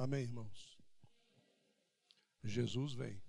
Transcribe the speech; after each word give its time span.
Amém, 0.00 0.22
irmãos? 0.22 0.78
Jesus 2.42 2.94
vem. 2.94 3.22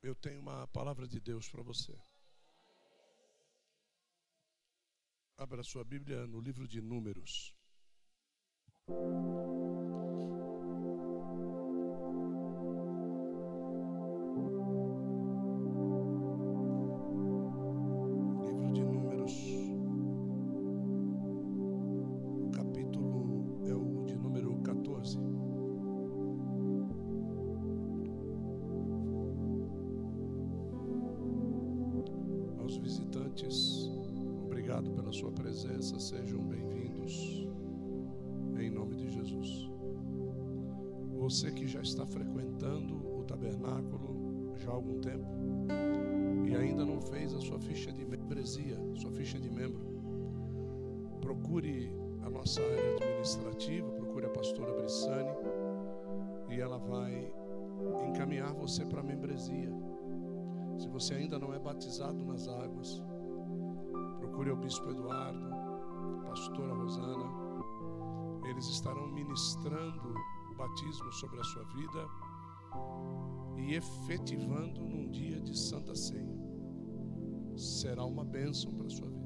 Eu 0.00 0.14
tenho 0.14 0.40
uma 0.40 0.68
palavra 0.68 1.08
de 1.08 1.18
Deus 1.18 1.48
para 1.48 1.64
você. 1.64 2.00
Abra 5.36 5.64
sua 5.64 5.82
Bíblia 5.82 6.28
no 6.28 6.40
livro 6.40 6.68
de 6.68 6.80
Números. 6.80 7.52
Membresia, 48.42 48.76
sua 48.96 49.12
ficha 49.12 49.38
de 49.38 49.48
membro, 49.48 49.80
procure 51.20 51.94
a 52.22 52.28
nossa 52.28 52.60
área 52.60 52.96
administrativa, 52.96 53.88
procure 53.92 54.26
a 54.26 54.30
pastora 54.30 54.72
Brissani 54.72 55.30
e 56.50 56.60
ela 56.60 56.76
vai 56.76 57.32
encaminhar 58.08 58.52
você 58.52 58.84
para 58.84 59.00
a 59.00 59.04
membresia. 59.04 59.70
Se 60.76 60.88
você 60.88 61.14
ainda 61.14 61.38
não 61.38 61.54
é 61.54 61.58
batizado 61.60 62.24
nas 62.24 62.48
águas, 62.48 63.00
procure 64.18 64.50
o 64.50 64.56
bispo 64.56 64.90
Eduardo, 64.90 65.46
a 65.46 66.28
pastora 66.30 66.74
Rosana. 66.74 67.30
Eles 68.50 68.66
estarão 68.66 69.06
ministrando 69.06 70.14
o 70.50 70.54
batismo 70.56 71.12
sobre 71.12 71.38
a 71.38 71.44
sua 71.44 71.64
vida 71.64 72.08
e 73.56 73.74
efetivando 73.74 74.80
num 74.80 75.08
dia 75.10 75.40
de 75.40 75.56
Santa 75.56 75.94
Ceia. 75.94 76.41
Será 77.62 78.04
uma 78.04 78.24
bênção 78.24 78.72
para 78.74 78.86
a 78.86 78.90
sua 78.90 79.08
vida. 79.08 79.22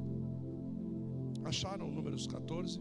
Acharam 1.45 1.91
números 1.91 2.27
14? 2.27 2.81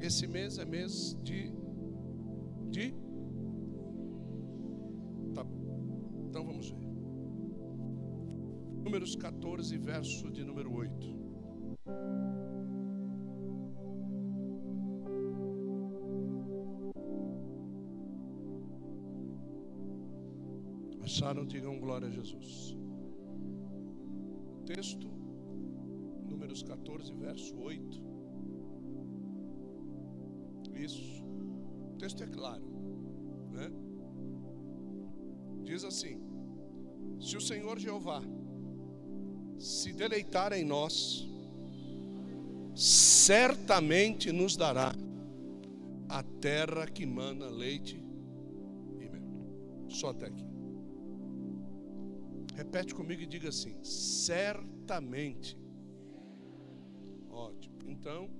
Esse 0.00 0.26
mês 0.26 0.58
é 0.58 0.64
mês 0.64 1.16
de 1.22 1.52
de 2.70 2.94
Tá. 5.34 5.44
Então 6.28 6.44
vamos 6.44 6.70
ver. 6.70 6.86
Números 8.84 9.16
14, 9.16 9.76
verso 9.76 10.30
de 10.30 10.44
número 10.44 10.72
8. 10.72 11.25
Acharam? 21.16 21.46
Digam 21.46 21.78
glória 21.80 22.08
a 22.08 22.10
Jesus. 22.10 22.76
Texto, 24.66 25.08
Números 26.28 26.62
14, 26.62 27.10
verso 27.14 27.56
8. 27.56 28.02
Isso. 30.74 31.24
O 31.94 31.96
texto 31.96 32.22
é 32.22 32.26
claro, 32.26 32.62
né? 33.50 33.72
Diz 35.64 35.84
assim: 35.84 36.20
Se 37.18 37.34
o 37.34 37.40
Senhor 37.40 37.78
Jeová 37.78 38.20
se 39.58 39.94
deleitar 39.94 40.52
em 40.52 40.66
nós, 40.66 41.26
certamente 42.74 44.30
nos 44.32 44.54
dará 44.54 44.94
a 46.10 46.22
terra 46.22 46.86
que 46.86 47.06
mana 47.06 47.48
leite 47.48 47.96
e 49.00 49.08
mel. 49.08 49.88
Só 49.88 50.10
até 50.10 50.26
aqui. 50.26 50.55
Repete 52.76 52.94
comigo 52.94 53.22
e 53.22 53.26
diga 53.26 53.48
assim: 53.48 53.82
certamente. 53.82 55.58
Ótimo. 57.30 57.76
Então, 57.86 58.30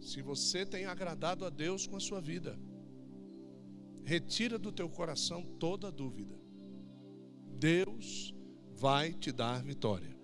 se 0.00 0.22
você 0.22 0.64
tem 0.64 0.86
agradado 0.86 1.44
a 1.44 1.50
Deus 1.50 1.86
com 1.86 1.96
a 1.96 2.00
sua 2.00 2.18
vida, 2.18 2.58
retira 4.02 4.58
do 4.58 4.72
teu 4.72 4.88
coração 4.88 5.44
toda 5.58 5.92
dúvida. 5.92 6.34
Deus 7.58 8.34
vai 8.74 9.12
te 9.12 9.30
dar 9.30 9.62
vitória. 9.62 10.16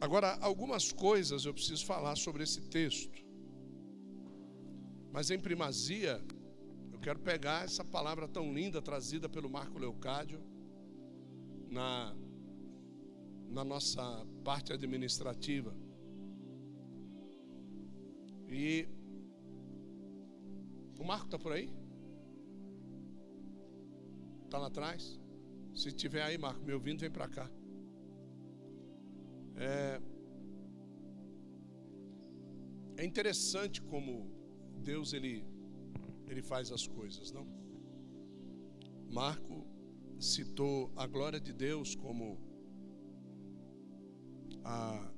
Agora, 0.00 0.38
algumas 0.40 0.92
coisas 0.92 1.44
eu 1.44 1.52
preciso 1.52 1.84
falar 1.84 2.14
sobre 2.14 2.44
esse 2.44 2.60
texto. 2.68 3.20
Mas 5.10 5.28
em 5.28 5.40
primazia, 5.40 6.22
quero 7.06 7.20
pegar 7.20 7.64
essa 7.64 7.84
palavra 7.84 8.26
tão 8.26 8.52
linda 8.52 8.82
trazida 8.82 9.28
pelo 9.28 9.48
Marco 9.48 9.78
Leocádio 9.78 10.40
na, 11.70 12.12
na 13.48 13.64
nossa 13.64 14.26
parte 14.42 14.72
administrativa. 14.72 15.72
E 18.48 18.88
o 20.98 21.04
Marco 21.04 21.26
está 21.26 21.38
por 21.38 21.52
aí? 21.52 21.72
Está 24.44 24.58
lá 24.58 24.66
atrás? 24.66 25.20
Se 25.76 25.92
tiver 25.92 26.22
aí, 26.22 26.36
Marco, 26.36 26.64
me 26.64 26.72
ouvindo, 26.72 27.02
vem 27.02 27.10
para 27.12 27.28
cá. 27.28 27.48
É, 29.54 30.00
é 32.96 33.04
interessante 33.04 33.80
como 33.80 34.28
Deus 34.82 35.12
ele, 35.12 35.46
ele 36.26 36.42
faz 36.42 36.70
as 36.72 36.86
coisas, 36.86 37.30
não? 37.30 37.46
Marco 39.10 39.66
citou 40.18 40.90
a 40.96 41.06
glória 41.06 41.40
de 41.40 41.52
Deus 41.52 41.94
como 41.94 42.38
a, 44.64 45.12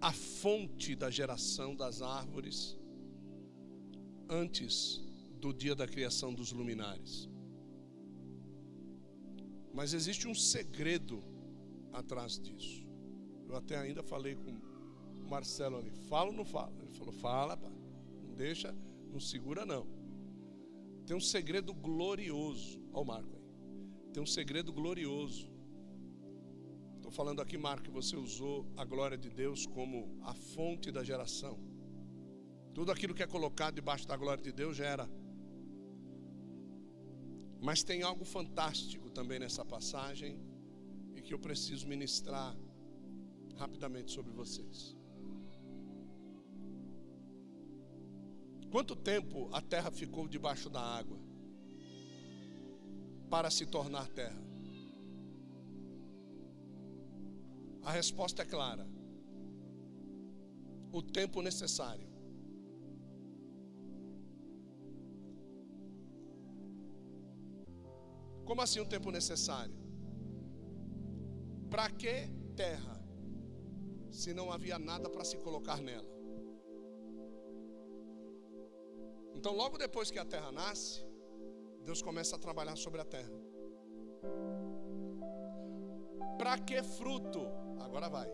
a 0.00 0.12
fonte 0.12 0.94
da 0.94 1.10
geração 1.10 1.74
das 1.74 2.02
árvores 2.02 2.78
antes 4.28 5.02
do 5.40 5.52
dia 5.52 5.74
da 5.74 5.86
criação 5.86 6.32
dos 6.32 6.52
luminares. 6.52 7.28
Mas 9.72 9.94
existe 9.94 10.28
um 10.28 10.34
segredo 10.34 11.22
atrás 11.92 12.38
disso. 12.38 12.86
Eu 13.48 13.56
até 13.56 13.76
ainda 13.76 14.02
falei 14.02 14.36
com 14.36 14.50
o 14.50 15.28
Marcelo 15.28 15.78
ali, 15.78 15.90
fala 16.08 16.30
ou 16.30 16.36
não 16.36 16.44
fala? 16.44 16.72
Ele 16.82 16.92
falou, 16.92 17.12
fala, 17.12 17.56
pá. 17.56 17.70
não 18.22 18.34
deixa, 18.34 18.74
não 19.10 19.20
segura 19.20 19.64
não. 19.66 19.86
Tem 21.06 21.16
um 21.16 21.20
segredo 21.20 21.74
glorioso. 21.74 22.80
Olha 22.92 23.02
o 23.02 23.04
Marco 23.04 23.36
aí. 23.36 24.12
Tem 24.12 24.22
um 24.22 24.26
segredo 24.26 24.72
glorioso. 24.72 25.50
Estou 26.96 27.10
falando 27.10 27.40
aqui, 27.40 27.58
Marco, 27.58 27.84
que 27.84 27.90
você 27.90 28.16
usou 28.16 28.66
a 28.76 28.84
glória 28.84 29.18
de 29.18 29.28
Deus 29.28 29.66
como 29.66 30.18
a 30.22 30.34
fonte 30.34 30.92
da 30.92 31.02
geração. 31.02 31.58
Tudo 32.72 32.92
aquilo 32.92 33.14
que 33.14 33.22
é 33.22 33.26
colocado 33.26 33.74
debaixo 33.74 34.06
da 34.06 34.16
glória 34.16 34.42
de 34.42 34.52
Deus 34.52 34.76
gera. 34.76 35.10
Mas 37.60 37.82
tem 37.82 38.02
algo 38.02 38.24
fantástico 38.24 39.10
também 39.10 39.38
nessa 39.38 39.64
passagem 39.64 40.40
e 41.14 41.20
que 41.20 41.34
eu 41.34 41.38
preciso 41.38 41.86
ministrar 41.86 42.56
rapidamente 43.56 44.12
sobre 44.12 44.32
vocês. 44.32 44.99
Quanto 48.70 48.94
tempo 48.94 49.48
a 49.52 49.60
terra 49.60 49.90
ficou 49.90 50.28
debaixo 50.28 50.70
da 50.70 50.80
água 50.80 51.18
para 53.28 53.50
se 53.50 53.66
tornar 53.66 54.08
terra? 54.08 54.40
A 57.82 57.90
resposta 57.90 58.42
é 58.42 58.44
clara: 58.44 58.86
o 60.92 61.02
tempo 61.02 61.42
necessário. 61.42 62.08
Como 68.44 68.62
assim 68.62 68.80
o 68.80 68.86
tempo 68.86 69.10
necessário? 69.10 69.74
Para 71.68 71.88
que 71.90 72.28
terra, 72.56 73.00
se 74.10 74.34
não 74.34 74.50
havia 74.50 74.78
nada 74.78 75.08
para 75.08 75.24
se 75.24 75.36
colocar 75.38 75.80
nela? 75.80 76.09
Então, 79.40 79.54
logo 79.56 79.78
depois 79.78 80.10
que 80.10 80.18
a 80.18 80.24
terra 80.32 80.52
nasce, 80.52 81.02
Deus 81.82 82.02
começa 82.02 82.36
a 82.36 82.38
trabalhar 82.38 82.76
sobre 82.76 83.00
a 83.00 83.06
terra. 83.06 83.32
Para 86.36 86.58
que 86.58 86.82
fruto? 86.82 87.40
Agora 87.80 88.10
vai. 88.10 88.28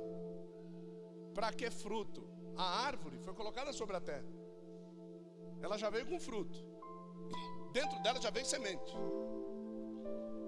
Para 1.33 1.53
que 1.53 1.71
fruto? 1.71 2.29
A 2.57 2.81
árvore 2.89 3.19
foi 3.19 3.33
colocada 3.35 3.73
sobre 3.73 3.95
a 3.95 4.01
terra. 4.01 4.27
Ela 5.63 5.79
já 5.79 5.89
veio 5.91 6.07
com 6.09 6.19
fruto. 6.19 6.59
Dentro 7.73 8.03
dela 8.03 8.21
já 8.21 8.31
veio 8.31 8.45
semente. 8.45 8.93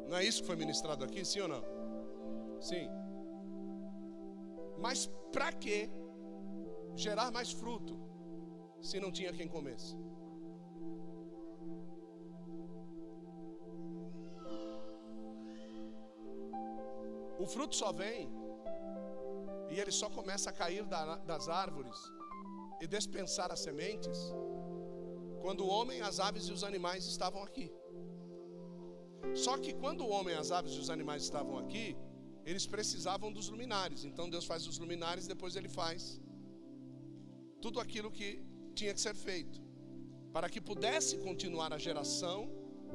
Não 0.09 0.17
é 0.17 0.25
isso 0.25 0.41
que 0.41 0.49
foi 0.49 0.57
ministrado 0.57 1.05
aqui, 1.05 1.25
sim 1.25 1.39
ou 1.39 1.47
não? 1.47 1.63
Sim. 2.61 2.89
Mas 4.77 5.07
para 5.31 5.53
que 5.53 5.89
gerar 6.97 7.31
mais 7.31 7.53
fruto 7.53 7.97
se 8.81 8.99
não 8.99 9.13
tinha 9.13 9.33
quem 9.33 9.47
comesse? 9.47 10.08
O 17.39 17.47
fruto 17.47 17.75
só 17.77 17.93
vem 17.93 18.31
e 19.71 19.79
ele 19.81 19.91
só 19.91 20.09
começa 20.11 20.51
a 20.51 20.53
cair 20.53 20.85
das 21.31 21.49
árvores 21.49 21.97
e 22.81 22.87
dispensar 22.87 23.51
as 23.53 23.61
sementes 23.61 24.19
quando 25.41 25.65
o 25.65 25.69
homem, 25.69 26.01
as 26.01 26.19
aves 26.19 26.45
e 26.49 26.53
os 26.53 26.65
animais 26.65 27.07
estavam 27.07 27.43
aqui. 27.43 27.71
Só 29.35 29.57
que 29.57 29.73
quando 29.73 30.03
o 30.05 30.11
homem, 30.11 30.35
as 30.35 30.51
aves 30.51 30.73
e 30.73 30.81
os 30.85 30.91
animais 30.91 31.23
estavam 31.23 31.59
aqui, 31.59 31.97
eles 32.45 32.67
precisavam 32.67 33.33
dos 33.33 33.49
luminares. 33.49 34.05
Então 34.05 34.29
Deus 34.29 34.45
faz 34.45 34.67
os 34.67 34.79
luminares, 34.79 35.27
depois 35.27 35.55
ele 35.55 35.69
faz 35.69 36.21
tudo 37.61 37.79
aquilo 37.81 38.11
que 38.11 38.43
tinha 38.75 38.93
que 38.95 39.01
ser 39.01 39.15
feito 39.15 39.61
para 40.33 40.49
que 40.49 40.61
pudesse 40.61 41.19
continuar 41.19 41.73
a 41.73 41.79
geração 41.79 42.51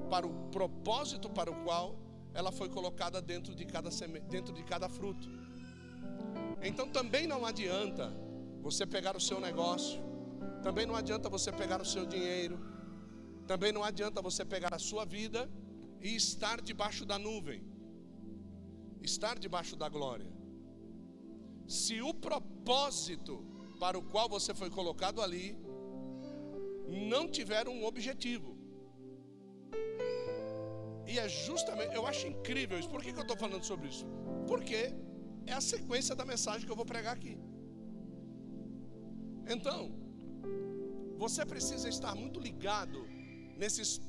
para 0.09 0.25
o 0.25 0.49
propósito 0.49 1.29
para 1.29 1.51
o 1.51 1.63
qual 1.63 2.02
ela 2.33 2.51
foi 2.51 2.69
colocada 2.69 3.21
dentro 3.21 3.53
de 3.55 3.65
cada 3.65 3.89
dentro 4.29 4.53
de 4.53 4.63
cada 4.63 4.89
fruto. 4.89 5.29
Então 6.61 6.89
também 6.89 7.27
não 7.27 7.45
adianta 7.45 8.11
você 8.61 8.85
pegar 8.85 9.15
o 9.15 9.19
seu 9.19 9.39
negócio, 9.39 10.01
também 10.61 10.85
não 10.85 10.95
adianta 10.95 11.29
você 11.29 11.51
pegar 11.51 11.81
o 11.81 11.85
seu 11.85 12.05
dinheiro, 12.05 12.59
também 13.45 13.71
não 13.71 13.83
adianta 13.83 14.21
você 14.21 14.43
pegar 14.45 14.73
a 14.73 14.79
sua 14.79 15.05
vida 15.05 15.49
e 16.01 16.15
estar 16.15 16.61
debaixo 16.61 17.05
da 17.05 17.19
nuvem, 17.19 17.63
estar 19.01 19.37
debaixo 19.37 19.75
da 19.75 19.89
glória. 19.89 20.31
Se 21.67 22.01
o 22.01 22.13
propósito 22.13 23.45
para 23.79 23.97
o 23.97 24.03
qual 24.03 24.29
você 24.29 24.53
foi 24.53 24.69
colocado 24.69 25.21
ali 25.21 25.57
não 26.87 27.27
tiver 27.27 27.67
um 27.67 27.85
objetivo, 27.85 28.52
e 31.07 31.19
é 31.19 31.27
justamente, 31.27 31.95
eu 31.95 32.05
acho 32.07 32.27
incrível 32.27 32.79
isso. 32.79 32.89
Por 32.89 33.01
que, 33.03 33.11
que 33.11 33.19
eu 33.19 33.27
estou 33.27 33.37
falando 33.37 33.63
sobre 33.63 33.87
isso? 33.89 34.05
Porque 34.47 34.93
é 35.45 35.53
a 35.53 35.61
sequência 35.61 36.15
da 36.15 36.25
mensagem 36.25 36.65
que 36.65 36.71
eu 36.71 36.75
vou 36.75 36.85
pregar 36.85 37.13
aqui. 37.15 37.37
Então, 39.47 39.79
você 41.17 41.45
precisa 41.45 41.87
estar 41.89 42.15
muito 42.15 42.39
ligado 42.39 43.05
nesses 43.57 44.01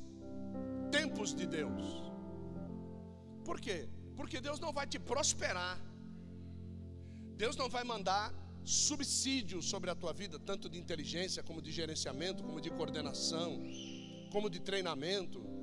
tempos 0.91 1.33
de 1.33 1.45
Deus. 1.45 1.83
Por 3.43 3.59
quê? 3.59 3.87
Porque 4.15 4.39
Deus 4.39 4.59
não 4.59 4.71
vai 4.71 4.87
te 4.87 4.99
prosperar. 4.99 5.79
Deus 7.37 7.55
não 7.57 7.69
vai 7.69 7.83
mandar 7.83 8.33
subsídio 8.63 9.61
sobre 9.61 9.89
a 9.89 9.95
tua 9.95 10.13
vida, 10.13 10.39
tanto 10.39 10.69
de 10.69 10.79
inteligência, 10.79 11.43
como 11.43 11.61
de 11.61 11.71
gerenciamento, 11.71 12.43
como 12.43 12.59
de 12.61 12.69
coordenação, 12.69 13.61
como 14.31 14.49
de 14.49 14.59
treinamento. 14.59 15.54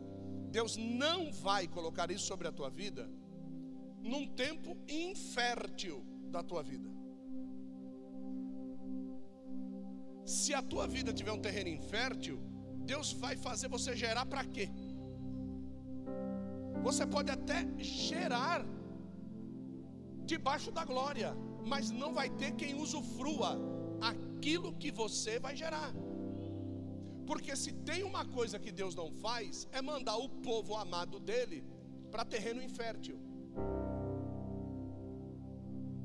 Deus 0.57 0.77
não 0.77 1.33
vai 1.33 1.67
colocar 1.67 2.11
isso 2.11 2.27
sobre 2.27 2.47
a 2.47 2.53
tua 2.53 2.69
vida 2.69 3.11
num 4.03 4.27
tempo 4.27 4.77
infértil 4.87 6.05
da 6.31 6.43
tua 6.43 6.63
vida. 6.63 6.91
Se 10.25 10.53
a 10.55 10.63
tua 10.63 10.87
vida 10.87 11.13
tiver 11.13 11.33
um 11.33 11.41
terreno 11.41 11.71
infértil, 11.71 12.39
Deus 12.93 13.13
vai 13.13 13.35
fazer 13.37 13.69
você 13.69 13.97
gerar 13.97 14.27
para 14.27 14.45
quê? 14.45 14.69
Você 16.83 17.07
pode 17.07 17.31
até 17.31 17.59
gerar 17.79 18.65
debaixo 20.33 20.71
da 20.71 20.85
glória, 20.85 21.35
mas 21.65 21.91
não 21.91 22.13
vai 22.13 22.29
ter 22.29 22.53
quem 22.53 22.75
usufrua 22.75 23.59
aquilo 24.01 24.75
que 24.75 24.91
você 24.91 25.39
vai 25.39 25.55
gerar. 25.57 25.93
Porque 27.33 27.57
se 27.57 27.73
tem 27.73 28.03
uma 28.05 28.27
coisa 28.27 28.59
que 28.59 28.71
Deus 28.71 28.95
não 28.95 29.11
faz, 29.11 29.67
é 29.73 29.81
mandar 29.81 30.19
o 30.19 30.29
povo 30.29 30.77
amado 30.77 31.19
dele 31.19 31.65
para 32.11 32.27
terreno 32.27 32.61
infértil. 32.63 33.19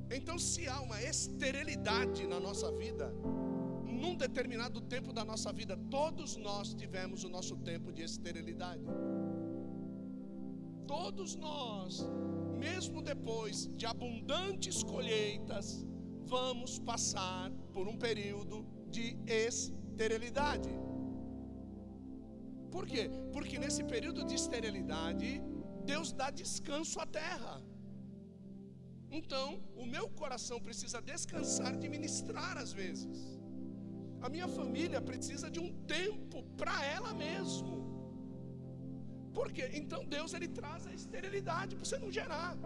Então, 0.10 0.40
se 0.40 0.70
há 0.70 0.80
uma 0.80 1.02
esterilidade 1.04 2.26
na 2.26 2.40
nossa 2.40 2.72
vida, 2.72 3.14
num 3.84 4.16
determinado 4.16 4.80
tempo 4.80 5.12
da 5.12 5.26
nossa 5.26 5.52
vida, 5.52 5.76
todos 5.92 6.38
nós 6.38 6.74
tivemos 6.74 7.26
o 7.26 7.30
nosso 7.30 7.58
tempo 7.58 7.92
de 7.92 8.04
esterilidade. 8.04 8.86
Todos 10.88 11.36
nós, 11.36 12.08
mesmo 12.58 13.02
depois 13.02 13.70
de 13.76 13.86
abundantes 13.86 14.82
colheitas, 14.82 15.86
vamos 16.24 16.80
passar 16.80 17.52
por 17.74 17.86
um 17.86 17.98
período 17.98 18.66
de 18.90 19.18
esterilidade. 19.28 20.87
Por 22.72 22.86
quê? 22.86 23.10
Porque 23.32 23.58
nesse 23.58 23.84
período 23.84 24.24
de 24.26 24.36
esterilidade, 24.36 25.42
Deus 25.86 26.12
dá 26.12 26.30
descanso 26.30 27.00
à 27.00 27.06
terra. 27.06 27.62
Então, 29.10 29.48
o 29.76 29.86
meu 29.86 30.10
coração 30.10 30.60
precisa 30.60 31.02
descansar 31.02 31.78
de 31.78 31.88
ministrar 31.88 32.58
às 32.58 32.74
vezes. 32.74 33.40
A 34.22 34.30
minha 34.30 34.48
família 34.48 35.00
precisa 35.00 35.50
de 35.50 35.60
um 35.60 35.72
tempo 35.86 36.44
para 36.58 36.84
ela 36.86 37.14
mesmo. 37.14 37.78
Por 39.34 39.52
quê? 39.52 39.70
Então 39.74 40.04
Deus 40.04 40.34
ele 40.34 40.48
traz 40.48 40.88
a 40.88 40.94
esterilidade 40.94 41.76
para 41.76 41.86
você 41.86 41.98
não 42.00 42.12
gerar. 42.12 42.58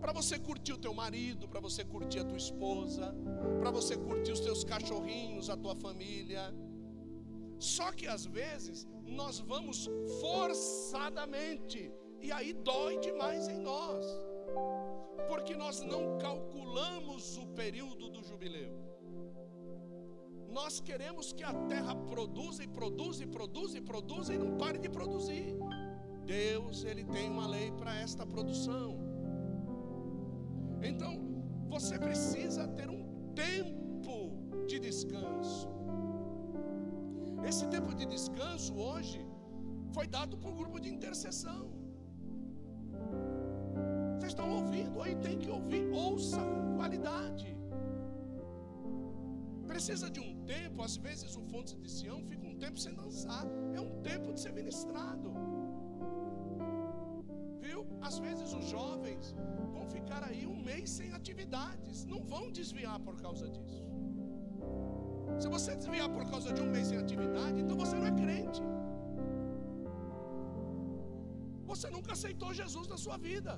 Para 0.00 0.12
você 0.12 0.38
curtir 0.38 0.72
o 0.72 0.78
teu 0.78 0.92
marido, 0.92 1.46
para 1.46 1.60
você 1.60 1.84
curtir 1.84 2.18
a 2.20 2.24
tua 2.24 2.36
esposa, 2.36 3.14
para 3.60 3.70
você 3.70 3.96
curtir 3.96 4.32
os 4.32 4.40
teus 4.40 4.64
cachorrinhos, 4.64 5.48
a 5.48 5.56
tua 5.56 5.76
família. 5.76 6.42
Só 7.60 7.92
que 7.92 8.06
às 8.08 8.24
vezes 8.24 8.86
nós 9.04 9.38
vamos 9.38 9.88
forçadamente 10.20 11.92
e 12.20 12.32
aí 12.32 12.54
dói 12.54 12.98
demais 12.98 13.48
em 13.48 13.58
nós. 13.58 14.04
Porque 15.28 15.54
nós 15.54 15.82
não 15.82 16.18
calculamos 16.18 17.36
o 17.36 17.46
período 17.48 18.08
do 18.08 18.22
jubileu. 18.22 18.74
Nós 20.48 20.80
queremos 20.80 21.32
que 21.32 21.44
a 21.44 21.52
terra 21.68 21.94
produza 21.94 22.64
e 22.64 22.66
produza 22.66 23.22
e 23.24 23.26
produza 23.26 23.78
e 23.78 23.80
produza 23.80 24.34
e 24.34 24.38
não 24.38 24.56
pare 24.56 24.78
de 24.78 24.88
produzir. 24.88 25.54
Deus, 26.24 26.82
ele 26.84 27.04
tem 27.04 27.28
uma 27.28 27.46
lei 27.46 27.70
para 27.72 27.94
esta 27.94 28.26
produção. 28.26 28.98
Então, 30.82 31.14
você 31.68 31.98
precisa 31.98 32.66
ter 32.68 32.88
um 32.88 33.32
tempo 33.34 34.66
de 34.66 34.80
descanso. 34.80 35.79
Esse 37.48 37.66
tempo 37.74 37.94
de 37.94 38.06
descanso 38.06 38.72
hoje 38.74 39.20
foi 39.94 40.06
dado 40.06 40.36
por 40.36 40.50
um 40.52 40.56
grupo 40.56 40.78
de 40.78 40.88
intercessão. 40.88 41.62
Vocês 44.16 44.32
estão 44.32 44.48
ouvindo 44.58 45.00
aí, 45.02 45.14
tem 45.16 45.38
que 45.38 45.50
ouvir, 45.50 45.84
ouça 45.92 46.38
com 46.38 46.76
qualidade. 46.76 47.48
Precisa 49.66 50.10
de 50.10 50.20
um 50.20 50.32
tempo, 50.44 50.82
às 50.82 50.96
vezes 50.96 51.36
o 51.36 51.42
Fonte 51.50 51.74
de 51.76 51.90
Sião 51.90 52.22
fica 52.30 52.46
um 52.46 52.56
tempo 52.64 52.78
sem 52.78 52.94
dançar, 52.94 53.44
é 53.74 53.80
um 53.80 54.02
tempo 54.02 54.32
de 54.34 54.40
ser 54.40 54.52
ministrado. 54.52 55.32
Viu? 57.60 57.86
Às 58.00 58.18
vezes 58.18 58.52
os 58.52 58.66
jovens 58.66 59.34
vão 59.72 59.86
ficar 59.88 60.22
aí 60.24 60.46
um 60.46 60.60
mês 60.62 60.90
sem 60.90 61.12
atividades, 61.12 62.04
não 62.04 62.22
vão 62.22 62.50
desviar 62.50 62.98
por 63.00 63.16
causa 63.16 63.48
disso. 63.48 63.89
Se 65.42 65.48
você 65.54 65.70
desviar 65.80 66.08
por 66.16 66.24
causa 66.30 66.48
de 66.56 66.60
um 66.64 66.70
mês 66.74 66.86
sem 66.88 66.98
atividade, 67.04 67.56
então 67.62 67.76
você 67.82 67.94
não 68.00 68.06
é 68.12 68.14
crente. 68.22 68.62
Você 71.70 71.88
nunca 71.96 72.12
aceitou 72.16 72.50
Jesus 72.60 72.86
na 72.92 72.98
sua 73.04 73.16
vida. 73.28 73.52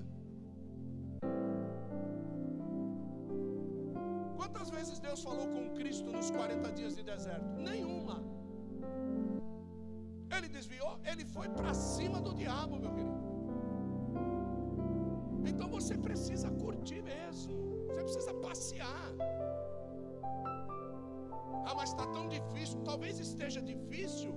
Quantas 4.38 4.68
vezes 4.76 4.98
Deus 5.06 5.22
falou 5.28 5.46
com 5.54 5.62
Cristo 5.78 6.08
nos 6.16 6.30
40 6.30 6.70
dias 6.78 6.94
de 6.98 7.02
deserto? 7.12 7.50
Nenhuma. 7.70 8.16
Ele 10.36 10.48
desviou, 10.58 10.94
ele 11.10 11.24
foi 11.24 11.48
para 11.58 11.74
cima 11.74 12.20
do 12.26 12.32
diabo, 12.42 12.78
meu 12.84 12.92
querido. 12.96 13.22
Então 15.50 15.68
você 15.76 15.96
precisa 16.08 16.48
curtir 16.62 17.02
mesmo. 17.02 17.54
Você 17.88 18.02
precisa 18.08 18.34
passear. 18.46 19.08
Ah, 21.66 21.74
mas 21.74 21.90
está 21.90 22.06
tão 22.06 22.28
difícil. 22.28 22.80
Talvez 22.82 23.18
esteja 23.18 23.60
difícil 23.62 24.32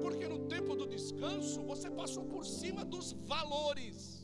Porque 0.00 0.26
no 0.28 0.38
tempo 0.54 0.74
do 0.74 0.86
descanso 0.86 1.62
você 1.62 1.90
passou 1.90 2.24
por 2.24 2.44
cima 2.44 2.84
dos 2.84 3.12
valores 3.12 4.20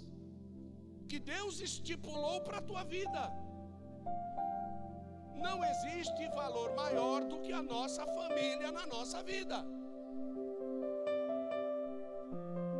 que 1.09 1.19
Deus 1.19 1.61
estipulou 1.61 2.41
para 2.41 2.59
a 2.59 2.63
tua 2.63 2.83
vida. 2.85 3.33
Não 5.37 5.65
existe 5.65 6.27
valor 6.31 6.75
maior 6.75 7.25
do 7.25 7.39
que 7.41 7.53
a 7.53 7.63
nossa 7.63 8.05
família 8.07 8.73
na 8.73 8.87
nossa 8.87 9.23
vida. 9.23 9.65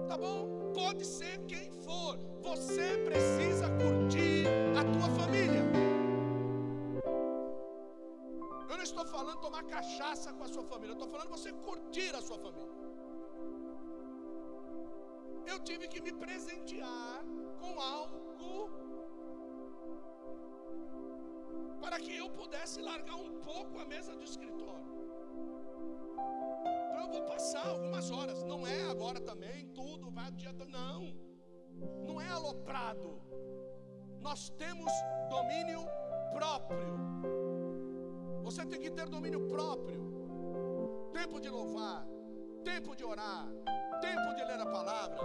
Tá 0.09 0.17
bom? 0.19 0.73
Pode 0.75 1.05
ser 1.05 1.39
quem 1.47 1.71
for. 1.85 2.19
Você 2.43 2.99
precisa 3.05 3.69
curtir 3.83 4.36
estou 8.97 9.07
falando 9.15 9.41
tomar 9.47 9.63
cachaça 9.65 10.33
com 10.33 10.45
a 10.45 10.49
sua 10.49 10.65
família. 10.65 10.93
Eu 10.93 10.99
estou 10.99 11.11
falando 11.15 11.29
você 11.37 11.53
curtir 11.69 12.15
a 12.15 12.23
sua 12.23 12.39
família. 12.39 12.75
Eu 15.53 15.59
tive 15.69 15.87
que 15.87 16.01
me 16.07 16.13
presentear 16.13 17.19
com 17.61 17.81
algo 17.81 18.71
para 21.83 21.99
que 22.01 22.17
eu 22.17 22.29
pudesse 22.31 22.81
largar 22.81 23.17
um 23.17 23.41
pouco 23.41 23.79
a 23.79 23.85
mesa 23.85 24.17
do 24.17 24.25
escritório. 24.25 24.93
Então 26.87 27.01
eu 27.05 27.09
vou 27.09 27.23
passar 27.25 27.67
algumas 27.67 28.11
horas, 28.11 28.43
não 28.43 28.67
é 28.67 28.81
agora 28.91 29.21
também, 29.21 29.67
tudo 29.69 30.11
vai 30.11 30.27
adianta, 30.27 30.65
não. 30.65 31.15
Não 32.09 32.21
é 32.21 32.29
aloprado. 32.29 33.21
Nós 34.21 34.49
temos 34.51 34.93
domínio 35.29 35.85
próprio. 36.33 37.46
Você 38.47 38.65
tem 38.65 38.81
que 38.81 38.91
ter 38.91 39.07
domínio 39.17 39.41
próprio. 39.49 40.01
Tempo 41.13 41.41
de 41.45 41.49
louvar, 41.49 42.07
tempo 42.65 42.97
de 42.99 43.05
orar, 43.05 43.47
tempo 44.01 44.35
de 44.37 44.43
ler 44.51 44.61
a 44.61 44.67
palavra, 44.67 45.19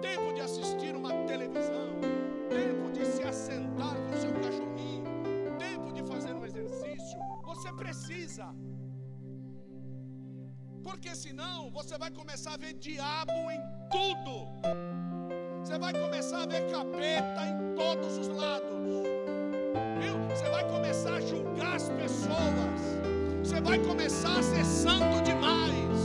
tempo 0.00 0.32
de 0.32 0.40
assistir 0.40 0.94
uma 0.94 1.12
televisão, 1.26 1.88
tempo 2.58 2.92
de 2.92 3.04
se 3.04 3.22
assentar 3.22 3.94
com 4.06 4.16
seu 4.24 4.32
cachorrinho 4.42 4.70
você 7.60 7.72
precisa. 7.74 8.54
Porque 10.82 11.14
senão 11.14 11.70
você 11.70 11.98
vai 11.98 12.10
começar 12.10 12.54
a 12.54 12.56
ver 12.56 12.72
diabo 12.74 13.32
em 13.50 13.60
tudo. 13.90 14.48
Você 15.62 15.78
vai 15.78 15.92
começar 15.92 16.42
a 16.44 16.46
ver 16.46 16.70
capeta 16.70 17.42
em 17.50 17.74
todos 17.74 18.16
os 18.16 18.28
lados. 18.28 19.39
Viu? 20.00 20.18
Você 20.28 20.48
vai 20.48 20.64
começar 20.64 21.14
a 21.14 21.20
julgar 21.20 21.76
as 21.76 21.88
pessoas. 21.90 22.80
Você 23.42 23.60
vai 23.60 23.78
começar 23.78 24.38
a 24.38 24.42
ser 24.42 24.64
santo 24.64 25.22
demais. 25.22 26.00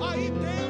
Aí 0.00 0.30
Deus 0.30 0.63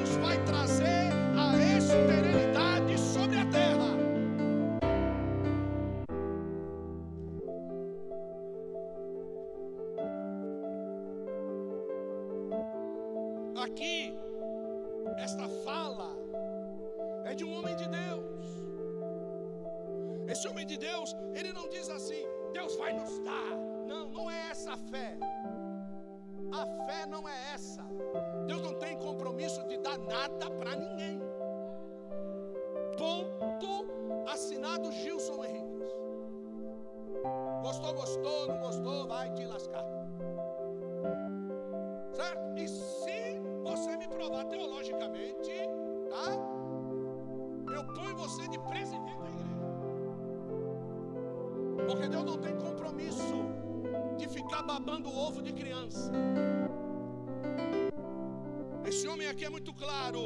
aqui 59.44 59.46
é 59.46 59.50
muito 59.50 59.72
claro. 59.74 60.20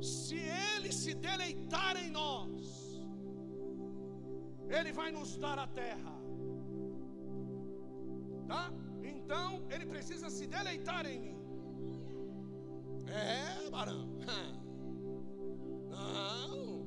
Se 0.00 0.36
ele 0.36 0.92
se 0.92 1.14
deleitar 1.14 1.96
em 1.96 2.10
nós, 2.10 3.00
ele 4.68 4.92
vai 4.92 5.10
nos 5.10 5.36
dar 5.36 5.58
a 5.58 5.66
terra. 5.66 6.16
Tá? 8.46 8.72
Então, 9.02 9.62
ele 9.70 9.84
precisa 9.86 10.30
se 10.30 10.46
deleitar 10.46 11.04
em 11.06 11.20
mim. 11.20 11.38
É, 13.08 13.68
barão. 13.70 14.08
Não. 15.90 16.86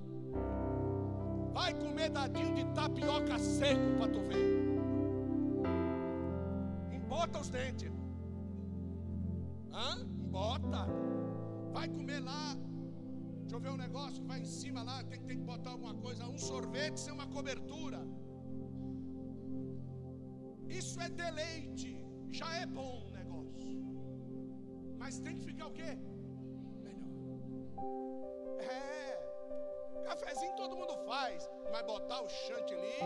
Vai 1.53 1.73
comer 1.73 2.09
dadinho 2.09 2.55
de 2.55 2.65
tapioca 2.73 3.37
seco 3.37 3.97
para 3.97 4.11
tu 4.11 4.21
ver. 4.21 4.71
Embota 6.93 7.39
os 7.39 7.49
dentes. 7.49 7.91
Hã? 9.73 9.99
Embota. 10.31 11.00
Vai 11.81 11.89
comer 11.89 12.19
lá. 12.19 12.55
Deixa 13.39 13.55
eu 13.55 13.59
ver 13.59 13.69
um 13.69 13.77
negócio 13.77 14.21
que 14.21 14.27
vai 14.27 14.39
em 14.39 14.45
cima 14.45 14.83
lá. 14.83 15.03
Tem, 15.03 15.19
tem 15.21 15.37
que 15.39 15.43
botar 15.43 15.71
alguma 15.71 15.95
coisa. 15.95 16.27
Um 16.27 16.37
sorvete 16.37 16.99
sem 16.99 17.11
uma 17.11 17.25
cobertura. 17.25 17.99
Isso 20.69 21.01
é 21.01 21.09
deleite. 21.09 21.91
Já 22.29 22.49
é 22.57 22.67
bom 22.67 23.07
o 23.07 23.11
negócio. 23.11 23.71
Mas 24.99 25.17
tem 25.21 25.35
que 25.37 25.43
ficar 25.43 25.69
o 25.69 25.71
quê? 25.71 25.97
É. 28.59 30.03
Cafezinho 30.05 30.55
todo 30.55 30.77
mundo 30.77 30.95
faz, 31.07 31.49
mas 31.71 31.81
botar 31.81 32.21
o 32.21 32.29
chantilly 32.29 32.99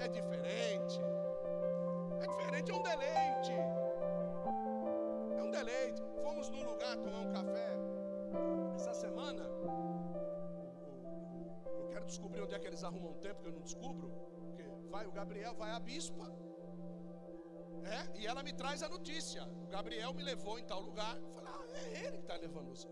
é 0.00 0.08
diferente. 0.08 0.98
É 2.20 2.26
diferente, 2.26 2.72
é 2.72 2.74
um 2.74 2.82
deleite. 2.82 3.52
É 5.38 5.42
um 5.44 5.50
deleite. 5.52 6.02
Fomos 6.24 6.50
num 6.50 6.64
lugar 6.64 6.96
tomar 6.96 7.20
um 7.20 7.32
café 7.32 7.70
essa 8.74 8.92
semana. 8.94 9.44
Eu 11.78 11.88
quero 11.90 12.04
descobrir 12.06 12.40
onde 12.42 12.54
é 12.54 12.58
que 12.58 12.66
eles 12.66 12.84
arrumam 12.84 13.14
tempo 13.14 13.42
que 13.42 13.48
eu 13.48 13.52
não 13.52 13.60
descubro. 13.60 14.10
Porque 14.46 14.64
vai 14.90 15.06
o 15.06 15.12
Gabriel, 15.12 15.54
vai 15.54 15.70
a 15.70 15.80
bispa. 15.80 16.26
É, 17.84 18.20
e 18.20 18.26
ela 18.26 18.42
me 18.42 18.52
traz 18.52 18.82
a 18.82 18.88
notícia. 18.88 19.42
O 19.64 19.66
Gabriel 19.66 20.12
me 20.12 20.22
levou 20.22 20.58
em 20.58 20.64
tal 20.64 20.80
lugar. 20.80 21.16
Eu 21.16 21.30
falei, 21.30 21.50
ah, 21.52 21.64
é 21.78 22.06
ele 22.06 22.18
que 22.18 22.24
está 22.24 22.36
levando 22.36 22.68
você. 22.68 22.88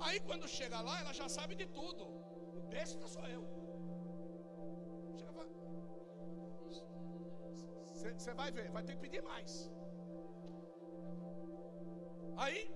Aí 0.00 0.18
quando 0.20 0.48
chega 0.48 0.80
lá, 0.80 1.00
ela 1.00 1.12
já 1.12 1.28
sabe 1.28 1.54
de 1.54 1.66
tudo. 1.66 2.04
O 2.58 2.62
besta 2.68 3.06
sou 3.06 3.26
eu. 3.26 3.62
Você 8.22 8.34
vai 8.34 8.52
ver, 8.52 8.70
vai 8.70 8.82
ter 8.84 8.94
que 8.94 9.00
pedir 9.00 9.20
mais. 9.20 9.52
Aí, 12.36 12.72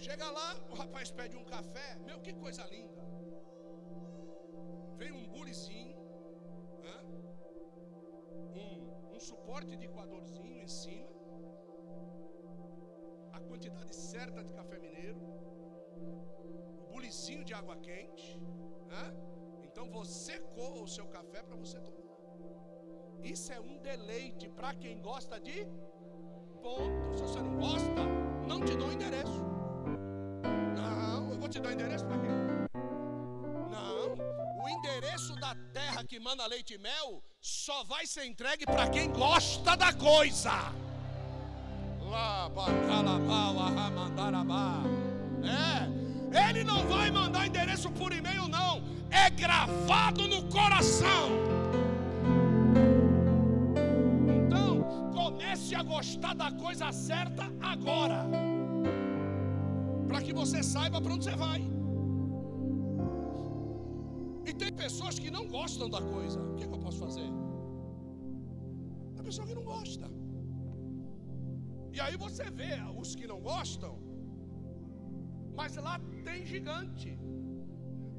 chega 0.00 0.30
lá, 0.30 0.56
o 0.70 0.74
rapaz 0.74 1.10
pede 1.10 1.36
um 1.36 1.44
café. 1.44 1.96
Meu, 2.06 2.20
que 2.20 2.32
coisa 2.32 2.64
linda. 2.66 3.02
Vem 4.96 5.12
um 5.12 5.26
bulizinho, 5.28 5.96
né? 6.86 6.96
um, 8.62 9.16
um 9.16 9.20
suporte 9.20 9.76
de 9.76 9.88
coadorzinho 9.88 10.62
em 10.62 10.68
cima. 10.68 11.10
A 13.32 13.40
quantidade 13.40 13.94
certa 13.94 14.42
de 14.42 14.52
café 14.52 14.78
mineiro 14.78 15.20
bulicinho 16.90 17.44
de 17.44 17.54
água 17.54 17.76
quente. 17.76 18.38
Né? 18.86 19.14
Então 19.62 19.90
você 19.90 20.38
coa 20.40 20.82
o 20.82 20.88
seu 20.88 21.06
café 21.08 21.42
para 21.42 21.56
você 21.56 21.78
tomar. 21.80 22.00
Isso 23.22 23.52
é 23.52 23.60
um 23.60 23.76
deleite 23.78 24.48
para 24.48 24.74
quem 24.74 25.00
gosta 25.00 25.38
de 25.38 25.66
ponto. 26.62 27.14
Se 27.16 27.22
você 27.22 27.40
não 27.40 27.56
gosta, 27.58 28.02
não 28.48 28.64
te 28.64 28.74
dou 28.76 28.90
endereço. 28.92 29.59
Te 31.50 31.58
dar 31.58 31.72
endereço 31.72 32.06
para 32.06 32.16
quê? 32.16 32.28
Não, 33.72 34.62
o 34.62 34.68
endereço 34.68 35.34
da 35.34 35.52
terra 35.72 36.04
que 36.04 36.20
manda 36.20 36.46
leite 36.46 36.74
e 36.74 36.78
mel 36.78 37.24
só 37.40 37.82
vai 37.82 38.06
ser 38.06 38.24
entregue 38.24 38.64
para 38.64 38.88
quem 38.88 39.10
gosta 39.10 39.76
da 39.76 39.92
coisa. 39.92 40.72
Lá, 42.08 42.48
arramandarabá. 43.66 44.82
É, 45.42 46.48
ele 46.50 46.62
não 46.62 46.86
vai 46.86 47.10
mandar 47.10 47.48
endereço 47.48 47.90
por 47.90 48.12
e-mail, 48.12 48.46
não. 48.46 48.84
É 49.10 49.28
gravado 49.28 50.28
no 50.28 50.44
coração. 50.44 51.30
Então, 54.46 54.84
comece 55.12 55.74
a 55.74 55.82
gostar 55.82 56.36
da 56.36 56.52
coisa 56.52 56.92
certa 56.92 57.50
agora. 57.60 58.59
Você 60.32 60.62
saiba 60.62 61.00
para 61.00 61.12
onde 61.14 61.24
você 61.24 61.36
vai. 61.36 61.60
E 64.48 64.52
tem 64.54 64.72
pessoas 64.72 65.18
que 65.18 65.30
não 65.30 65.46
gostam 65.48 65.88
da 65.88 66.00
coisa. 66.00 66.40
O 66.40 66.54
que, 66.56 66.64
é 66.64 66.68
que 66.68 66.74
eu 66.74 66.84
posso 66.86 66.98
fazer? 66.98 67.28
Tem 69.14 69.24
pessoa 69.24 69.46
que 69.46 69.54
não 69.54 69.64
gosta. 69.64 70.06
E 71.92 72.00
aí 72.00 72.16
você 72.16 72.44
vê 72.50 72.74
os 73.00 73.14
que 73.14 73.26
não 73.26 73.40
gostam, 73.40 73.94
mas 75.54 75.76
lá 75.76 76.00
tem 76.24 76.46
gigante. 76.46 77.18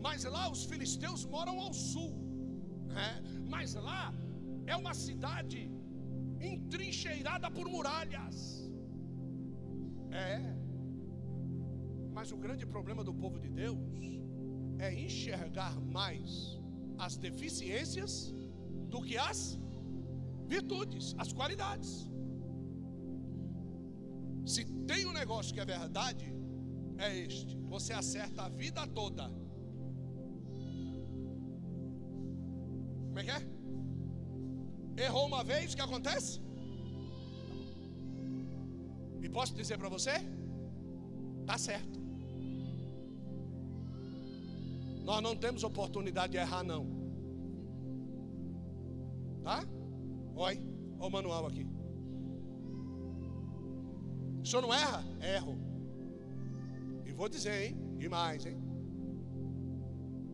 Mas 0.05 0.23
lá 0.35 0.51
os 0.51 0.63
filisteus 0.65 1.25
moram 1.25 1.59
ao 1.59 1.73
sul. 1.73 2.11
Né? 2.87 3.11
Mas 3.47 3.73
lá 3.75 4.13
é 4.65 4.75
uma 4.75 4.93
cidade 4.93 5.71
entrincheirada 6.39 7.49
por 7.51 7.67
muralhas. 7.67 8.37
É. 10.11 10.60
Mas 12.13 12.31
o 12.31 12.37
grande 12.37 12.65
problema 12.65 13.03
do 13.03 13.13
povo 13.13 13.39
de 13.39 13.49
Deus 13.49 13.77
é 14.79 14.93
enxergar 14.93 15.79
mais 15.79 16.59
as 16.97 17.17
deficiências 17.17 18.33
do 18.89 19.01
que 19.01 19.17
as 19.17 19.59
virtudes, 20.47 21.15
as 21.17 21.31
qualidades. 21.31 22.09
Se 24.45 24.65
tem 24.85 25.05
um 25.05 25.13
negócio 25.13 25.53
que 25.53 25.59
é 25.59 25.65
verdade, 25.65 26.25
é 26.97 27.17
este: 27.17 27.57
você 27.73 27.93
acerta 27.93 28.43
a 28.43 28.49
vida 28.49 28.85
toda. 28.87 29.29
Como 33.07 33.19
é 33.19 33.23
que 33.23 33.31
é? 33.31 33.41
Errou 35.05 35.25
uma 35.27 35.43
vez, 35.43 35.73
o 35.73 35.75
que 35.75 35.81
acontece? 35.81 36.41
E 39.21 39.29
posso 39.29 39.53
dizer 39.53 39.77
para 39.77 39.89
você? 39.89 40.11
Tá 41.45 41.57
certo. 41.57 42.00
Nós 45.03 45.21
não 45.21 45.35
temos 45.35 45.63
oportunidade 45.63 46.33
de 46.33 46.37
errar, 46.37 46.63
não. 46.63 46.87
Tá? 49.43 49.63
Oi, 50.35 50.63
olha 50.99 51.07
o 51.07 51.09
manual 51.09 51.47
aqui. 51.47 51.67
O 54.41 54.45
senhor 54.45 54.61
não 54.61 54.73
erra? 54.73 55.03
Erro. 55.21 55.57
E 57.05 57.11
vou 57.11 57.27
dizer, 57.27 57.69
hein? 57.69 57.77
Demais, 57.97 58.45
hein? 58.45 58.57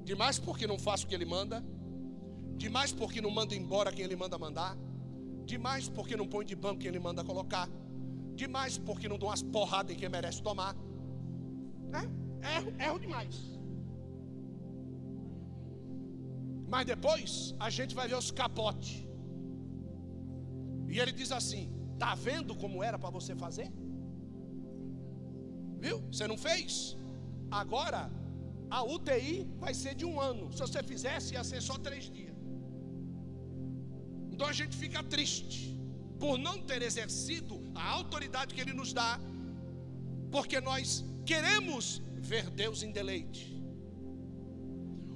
Demais 0.04 0.40
porque 0.40 0.66
não 0.66 0.78
faço 0.78 1.06
o 1.06 1.10
que 1.10 1.16
ele 1.16 1.26
manda. 1.26 1.64
Demais 2.56 2.92
porque 2.92 3.22
não 3.22 3.30
manda 3.30 3.54
embora 3.56 3.92
quem 3.92 4.06
ele 4.06 4.16
manda 4.16 4.38
mandar. 4.38 4.78
Demais 5.46 5.90
porque 5.90 6.16
não 6.16 6.28
põe 6.28 6.46
de 6.46 6.56
banco 6.56 6.80
quem 6.80 6.90
ele 6.90 7.00
manda 7.00 7.24
colocar. 7.24 7.70
Demais 8.36 8.78
porque 8.78 9.10
não 9.10 9.18
dou 9.18 9.30
umas 9.30 9.42
porradas 9.42 9.96
em 9.96 10.00
quem 10.00 10.10
merece 10.10 10.42
tomar. 10.42 10.76
É? 11.94 12.58
Erro, 12.58 12.74
erro 12.80 13.00
demais. 13.00 13.57
Mas 16.68 16.86
depois 16.86 17.56
a 17.60 17.70
gente 17.70 17.96
vai 17.96 18.08
ver 18.08 18.16
os 18.16 18.32
capotes. 18.32 19.08
E 20.90 21.00
ele 21.00 21.12
diz 21.12 21.32
assim: 21.32 21.72
Tá 21.98 22.14
vendo 22.16 22.56
como 22.56 22.84
era 22.84 23.00
para 23.00 23.10
você 23.10 23.36
fazer? 23.36 23.72
Viu? 25.80 26.00
Você 26.12 26.28
não 26.28 26.38
fez? 26.38 26.96
Agora 27.50 28.12
a 28.70 28.84
UTI 28.84 29.48
vai 29.58 29.74
ser 29.74 29.96
de 29.96 30.06
um 30.06 30.20
ano. 30.20 30.52
Se 30.52 30.60
você 30.60 30.84
fizesse, 30.84 31.34
ia 31.34 31.44
ser 31.44 31.62
só 31.62 31.78
três 31.78 32.10
dias. 32.10 32.36
Então 34.32 34.48
a 34.48 34.54
gente 34.54 34.76
fica 34.76 35.02
triste 35.04 35.76
por 36.20 36.38
não 36.38 36.58
ter 36.62 36.82
exercido 36.82 37.62
a 37.74 37.90
autoridade 37.92 38.54
que 38.54 38.62
Ele 38.62 38.74
nos 38.74 38.92
dá, 38.94 39.20
porque 40.32 40.60
nós 40.60 41.04
queremos 41.26 42.02
ver 42.18 42.50
Deus 42.50 42.84
em 42.84 42.92
deleite. 42.92 43.57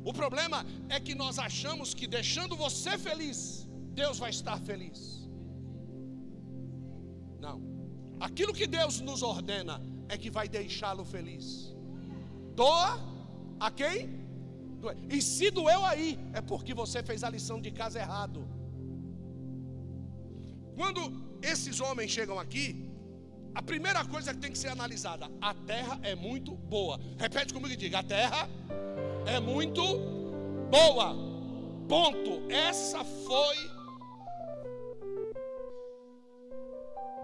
O 0.04 0.14
problema 0.14 0.66
é 0.90 1.00
que 1.00 1.14
nós 1.14 1.38
achamos 1.38 1.94
que 1.94 2.08
deixando 2.08 2.56
você 2.56 2.98
feliz, 2.98 3.68
Deus 3.94 4.18
vai 4.18 4.32
estar 4.32 4.60
feliz. 4.60 5.30
Não. 7.40 7.62
Aquilo 8.20 8.54
que 8.54 8.68
Deus 8.68 9.00
nos 9.02 9.22
ordena 9.22 9.82
é 10.08 10.18
que 10.18 10.30
vai 10.30 10.48
deixá-lo 10.48 11.06
feliz. 11.06 11.74
Doa 12.56 13.00
a 13.60 13.70
quem? 13.72 14.22
E 15.10 15.22
se 15.22 15.52
doeu 15.52 15.86
aí, 15.86 16.20
é 16.34 16.42
porque 16.42 16.74
você 16.74 17.04
fez 17.04 17.24
a 17.24 17.30
lição 17.30 17.62
de 17.62 17.72
casa 17.72 18.00
errado. 18.00 18.48
Quando 20.76 21.02
esses 21.42 21.80
homens 21.80 22.10
chegam 22.10 22.40
aqui, 22.40 22.90
a 23.54 23.62
primeira 23.62 24.04
coisa 24.06 24.34
que 24.34 24.40
tem 24.40 24.52
que 24.52 24.58
ser 24.58 24.70
analisada: 24.70 25.30
a 25.42 25.54
terra 25.54 26.00
é 26.02 26.16
muito 26.16 26.56
boa. 26.56 27.00
Repete 27.18 27.54
comigo 27.54 27.74
e 27.74 27.78
diga: 27.78 28.00
a 28.00 28.04
terra 28.04 28.50
é 29.26 29.40
muito 29.40 29.82
boa. 30.70 31.16
Ponto. 31.88 32.52
Essa 32.52 33.04
foi 33.04 33.58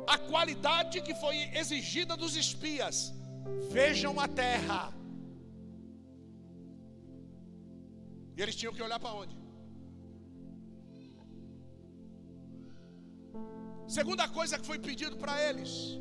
a 0.08 0.18
qualidade 0.18 1.02
que 1.02 1.14
foi 1.16 1.38
exigida 1.54 2.16
dos 2.16 2.36
espias. 2.36 3.14
Vejam 3.70 4.20
a 4.20 4.28
terra. 4.28 4.94
E 8.36 8.42
eles 8.42 8.56
tinham 8.56 8.74
que 8.74 8.84
olhar 8.84 9.00
para 9.00 9.14
onde? 9.14 9.36
Segunda 13.88 14.28
coisa 14.28 14.60
que 14.60 14.66
foi 14.66 14.78
pedido 14.78 15.18
para 15.18 15.42
eles: 15.50 16.00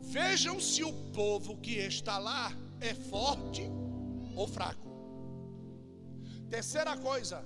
vejam 0.00 0.58
se 0.58 0.82
o 0.82 0.92
povo 1.12 1.58
que 1.58 1.74
está 1.76 2.18
lá 2.18 2.50
é 2.80 2.94
forte 2.94 3.62
ou 4.34 4.48
fraco. 4.48 4.91
Terceira 6.54 6.94
coisa, 6.98 7.42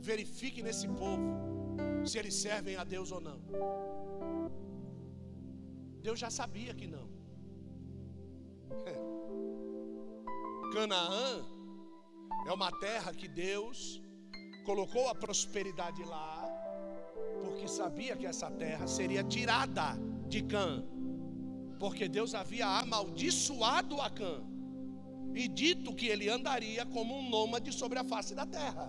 verifique 0.00 0.60
nesse 0.60 0.88
povo 0.88 1.22
se 2.04 2.18
eles 2.18 2.34
servem 2.34 2.74
a 2.74 2.82
Deus 2.82 3.12
ou 3.12 3.20
não. 3.20 3.40
Deus 6.02 6.18
já 6.18 6.30
sabia 6.30 6.74
que 6.74 6.88
não. 6.88 7.08
Canaã 10.74 11.46
é 12.48 12.52
uma 12.52 12.72
terra 12.80 13.14
que 13.14 13.28
Deus 13.28 14.02
colocou 14.66 15.08
a 15.08 15.14
prosperidade 15.14 16.02
lá 16.02 16.44
porque 17.44 17.68
sabia 17.68 18.16
que 18.16 18.26
essa 18.26 18.50
terra 18.50 18.88
seria 18.88 19.22
tirada 19.22 19.94
de 20.26 20.42
Cã, 20.42 20.84
porque 21.78 22.08
Deus 22.08 22.34
havia 22.34 22.66
amaldiçoado 22.66 24.00
a 24.00 24.10
Cã 24.10 24.57
e 25.42 25.46
dito 25.46 25.94
que 25.94 26.06
ele 26.12 26.28
andaria 26.28 26.84
como 26.84 27.16
um 27.16 27.28
nômade 27.34 27.72
sobre 27.72 27.96
a 27.96 28.02
face 28.12 28.34
da 28.34 28.44
terra. 28.44 28.86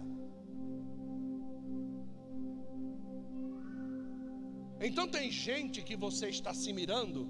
Então 4.88 5.08
tem 5.08 5.30
gente 5.30 5.84
que 5.84 5.96
você 5.96 6.30
está 6.30 6.52
se 6.62 6.74
mirando, 6.74 7.22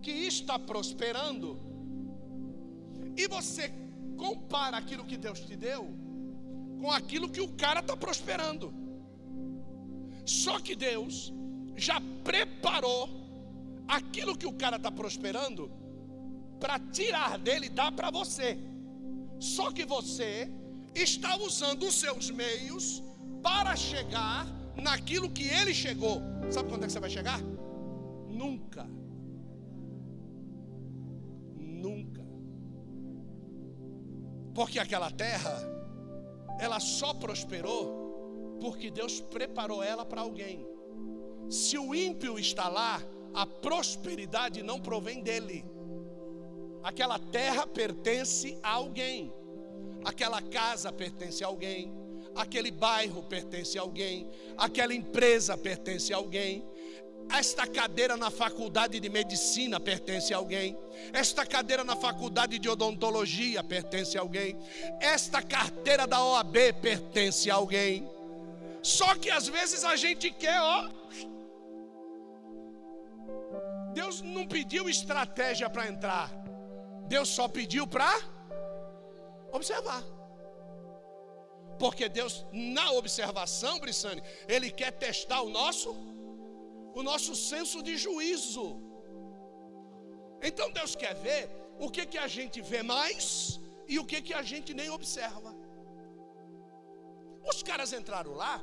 que 0.00 0.12
está 0.32 0.58
prosperando, 0.58 1.60
e 3.18 3.28
você 3.28 3.64
compara 4.16 4.78
aquilo 4.78 5.04
que 5.04 5.18
Deus 5.18 5.40
te 5.40 5.54
deu 5.54 5.82
com 6.80 6.90
aquilo 6.90 7.28
que 7.28 7.42
o 7.42 7.52
cara 7.64 7.80
está 7.80 7.94
prosperando. 7.94 8.72
Só 10.24 10.58
que 10.58 10.74
Deus 10.74 11.34
já 11.76 12.00
preparou 12.24 13.10
aquilo 13.86 14.38
que 14.38 14.46
o 14.46 14.54
cara 14.54 14.76
está 14.76 14.90
prosperando 14.90 15.81
para 16.62 16.78
tirar 16.78 17.38
dele 17.38 17.66
e 17.66 17.70
dar 17.80 17.90
para 17.90 18.08
você. 18.18 18.56
Só 19.40 19.72
que 19.72 19.84
você 19.84 20.48
está 20.94 21.36
usando 21.36 21.82
os 21.88 21.94
seus 21.94 22.30
meios 22.30 23.02
para 23.42 23.74
chegar 23.74 24.46
naquilo 24.80 25.28
que 25.28 25.42
ele 25.42 25.74
chegou. 25.74 26.22
Sabe 26.52 26.68
quando 26.68 26.84
é 26.84 26.86
que 26.86 26.92
você 26.92 27.00
vai 27.00 27.10
chegar? 27.10 27.40
Nunca. 28.28 28.84
Nunca. 31.56 32.22
Porque 34.54 34.78
aquela 34.78 35.10
terra, 35.10 35.56
ela 36.60 36.78
só 36.78 37.12
prosperou 37.12 38.58
porque 38.60 38.88
Deus 38.88 39.20
preparou 39.20 39.82
ela 39.82 40.06
para 40.06 40.20
alguém. 40.20 40.64
Se 41.50 41.76
o 41.76 41.92
ímpio 41.92 42.38
está 42.38 42.68
lá, 42.68 43.02
a 43.34 43.44
prosperidade 43.44 44.62
não 44.62 44.78
provém 44.80 45.20
dele. 45.20 45.71
Aquela 46.82 47.18
terra 47.18 47.66
pertence 47.66 48.58
a 48.62 48.70
alguém, 48.70 49.32
aquela 50.04 50.42
casa 50.42 50.92
pertence 50.92 51.44
a 51.44 51.46
alguém, 51.46 51.92
aquele 52.34 52.70
bairro 52.70 53.22
pertence 53.22 53.78
a 53.78 53.82
alguém, 53.82 54.28
aquela 54.56 54.92
empresa 54.92 55.56
pertence 55.56 56.12
a 56.12 56.16
alguém. 56.16 56.64
Esta 57.30 57.66
cadeira 57.66 58.16
na 58.16 58.30
faculdade 58.30 58.98
de 58.98 59.08
medicina 59.08 59.78
pertence 59.78 60.34
a 60.34 60.36
alguém. 60.36 60.76
Esta 61.12 61.46
cadeira 61.46 61.84
na 61.84 61.94
faculdade 61.94 62.58
de 62.58 62.68
odontologia 62.68 63.62
pertence 63.62 64.18
a 64.18 64.20
alguém. 64.20 64.58
Esta 65.00 65.40
carteira 65.40 66.06
da 66.06 66.22
OAB 66.22 66.56
pertence 66.80 67.48
a 67.50 67.54
alguém. 67.54 68.08
Só 68.82 69.14
que 69.14 69.30
às 69.30 69.46
vezes 69.46 69.84
a 69.84 69.94
gente 69.94 70.30
quer, 70.30 70.60
ó. 70.60 70.90
Deus 73.94 74.20
não 74.20 74.46
pediu 74.46 74.88
estratégia 74.88 75.70
para 75.70 75.88
entrar. 75.88 76.41
Deus 77.14 77.28
só 77.38 77.46
pediu 77.56 77.84
para 77.94 78.10
observar. 79.58 80.02
Porque 81.82 82.06
Deus, 82.18 82.34
na 82.52 82.86
observação, 83.00 83.74
Brissane, 83.82 84.22
Ele 84.54 84.68
quer 84.80 84.92
testar 85.06 85.40
o 85.42 85.50
nosso, 85.60 85.90
o 86.98 87.02
nosso 87.10 87.34
senso 87.50 87.78
de 87.88 87.94
juízo. 88.04 88.66
Então 90.48 90.68
Deus 90.78 90.94
quer 91.02 91.14
ver 91.26 91.42
o 91.84 91.90
que, 91.94 92.04
que 92.12 92.20
a 92.26 92.28
gente 92.36 92.60
vê 92.70 92.82
mais 92.94 93.60
e 93.92 93.98
o 94.02 94.06
que, 94.10 94.20
que 94.26 94.34
a 94.40 94.44
gente 94.52 94.72
nem 94.80 94.88
observa. 94.98 95.52
Os 97.50 97.60
caras 97.68 97.92
entraram 97.92 98.34
lá 98.44 98.54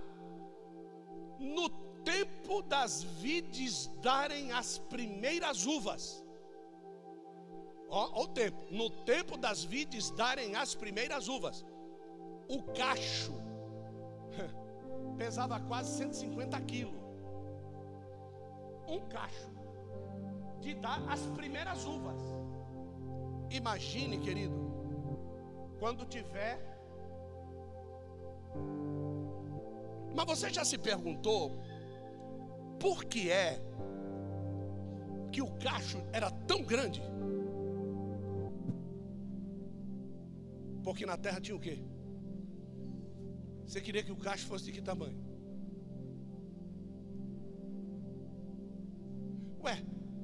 no 1.55 1.67
tempo 2.13 2.63
das 2.73 3.03
vides 3.21 3.75
darem 4.09 4.51
as 4.61 4.71
primeiras 4.95 5.65
uvas. 5.77 6.03
Ó, 7.89 8.23
o 8.23 8.27
tempo. 8.27 8.57
No 8.71 8.89
tempo 8.89 9.37
das 9.37 9.63
vides 9.63 10.11
darem 10.11 10.55
as 10.55 10.75
primeiras 10.75 11.27
uvas. 11.27 11.65
O 12.47 12.63
cacho 12.73 13.33
pesava 15.17 15.59
quase 15.59 15.97
150 15.97 16.59
quilos. 16.61 16.99
Um 18.87 18.99
cacho 19.07 19.49
de 20.59 20.73
dar 20.75 21.01
as 21.09 21.21
primeiras 21.27 21.85
uvas. 21.85 22.21
Imagine, 23.49 24.19
querido, 24.19 24.55
quando 25.79 26.05
tiver. 26.05 26.59
Mas 30.15 30.25
você 30.25 30.49
já 30.49 30.65
se 30.65 30.77
perguntou 30.77 31.51
por 32.79 33.05
que 33.05 33.31
é 33.31 33.61
que 35.31 35.41
o 35.41 35.51
cacho 35.57 36.01
era 36.11 36.31
tão 36.31 36.63
grande? 36.63 37.01
Porque 40.89 41.05
na 41.05 41.15
terra 41.23 41.39
tinha 41.39 41.55
o 41.55 41.59
quê? 41.59 41.75
Você 43.63 43.79
queria 43.79 44.03
que 44.05 44.11
o 44.11 44.15
cacho 44.17 44.47
fosse 44.47 44.65
de 44.65 44.71
que 44.71 44.81
tamanho? 44.81 45.19
Ué, 49.65 49.75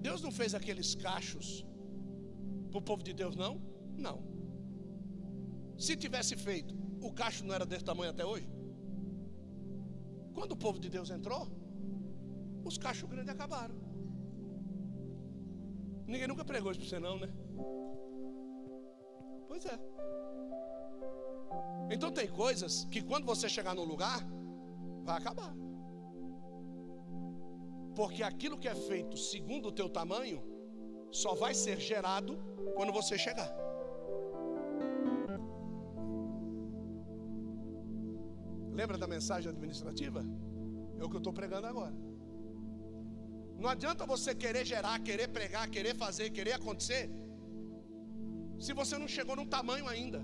Deus 0.02 0.24
não 0.24 0.32
fez 0.32 0.56
aqueles 0.56 0.96
cachos 0.96 1.64
para 2.72 2.80
o 2.80 2.82
povo 2.82 3.04
de 3.04 3.14
Deus, 3.14 3.36
não? 3.36 3.62
Não. 3.96 4.18
Se 5.78 5.96
tivesse 5.96 6.36
feito, 6.36 6.74
o 7.00 7.14
cacho 7.14 7.46
não 7.46 7.54
era 7.54 7.64
desse 7.64 7.86
tamanho 7.86 8.10
até 8.10 8.26
hoje? 8.26 8.50
Quando 10.34 10.54
o 10.54 10.58
povo 10.58 10.80
de 10.80 10.90
Deus 10.90 11.12
entrou, 11.12 11.48
os 12.64 12.80
cachos 12.80 13.08
grandes 13.08 13.30
acabaram. 13.30 13.76
Ninguém 16.08 16.28
nunca 16.28 16.44
pregou 16.44 16.72
isso 16.72 16.80
para 16.80 16.90
você, 16.90 17.00
não, 17.00 17.20
né? 17.20 17.30
Pois 19.48 19.64
é. 19.68 19.78
Então 21.90 22.12
tem 22.12 22.28
coisas 22.28 22.86
que 22.86 23.02
quando 23.02 23.26
você 23.26 23.48
chegar 23.48 23.76
no 23.76 23.84
lugar, 23.84 24.20
vai 25.04 25.18
acabar. 25.18 25.54
Porque 27.96 28.24
aquilo 28.24 28.58
que 28.58 28.68
é 28.68 28.76
feito 28.76 29.18
segundo 29.18 29.70
o 29.70 29.72
teu 29.72 29.90
tamanho, 29.90 30.44
só 31.12 31.34
vai 31.34 31.54
ser 31.54 31.80
gerado 31.80 32.38
quando 32.76 32.92
você 32.92 33.18
chegar. 33.18 33.50
Lembra 38.74 38.98
da 38.98 39.08
mensagem 39.08 39.50
administrativa? 39.50 40.26
É 41.00 41.04
o 41.04 41.10
que 41.10 41.16
eu 41.16 41.20
estou 41.20 41.32
pregando 41.32 41.68
agora. 41.68 41.96
Não 43.58 43.70
adianta 43.70 44.06
você 44.06 44.36
querer 44.36 44.66
gerar, 44.66 45.00
querer 45.00 45.30
pregar, 45.30 45.70
querer 45.70 45.96
fazer, 45.96 46.30
querer 46.30 46.54
acontecer, 46.54 47.10
se 48.60 48.74
você 48.74 48.98
não 48.98 49.08
chegou 49.08 49.36
num 49.36 49.46
tamanho 49.46 49.88
ainda. 49.88 50.22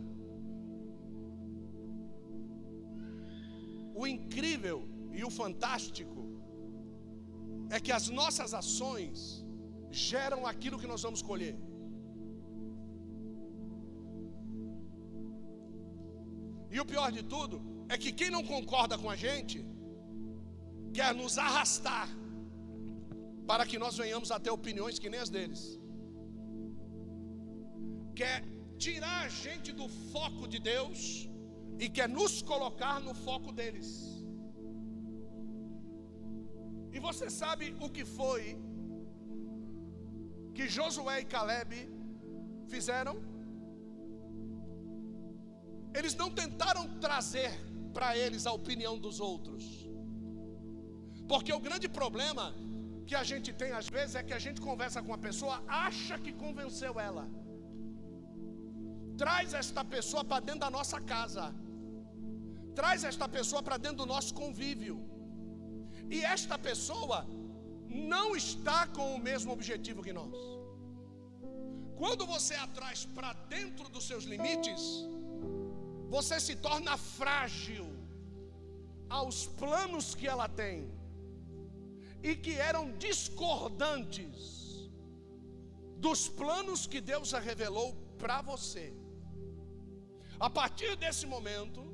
O 4.01 4.07
incrível 4.15 4.77
e 5.17 5.21
o 5.27 5.31
fantástico 5.39 6.19
é 7.75 7.79
que 7.85 7.93
as 7.97 8.05
nossas 8.19 8.51
ações 8.61 9.19
geram 10.09 10.39
aquilo 10.51 10.79
que 10.81 10.89
nós 10.91 11.03
vamos 11.05 11.21
colher. 11.29 11.55
E 16.73 16.79
o 16.83 16.87
pior 16.91 17.09
de 17.17 17.23
tudo 17.33 17.57
é 17.93 17.97
que 18.03 18.11
quem 18.19 18.31
não 18.35 18.43
concorda 18.53 18.97
com 19.03 19.09
a 19.15 19.17
gente 19.25 19.59
quer 20.97 21.11
nos 21.21 21.35
arrastar 21.47 22.07
para 23.49 23.65
que 23.69 23.77
nós 23.83 23.95
venhamos 24.03 24.31
a 24.35 24.39
ter 24.43 24.53
opiniões 24.59 24.99
que 25.03 25.11
nem 25.13 25.21
as 25.25 25.31
deles. 25.35 25.63
Quer 28.21 28.37
tirar 28.85 29.19
a 29.25 29.29
gente 29.43 29.71
do 29.79 29.87
foco 30.13 30.45
de 30.53 30.59
Deus 30.73 31.01
e 31.83 31.87
quer 31.97 32.07
nos 32.17 32.33
colocar 32.49 32.95
no 33.05 33.13
foco 33.25 33.51
deles. 33.59 33.89
E 36.95 36.99
você 37.07 37.27
sabe 37.41 37.65
o 37.85 37.89
que 37.95 38.03
foi 38.17 38.43
que 40.55 40.65
Josué 40.75 41.15
e 41.21 41.25
Caleb 41.33 41.71
fizeram? 42.73 43.15
Eles 45.97 46.13
não 46.21 46.29
tentaram 46.41 46.83
trazer 47.05 47.51
para 47.95 48.09
eles 48.23 48.45
a 48.45 48.53
opinião 48.59 48.95
dos 49.05 49.17
outros. 49.31 49.63
Porque 51.31 51.51
o 51.51 51.63
grande 51.67 51.89
problema 51.99 52.45
que 53.07 53.15
a 53.21 53.23
gente 53.31 53.51
tem 53.61 53.71
às 53.81 53.89
vezes 53.97 54.13
é 54.19 54.23
que 54.27 54.35
a 54.39 54.43
gente 54.45 54.61
conversa 54.69 55.01
com 55.01 55.13
a 55.17 55.21
pessoa, 55.27 55.57
acha 55.87 56.15
que 56.19 56.31
convenceu 56.45 56.93
ela. 56.99 57.25
Traz 59.23 59.55
esta 59.63 59.83
pessoa 59.95 60.23
para 60.23 60.45
dentro 60.47 60.61
da 60.67 60.71
nossa 60.79 60.99
casa. 61.13 61.45
Traz 62.75 63.03
esta 63.03 63.27
pessoa 63.27 63.61
para 63.61 63.77
dentro 63.77 63.97
do 63.97 64.05
nosso 64.05 64.33
convívio. 64.33 64.97
E 66.09 66.23
esta 66.23 66.57
pessoa 66.57 67.25
não 67.87 68.35
está 68.35 68.87
com 68.87 69.15
o 69.15 69.19
mesmo 69.19 69.51
objetivo 69.51 70.03
que 70.03 70.13
nós. 70.13 70.35
Quando 71.97 72.25
você 72.25 72.55
a 72.55 72.67
traz 72.67 73.05
para 73.05 73.33
dentro 73.55 73.87
dos 73.89 74.05
seus 74.05 74.23
limites, 74.23 74.81
você 76.09 76.39
se 76.39 76.55
torna 76.55 76.97
frágil 76.97 77.85
aos 79.09 79.45
planos 79.45 80.15
que 80.15 80.27
ela 80.27 80.47
tem 80.47 80.89
e 82.23 82.35
que 82.35 82.53
eram 82.55 82.97
discordantes 82.97 84.89
dos 85.97 86.27
planos 86.27 86.87
que 86.87 86.99
Deus 86.99 87.31
revelou 87.33 87.93
para 88.17 88.41
você. 88.41 88.93
A 90.39 90.49
partir 90.49 90.95
desse 90.95 91.25
momento, 91.27 91.90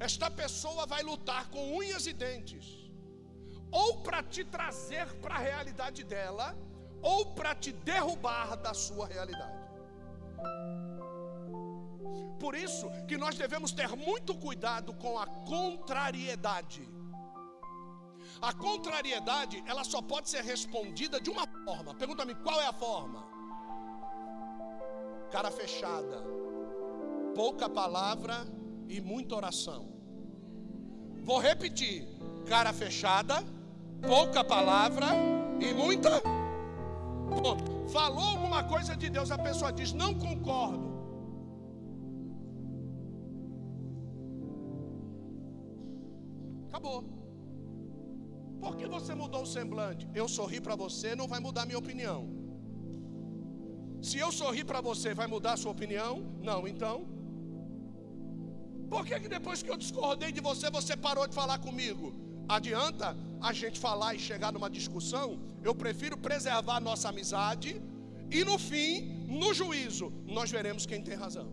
esta 0.00 0.30
pessoa 0.30 0.86
vai 0.86 1.02
lutar 1.02 1.48
com 1.48 1.76
unhas 1.76 2.06
e 2.06 2.12
dentes, 2.12 2.66
ou 3.70 3.98
para 4.02 4.22
te 4.22 4.44
trazer 4.44 5.12
para 5.16 5.34
a 5.34 5.38
realidade 5.38 6.04
dela, 6.04 6.56
ou 7.02 7.34
para 7.34 7.54
te 7.54 7.72
derrubar 7.72 8.56
da 8.56 8.72
sua 8.74 9.06
realidade. 9.06 9.58
Por 12.38 12.54
isso 12.54 12.88
que 13.08 13.16
nós 13.16 13.36
devemos 13.36 13.72
ter 13.72 13.88
muito 13.96 14.36
cuidado 14.36 14.94
com 14.94 15.18
a 15.18 15.26
contrariedade. 15.26 16.88
A 18.40 18.52
contrariedade, 18.52 19.62
ela 19.66 19.82
só 19.82 20.00
pode 20.00 20.30
ser 20.30 20.42
respondida 20.44 21.20
de 21.20 21.30
uma 21.30 21.46
forma. 21.64 21.94
Pergunta-me 21.94 22.34
qual 22.36 22.60
é 22.60 22.66
a 22.66 22.72
forma? 22.72 23.26
Cara 25.32 25.50
fechada, 25.50 26.22
pouca 27.34 27.68
palavra 27.68 28.46
e 28.88 29.00
muita 29.00 29.36
oração. 29.36 29.86
Vou 31.22 31.38
repetir: 31.38 32.06
cara 32.46 32.72
fechada, 32.72 33.44
pouca 34.00 34.42
palavra 34.42 35.06
e 35.60 35.74
muita. 35.74 36.22
Falou 37.92 38.24
alguma 38.24 38.64
coisa 38.64 38.96
de 38.96 39.08
Deus, 39.10 39.30
a 39.30 39.38
pessoa 39.38 39.72
diz: 39.72 39.92
não 39.92 40.14
concordo. 40.14 40.88
Acabou. 46.68 47.04
Por 48.60 48.76
que 48.76 48.86
você 48.86 49.14
mudou 49.14 49.42
o 49.42 49.46
semblante? 49.46 50.08
Eu 50.14 50.28
sorri 50.28 50.60
para 50.60 50.74
você, 50.74 51.14
não 51.14 51.28
vai 51.28 51.40
mudar 51.40 51.64
minha 51.64 51.78
opinião. 51.78 52.28
Se 54.00 54.18
eu 54.18 54.30
sorrir 54.30 54.64
para 54.64 54.80
você, 54.80 55.12
vai 55.14 55.26
mudar 55.26 55.52
a 55.54 55.56
sua 55.56 55.72
opinião? 55.72 56.22
Não, 56.40 56.66
então. 56.66 57.17
Por 58.88 59.04
que, 59.06 59.18
que 59.20 59.28
depois 59.28 59.62
que 59.62 59.70
eu 59.70 59.76
discordei 59.76 60.32
de 60.32 60.40
você, 60.40 60.70
você 60.70 60.96
parou 60.96 61.26
de 61.26 61.34
falar 61.34 61.58
comigo? 61.58 62.14
Adianta 62.48 63.16
a 63.40 63.52
gente 63.52 63.78
falar 63.78 64.14
e 64.14 64.18
chegar 64.18 64.50
numa 64.52 64.70
discussão? 64.70 65.38
Eu 65.62 65.74
prefiro 65.74 66.16
preservar 66.16 66.76
a 66.76 66.80
nossa 66.80 67.08
amizade 67.10 67.80
e 68.30 68.44
no 68.44 68.58
fim, 68.58 69.26
no 69.26 69.52
juízo, 69.52 70.12
nós 70.26 70.50
veremos 70.50 70.86
quem 70.86 71.02
tem 71.02 71.14
razão. 71.14 71.48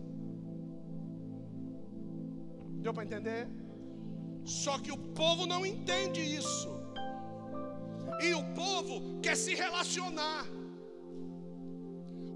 Deu 2.84 2.92
para 2.94 3.04
entender? 3.04 3.48
Só 4.44 4.78
que 4.78 4.92
o 4.92 4.98
povo 5.20 5.44
não 5.46 5.64
entende 5.66 6.20
isso. 6.20 6.68
E 8.20 8.32
o 8.32 8.42
povo 8.54 9.20
quer 9.20 9.36
se 9.36 9.54
relacionar. 9.54 10.46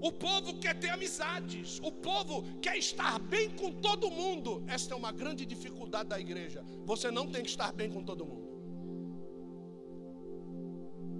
O 0.07 0.11
povo 0.11 0.57
quer 0.63 0.75
ter 0.83 0.89
amizades, 0.89 1.79
o 1.89 1.91
povo 1.91 2.35
quer 2.59 2.75
estar 2.77 3.19
bem 3.33 3.47
com 3.59 3.71
todo 3.87 4.09
mundo. 4.09 4.63
Esta 4.67 4.95
é 4.95 4.97
uma 4.97 5.11
grande 5.11 5.45
dificuldade 5.45 6.09
da 6.09 6.19
igreja. 6.19 6.63
Você 6.91 7.11
não 7.11 7.25
tem 7.33 7.43
que 7.43 7.51
estar 7.55 7.71
bem 7.71 7.89
com 7.95 8.03
todo 8.03 8.25
mundo. 8.25 8.47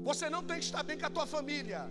Você 0.10 0.30
não 0.36 0.44
tem 0.44 0.58
que 0.58 0.66
estar 0.66 0.84
bem 0.90 0.98
com 0.98 1.06
a 1.06 1.12
tua 1.12 1.28
família. 1.28 1.82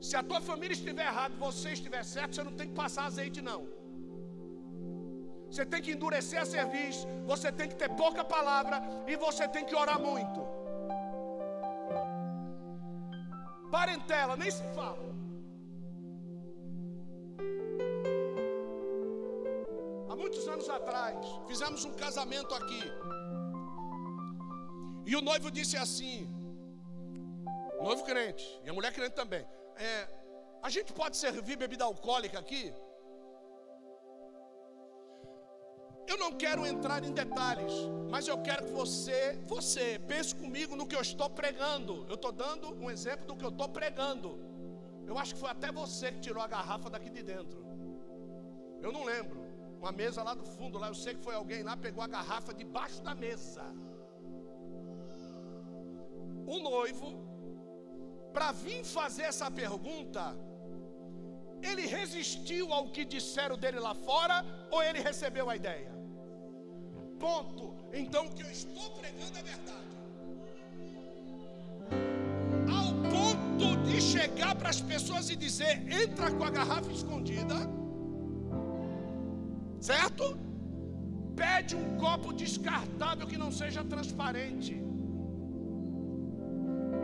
Se 0.00 0.16
a 0.16 0.24
tua 0.24 0.40
família 0.40 0.74
estiver 0.74 1.06
errada, 1.06 1.34
você 1.46 1.70
estiver 1.78 2.04
certo, 2.04 2.34
você 2.34 2.42
não 2.42 2.56
tem 2.58 2.66
que 2.70 2.74
passar 2.74 3.04
azeite, 3.04 3.40
não. 3.40 3.60
Você 5.48 5.64
tem 5.64 5.80
que 5.80 5.92
endurecer 5.92 6.40
a 6.40 6.46
serviço, 6.56 7.06
você 7.26 7.52
tem 7.52 7.68
que 7.68 7.76
ter 7.76 7.90
pouca 7.90 8.24
palavra 8.24 8.82
e 9.06 9.16
você 9.16 9.46
tem 9.46 9.64
que 9.64 9.74
orar 9.74 10.00
muito. 10.00 10.59
Parentela, 13.70 14.36
nem 14.36 14.50
se 14.50 14.62
fala. 14.74 15.10
Há 20.08 20.16
muitos 20.16 20.46
anos 20.48 20.68
atrás, 20.68 21.16
fizemos 21.46 21.84
um 21.84 21.92
casamento 21.92 22.52
aqui. 22.54 22.82
E 25.06 25.14
o 25.16 25.20
noivo 25.20 25.50
disse 25.50 25.76
assim: 25.76 26.28
noivo 27.80 28.04
crente, 28.04 28.44
e 28.64 28.68
a 28.68 28.72
mulher 28.72 28.92
crente 28.92 29.14
também. 29.14 29.46
É, 29.76 30.08
a 30.62 30.68
gente 30.68 30.92
pode 30.92 31.16
servir 31.16 31.56
bebida 31.56 31.84
alcoólica 31.84 32.38
aqui? 32.38 32.72
Eu 36.10 36.16
não 36.18 36.32
quero 36.32 36.62
entrar 36.66 37.04
em 37.08 37.12
detalhes, 37.12 37.72
mas 38.12 38.26
eu 38.26 38.36
quero 38.46 38.64
que 38.66 38.72
você, 38.72 39.38
você, 39.46 39.84
pense 40.08 40.34
comigo 40.34 40.74
no 40.74 40.84
que 40.84 40.96
eu 40.96 41.02
estou 41.08 41.30
pregando. 41.30 42.04
Eu 42.08 42.16
estou 42.16 42.32
dando 42.32 42.74
um 42.82 42.90
exemplo 42.90 43.24
do 43.28 43.36
que 43.36 43.44
eu 43.44 43.50
estou 43.50 43.68
pregando. 43.68 44.30
Eu 45.06 45.16
acho 45.16 45.34
que 45.34 45.40
foi 45.40 45.50
até 45.50 45.70
você 45.70 46.10
que 46.10 46.18
tirou 46.18 46.42
a 46.42 46.48
garrafa 46.48 46.90
daqui 46.90 47.10
de 47.10 47.22
dentro. 47.22 47.64
Eu 48.82 48.90
não 48.96 49.04
lembro. 49.04 49.38
Uma 49.78 49.92
mesa 49.92 50.24
lá 50.24 50.34
do 50.34 50.44
fundo, 50.44 50.78
lá 50.78 50.88
eu 50.88 50.96
sei 50.96 51.14
que 51.14 51.22
foi 51.22 51.36
alguém 51.36 51.62
lá 51.62 51.76
pegou 51.76 52.02
a 52.02 52.08
garrafa 52.08 52.52
debaixo 52.52 53.00
da 53.02 53.14
mesa. 53.14 53.64
O 56.44 56.58
noivo, 56.58 57.08
para 58.32 58.50
vir 58.50 58.82
fazer 58.84 59.22
essa 59.22 59.48
pergunta, 59.48 60.36
ele 61.62 61.86
resistiu 61.86 62.72
ao 62.72 62.90
que 62.90 63.04
disseram 63.04 63.56
dele 63.56 63.78
lá 63.78 63.94
fora 63.94 64.44
ou 64.72 64.82
ele 64.82 64.98
recebeu 64.98 65.48
a 65.48 65.54
ideia? 65.54 65.99
Ponto. 67.20 67.64
Então 67.92 68.22
o 68.26 68.30
que 68.36 68.42
eu 68.42 68.50
estou 68.50 68.88
pregando 68.98 69.36
é 69.40 69.44
verdade. 69.52 69.90
Ao 72.76 72.88
ponto 73.14 73.66
de 73.86 74.00
chegar 74.00 74.54
para 74.60 74.70
as 74.74 74.80
pessoas 74.92 75.28
e 75.28 75.36
dizer: 75.46 75.72
entra 76.02 76.30
com 76.36 76.44
a 76.44 76.50
garrafa 76.58 76.90
escondida, 76.90 77.56
certo? 79.80 80.24
Pede 81.36 81.74
um 81.76 81.88
copo 82.04 82.32
descartável 82.32 83.26
que 83.26 83.42
não 83.44 83.52
seja 83.60 83.84
transparente. 83.84 84.74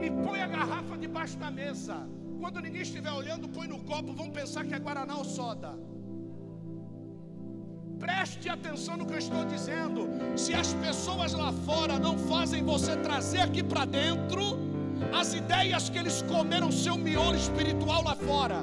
E 0.04 0.10
põe 0.24 0.40
a 0.40 0.48
garrafa 0.56 0.96
debaixo 1.04 1.36
da 1.44 1.50
mesa. 1.50 1.96
Quando 2.40 2.60
ninguém 2.60 2.82
estiver 2.82 3.12
olhando, 3.20 3.48
põe 3.48 3.66
no 3.66 3.78
copo, 3.90 4.12
vão 4.12 4.30
pensar 4.30 4.64
que 4.66 4.74
é 4.74 4.78
Guaraná 4.78 5.16
ou 5.16 5.24
soda. 5.24 5.70
Preste 7.98 8.48
atenção 8.48 8.96
no 8.96 9.06
que 9.06 9.14
eu 9.14 9.18
estou 9.18 9.44
dizendo. 9.44 10.08
Se 10.36 10.54
as 10.54 10.72
pessoas 10.74 11.32
lá 11.32 11.52
fora 11.64 11.98
não 11.98 12.18
fazem 12.18 12.62
você 12.62 12.96
trazer 12.96 13.40
aqui 13.40 13.62
para 13.62 13.84
dentro 13.84 14.58
as 15.12 15.34
ideias 15.34 15.88
que 15.88 15.98
eles 15.98 16.22
comeram 16.22 16.70
seu 16.70 16.96
miolo 16.96 17.36
espiritual 17.36 18.02
lá 18.04 18.14
fora. 18.14 18.62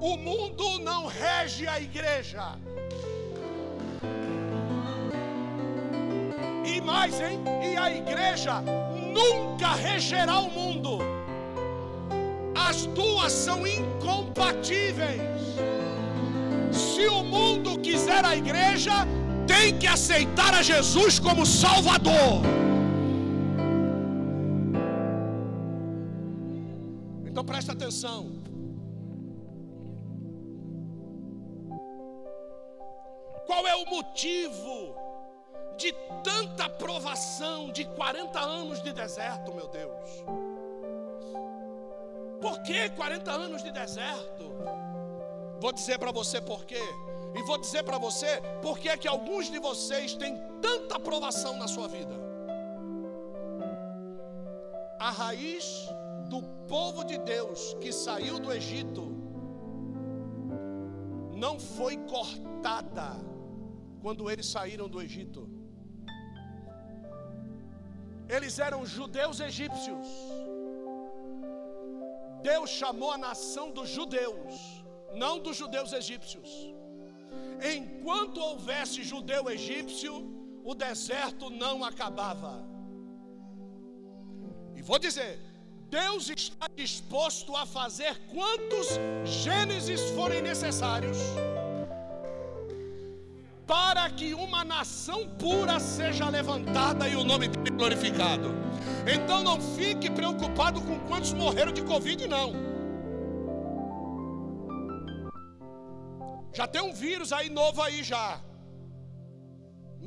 O 0.00 0.16
mundo 0.16 0.78
não 0.80 1.06
rege 1.06 1.66
a 1.66 1.80
igreja. 1.80 2.56
E 6.64 6.80
mais, 6.80 7.20
hein? 7.20 7.40
E 7.62 7.76
a 7.76 7.90
igreja 7.90 8.60
nunca 8.60 9.72
regerá 9.72 10.38
o 10.40 10.50
mundo. 10.50 10.98
As 12.54 12.86
duas 12.86 13.32
são 13.32 13.66
incompatíveis. 13.66 15.35
Se 16.96 17.06
o 17.08 17.22
mundo 17.22 17.78
quiser 17.78 18.24
a 18.24 18.34
igreja, 18.34 18.90
tem 19.46 19.78
que 19.78 19.86
aceitar 19.86 20.54
a 20.54 20.62
Jesus 20.62 21.18
como 21.18 21.44
Salvador. 21.44 22.40
Então 27.26 27.44
presta 27.44 27.72
atenção. 27.72 28.40
Qual 33.44 33.66
é 33.66 33.74
o 33.76 33.84
motivo 33.90 34.96
de 35.76 35.92
tanta 36.24 36.66
provação 36.66 37.70
de 37.72 37.84
40 37.84 38.40
anos 38.40 38.82
de 38.82 38.94
deserto, 38.94 39.52
meu 39.52 39.68
Deus? 39.68 40.24
Por 42.40 42.62
que 42.62 42.88
40 42.88 43.30
anos 43.30 43.62
de 43.62 43.70
deserto? 43.70 44.46
Vou 45.60 45.72
dizer 45.72 45.98
para 45.98 46.12
você 46.12 46.40
por 46.40 46.64
quê. 46.64 46.82
E 47.34 47.42
vou 47.42 47.58
dizer 47.58 47.82
para 47.82 47.98
você 47.98 48.40
por 48.62 48.78
que 48.78 48.88
é 48.88 48.96
que 48.96 49.08
alguns 49.08 49.50
de 49.50 49.58
vocês 49.58 50.14
têm 50.14 50.38
tanta 50.60 50.96
aprovação 50.96 51.56
na 51.56 51.68
sua 51.68 51.88
vida. 51.88 52.14
A 54.98 55.10
raiz 55.10 55.88
do 56.30 56.42
povo 56.66 57.04
de 57.04 57.18
Deus 57.18 57.74
que 57.80 57.92
saiu 57.92 58.38
do 58.38 58.52
Egito 58.52 59.02
não 61.34 61.60
foi 61.60 61.96
cortada 61.98 63.08
quando 64.00 64.30
eles 64.30 64.46
saíram 64.46 64.88
do 64.88 65.00
Egito. 65.00 65.48
Eles 68.28 68.58
eram 68.58 68.84
judeus 68.84 69.40
egípcios. 69.40 70.08
Deus 72.42 72.70
chamou 72.70 73.12
a 73.12 73.18
nação 73.18 73.70
dos 73.70 73.88
judeus 73.88 74.85
não 75.16 75.38
dos 75.38 75.56
judeus 75.56 75.92
egípcios. 75.92 76.48
Enquanto 77.74 78.38
houvesse 78.38 79.02
judeu 79.02 79.50
egípcio, 79.50 80.14
o 80.64 80.74
deserto 80.74 81.48
não 81.50 81.84
acabava. 81.84 82.64
E 84.74 84.82
vou 84.82 84.98
dizer, 84.98 85.38
Deus 85.88 86.28
está 86.28 86.68
disposto 86.74 87.56
a 87.56 87.64
fazer 87.64 88.20
quantos 88.28 88.88
Gênesis 89.24 90.02
forem 90.10 90.42
necessários 90.42 91.18
para 93.66 94.08
que 94.10 94.32
uma 94.32 94.64
nação 94.64 95.28
pura 95.28 95.80
seja 95.80 96.28
levantada 96.28 97.08
e 97.08 97.16
o 97.16 97.24
nome 97.24 97.48
dele 97.48 97.70
glorificado. 97.70 98.54
Então 99.12 99.42
não 99.42 99.60
fique 99.60 100.08
preocupado 100.08 100.80
com 100.80 100.98
quantos 101.00 101.32
morreram 101.32 101.72
de 101.72 101.82
Covid, 101.82 102.28
não. 102.28 102.65
Já 106.58 106.66
tem 106.66 106.82
um 106.88 106.92
vírus 107.06 107.30
aí 107.36 107.48
novo 107.60 107.82
aí 107.86 108.02
já. 108.12 108.26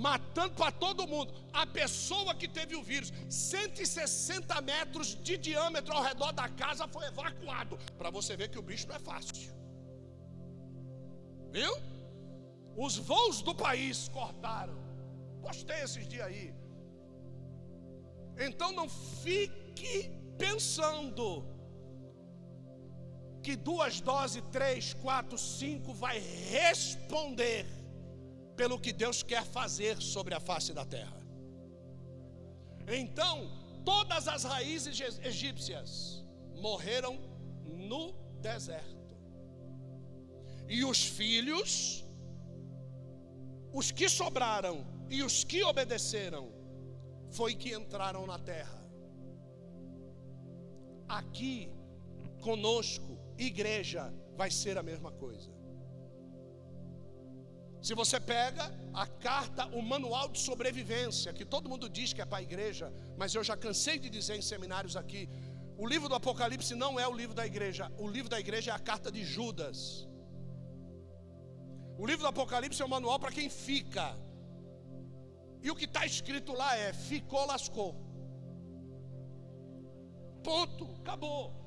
Matando 0.08 0.56
para 0.56 0.72
todo 0.72 1.08
mundo. 1.14 1.32
A 1.62 1.66
pessoa 1.80 2.34
que 2.40 2.48
teve 2.58 2.76
o 2.76 2.82
vírus, 2.82 3.12
160 3.30 4.60
metros 4.62 5.10
de 5.28 5.38
diâmetro 5.38 5.94
ao 5.94 6.04
redor 6.10 6.32
da 6.32 6.48
casa, 6.62 6.88
foi 6.88 7.06
evacuado. 7.06 7.78
Para 8.00 8.10
você 8.18 8.36
ver 8.40 8.50
que 8.50 8.58
o 8.62 8.66
bicho 8.70 8.88
não 8.88 8.96
é 8.96 9.00
fácil. 9.12 9.52
Viu? 11.52 11.74
Os 12.86 12.98
voos 12.98 13.44
do 13.44 13.54
país 13.54 14.08
cortaram. 14.10 14.78
Postei 15.46 15.82
esses 15.88 16.08
dias 16.08 16.26
aí. 16.26 16.48
Então 18.48 18.72
não 18.72 18.90
fique 19.24 19.94
pensando 20.46 21.26
que 23.42 23.56
duas 23.56 24.02
doses, 24.02 24.44
três, 24.52 24.94
quatro, 24.94 25.38
cinco, 25.38 25.94
vai 25.94 26.20
responder 26.20 27.66
pelo 28.56 28.80
que 28.80 28.92
Deus 28.92 29.24
quer 29.24 29.46
fazer 29.46 30.02
sobre 30.02 30.34
a 30.34 30.40
face 30.40 30.74
da 30.74 30.86
terra. 30.86 31.20
Então, 32.88 33.50
todas 33.86 34.28
as 34.28 34.44
raízes 34.44 35.00
egípcias 35.24 36.26
morreram 36.56 37.18
no 37.64 38.14
deserto. 38.42 39.16
E 40.68 40.84
os 40.84 41.04
filhos, 41.04 42.04
os 43.74 43.92
que 43.92 44.10
sobraram 44.10 44.86
e 45.10 45.24
os 45.24 45.44
que 45.44 45.64
obedeceram, 45.64 46.52
foi 47.30 47.56
que 47.56 47.74
entraram 47.74 48.26
na 48.26 48.38
terra. 48.40 48.80
Aqui 51.08 51.72
conosco 52.42 53.19
igreja 53.46 54.14
vai 54.36 54.52
ser 54.52 54.78
a 54.78 54.84
mesma 54.84 55.12
coisa. 55.12 55.50
Se 57.82 57.94
você 57.96 58.20
pega 58.20 58.66
a 58.94 59.08
carta, 59.08 59.66
o 59.68 59.82
manual 59.82 60.28
de 60.28 60.40
sobrevivência, 60.40 61.32
que 61.32 61.46
todo 61.46 61.70
mundo 61.70 61.90
diz 61.90 62.12
que 62.12 62.22
é 62.22 62.26
para 62.26 62.40
a 62.40 62.42
igreja, 62.42 62.92
mas 63.18 63.34
eu 63.34 63.44
já 63.44 63.56
cansei 63.56 63.98
de 63.98 64.10
dizer 64.10 64.36
em 64.36 64.42
seminários 64.42 64.98
aqui, 64.98 65.30
O 65.82 65.88
livro 65.88 66.10
do 66.10 66.16
Apocalipse 66.16 66.76
não 66.76 67.00
é 67.00 67.08
o 67.08 67.16
livro 67.16 67.34
da 67.34 67.46
igreja. 67.52 67.90
O 67.98 68.06
livro 68.16 68.30
da 68.30 68.38
igreja 68.38 68.72
é 68.72 68.74
a 68.74 68.80
carta 68.80 69.10
de 69.10 69.24
Judas. 69.24 70.06
O 71.98 72.06
livro 72.06 72.24
do 72.24 72.28
Apocalipse 72.28 72.82
é 72.82 72.86
o 72.86 72.90
manual 72.90 73.18
para 73.18 73.32
quem 73.32 73.50
fica. 73.50 74.08
E 75.64 75.72
o 75.72 75.76
que 75.80 75.86
está 75.86 76.06
escrito 76.06 76.52
lá 76.52 76.76
é: 76.76 76.92
ficou, 76.92 77.46
lascou. 77.46 77.96
Ponto, 80.44 80.84
acabou. 81.00 81.59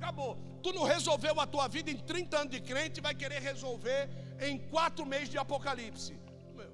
Acabou. 0.00 0.32
Tu 0.62 0.72
não 0.76 0.84
resolveu 0.94 1.38
a 1.44 1.46
tua 1.54 1.66
vida 1.68 1.90
em 1.90 1.98
30 2.10 2.38
anos 2.40 2.52
de 2.56 2.60
crente, 2.60 3.02
vai 3.06 3.14
querer 3.14 3.40
resolver 3.50 4.08
em 4.48 4.56
quatro 4.74 5.04
meses 5.04 5.28
de 5.28 5.38
Apocalipse. 5.44 6.14
Meu. 6.58 6.72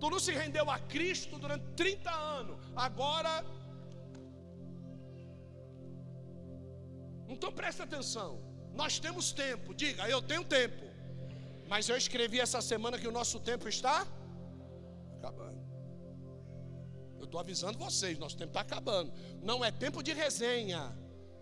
Tu 0.00 0.10
não 0.10 0.18
se 0.18 0.32
rendeu 0.32 0.68
a 0.68 0.78
Cristo 0.94 1.38
durante 1.38 1.64
30 1.82 2.10
anos. 2.10 2.58
Agora. 2.74 3.44
Então 7.28 7.52
presta 7.52 7.84
atenção. 7.84 8.30
Nós 8.74 8.98
temos 8.98 9.32
tempo. 9.32 9.74
Diga, 9.74 10.08
eu 10.08 10.20
tenho 10.20 10.44
tempo. 10.44 10.84
Mas 11.68 11.88
eu 11.88 11.96
escrevi 11.96 12.40
essa 12.40 12.60
semana 12.60 12.98
que 12.98 13.06
o 13.06 13.12
nosso 13.12 13.38
tempo 13.38 13.68
está 13.68 14.06
acabando. 15.18 15.67
Estou 17.28 17.40
avisando 17.40 17.78
vocês, 17.86 18.18
nosso 18.18 18.36
tempo 18.40 18.52
está 18.54 18.62
acabando. 18.68 19.12
Não 19.48 19.58
é 19.66 19.70
tempo 19.70 20.02
de 20.06 20.12
resenha, 20.22 20.82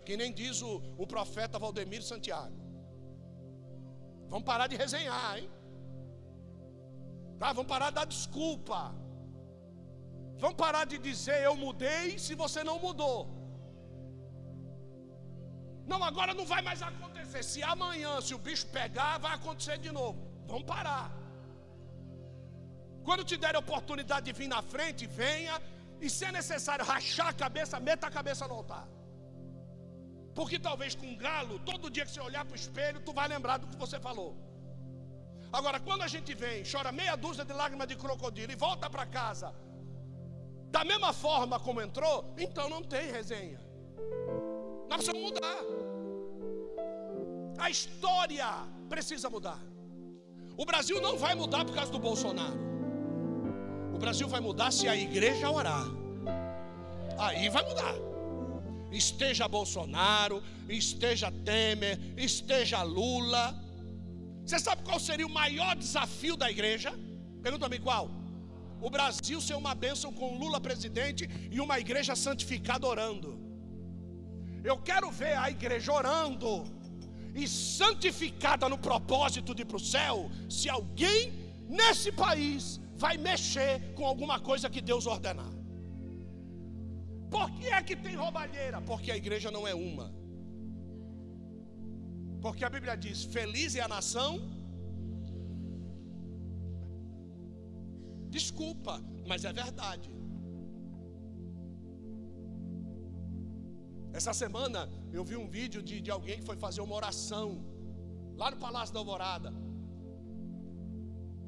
que 0.04 0.14
nem 0.20 0.32
diz 0.40 0.60
o, 0.68 0.72
o 1.02 1.06
profeta 1.06 1.60
Valdemiro 1.64 2.02
Santiago. 2.12 2.56
Vamos 4.32 4.44
parar 4.50 4.66
de 4.72 4.76
resenhar, 4.84 5.38
hein? 5.38 5.48
Tá? 7.38 7.52
Vamos 7.52 7.70
parar 7.74 7.90
de 7.90 7.96
dar 7.98 8.06
desculpa. 8.14 8.80
Vamos 10.42 10.56
parar 10.56 10.84
de 10.92 10.98
dizer 10.98 11.38
eu 11.44 11.54
mudei 11.64 12.18
se 12.18 12.34
você 12.34 12.64
não 12.64 12.78
mudou. 12.86 13.18
Não, 15.86 16.02
agora 16.02 16.34
não 16.34 16.46
vai 16.54 16.62
mais 16.68 16.82
acontecer. 16.82 17.44
Se 17.44 17.62
amanhã, 17.62 18.20
se 18.20 18.34
o 18.34 18.38
bicho 18.48 18.66
pegar, 18.80 19.12
vai 19.18 19.34
acontecer 19.38 19.78
de 19.78 19.92
novo. 20.00 20.18
Vamos 20.48 20.64
parar. 20.64 21.06
Quando 23.06 23.24
te 23.30 23.36
der 23.36 23.54
a 23.54 23.60
oportunidade 23.60 24.26
de 24.26 24.32
vir 24.32 24.48
na 24.48 24.62
frente, 24.74 25.06
venha. 25.06 25.56
E 26.00 26.10
se 26.10 26.24
é 26.24 26.32
necessário 26.32 26.84
rachar 26.84 27.28
a 27.28 27.32
cabeça, 27.32 27.80
meta 27.80 28.06
a 28.06 28.10
cabeça 28.10 28.46
no 28.46 28.54
altar. 28.54 28.86
Porque 30.34 30.58
talvez 30.58 30.94
com 30.94 31.06
um 31.06 31.16
galo, 31.16 31.58
todo 31.60 31.90
dia 31.90 32.04
que 32.04 32.10
você 32.10 32.20
olhar 32.20 32.44
para 32.44 32.52
o 32.52 32.56
espelho, 32.56 33.00
tu 33.00 33.12
vai 33.12 33.26
lembrar 33.26 33.56
do 33.58 33.66
que 33.66 33.76
você 33.76 33.98
falou. 33.98 34.36
Agora, 35.52 35.80
quando 35.80 36.02
a 36.02 36.08
gente 36.08 36.34
vem, 36.34 36.62
chora 36.70 36.92
meia 36.92 37.16
dúzia 37.16 37.44
de 37.44 37.52
lágrimas 37.52 37.88
de 37.88 37.96
crocodilo 37.96 38.52
e 38.52 38.56
volta 38.56 38.90
para 38.90 39.06
casa, 39.06 39.54
da 40.70 40.84
mesma 40.84 41.12
forma 41.12 41.58
como 41.58 41.80
entrou, 41.80 42.34
então 42.36 42.68
não 42.68 42.82
tem 42.82 43.10
resenha. 43.10 43.58
Nós 44.88 44.98
precisamos 44.98 45.22
mudar. 45.22 45.60
A 47.58 47.70
história 47.70 48.46
precisa 48.90 49.30
mudar. 49.30 49.60
O 50.56 50.66
Brasil 50.66 51.00
não 51.00 51.16
vai 51.16 51.34
mudar 51.34 51.64
por 51.64 51.74
causa 51.74 51.90
do 51.90 51.98
Bolsonaro. 51.98 52.75
O 53.96 53.98
Brasil 53.98 54.28
vai 54.28 54.40
mudar 54.40 54.70
se 54.70 54.86
a 54.86 54.94
igreja 54.94 55.50
orar. 55.50 55.86
Aí 57.18 57.48
vai 57.48 57.64
mudar. 57.64 57.94
Esteja 58.92 59.48
Bolsonaro, 59.48 60.42
esteja 60.68 61.32
Temer, 61.46 61.98
esteja 62.14 62.82
Lula. 62.82 63.44
Você 64.44 64.58
sabe 64.58 64.82
qual 64.82 65.00
seria 65.00 65.26
o 65.26 65.30
maior 65.30 65.74
desafio 65.74 66.36
da 66.36 66.50
igreja? 66.50 66.92
Pergunta-me 67.42 67.78
qual? 67.78 68.10
O 68.82 68.90
Brasil 68.90 69.40
ser 69.40 69.54
uma 69.54 69.74
bênção 69.74 70.12
com 70.12 70.36
Lula 70.36 70.60
presidente 70.60 71.26
e 71.50 71.58
uma 71.58 71.80
igreja 71.80 72.14
santificada 72.14 72.86
orando. 72.86 73.40
Eu 74.62 74.76
quero 74.76 75.10
ver 75.10 75.38
a 75.38 75.50
igreja 75.50 75.90
orando 75.90 76.64
e 77.34 77.48
santificada 77.48 78.68
no 78.68 78.76
propósito 78.76 79.54
de 79.54 79.62
ir 79.62 79.64
para 79.64 79.78
o 79.78 79.80
céu, 79.80 80.30
se 80.50 80.68
alguém 80.68 81.32
nesse 81.66 82.12
país 82.12 82.78
vai 83.02 83.16
mexer 83.28 83.94
com 83.94 84.04
alguma 84.12 84.38
coisa 84.48 84.70
que 84.74 84.80
Deus 84.80 85.06
ordenar. 85.06 85.52
Por 87.34 87.50
que 87.56 87.68
é 87.78 87.82
que 87.82 87.96
tem 88.04 88.14
roubalheira? 88.24 88.80
Porque 88.80 89.10
a 89.10 89.16
igreja 89.22 89.50
não 89.56 89.66
é 89.66 89.74
uma. 89.74 90.06
Porque 92.44 92.64
a 92.64 92.70
Bíblia 92.70 92.96
diz: 92.96 93.24
Feliz 93.36 93.74
é 93.74 93.82
a 93.86 93.88
nação. 93.88 94.32
Desculpa, 98.36 98.94
mas 99.26 99.44
é 99.44 99.52
verdade. 99.52 100.10
Essa 104.18 104.32
semana 104.32 104.88
eu 105.12 105.22
vi 105.30 105.36
um 105.36 105.48
vídeo 105.58 105.82
de, 105.82 106.00
de 106.00 106.10
alguém 106.10 106.38
que 106.38 106.46
foi 106.50 106.56
fazer 106.56 106.80
uma 106.80 106.94
oração 106.94 107.46
lá 108.40 108.50
no 108.50 108.58
Palácio 108.66 108.94
da 108.94 109.00
Alvorada. 109.00 109.52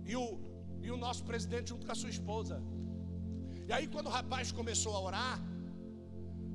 E 0.04 0.14
o, 0.16 0.26
e 0.88 0.92
o 0.96 0.98
nosso 1.06 1.22
presidente 1.30 1.70
junto 1.72 1.84
com 1.86 1.94
a 1.96 2.00
sua 2.02 2.12
esposa. 2.16 2.56
E 3.68 3.72
aí, 3.76 3.86
quando 3.94 4.08
o 4.10 4.14
rapaz 4.18 4.50
começou 4.60 4.92
a 4.96 5.00
orar, 5.08 5.36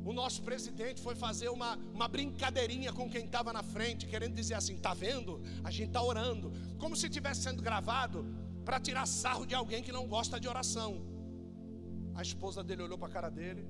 o 0.09 0.13
nosso 0.21 0.39
presidente 0.49 0.99
foi 1.07 1.15
fazer 1.25 1.49
uma, 1.57 1.71
uma 1.97 2.07
brincadeirinha 2.15 2.91
com 2.97 3.09
quem 3.13 3.25
estava 3.25 3.51
na 3.57 3.63
frente, 3.75 4.07
querendo 4.13 4.35
dizer 4.41 4.55
assim: 4.61 4.77
tá 4.87 4.93
vendo? 5.05 5.41
A 5.63 5.71
gente 5.77 5.89
está 5.93 6.03
orando, 6.11 6.51
como 6.81 6.95
se 6.95 7.07
estivesse 7.07 7.41
sendo 7.47 7.61
gravado 7.69 8.19
para 8.65 8.79
tirar 8.87 9.05
sarro 9.05 9.45
de 9.45 9.55
alguém 9.61 9.81
que 9.87 9.93
não 9.99 10.05
gosta 10.15 10.39
de 10.39 10.47
oração. 10.55 10.91
A 12.19 12.21
esposa 12.29 12.61
dele 12.63 12.83
olhou 12.87 12.97
para 12.97 13.09
a 13.11 13.15
cara 13.17 13.29
dele 13.39 13.63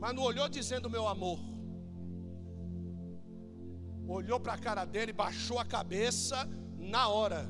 mas 0.00 0.14
não 0.14 0.22
olhou 0.22 0.48
dizendo 0.48 0.88
meu 0.88 1.06
amor. 1.06 1.38
Olhou 4.08 4.40
para 4.40 4.54
a 4.54 4.58
cara 4.58 4.84
dele, 4.86 5.12
baixou 5.12 5.58
a 5.58 5.64
cabeça 5.64 6.48
na 6.78 7.06
hora. 7.08 7.46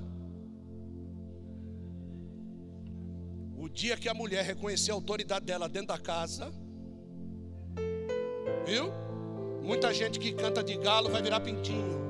O 3.64 3.68
dia 3.68 3.94
que 3.94 4.08
a 4.08 4.14
mulher 4.14 4.42
reconhecer 4.42 4.90
a 4.90 4.94
autoridade 4.94 5.44
dela 5.44 5.68
dentro 5.68 5.88
da 5.88 5.98
casa, 5.98 6.50
viu? 8.64 8.86
Muita 9.62 9.92
gente 9.92 10.18
que 10.18 10.32
canta 10.32 10.64
de 10.64 10.78
galo 10.78 11.10
vai 11.10 11.20
virar 11.20 11.40
pintinho. 11.40 12.00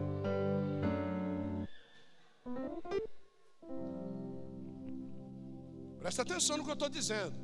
Presta 5.98 6.22
atenção 6.22 6.56
no 6.56 6.64
que 6.64 6.70
eu 6.70 6.74
estou 6.74 6.88
dizendo. 6.88 7.36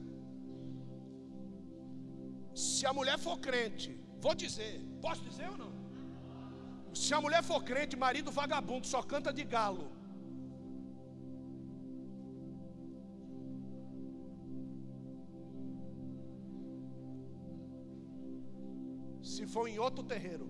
Se 2.55 2.87
a 2.87 2.93
mulher 2.93 3.19
for 3.19 3.37
crente, 3.41 3.91
vou 4.21 4.37
dizer, 4.37 4.73
posso 5.03 5.21
dizer 5.25 5.49
ou 5.51 5.59
não? 5.59 5.73
Se 6.95 7.13
a 7.13 7.21
mulher 7.21 7.43
for 7.43 7.61
crente, 7.65 7.97
marido 7.97 8.31
vagabundo, 8.31 8.87
só 8.87 9.03
canta 9.03 9.33
de 9.33 9.43
galo. 9.43 9.96
Se 19.35 19.45
for 19.45 19.69
em 19.69 19.79
outro 19.87 20.05
terreiro. 20.05 20.49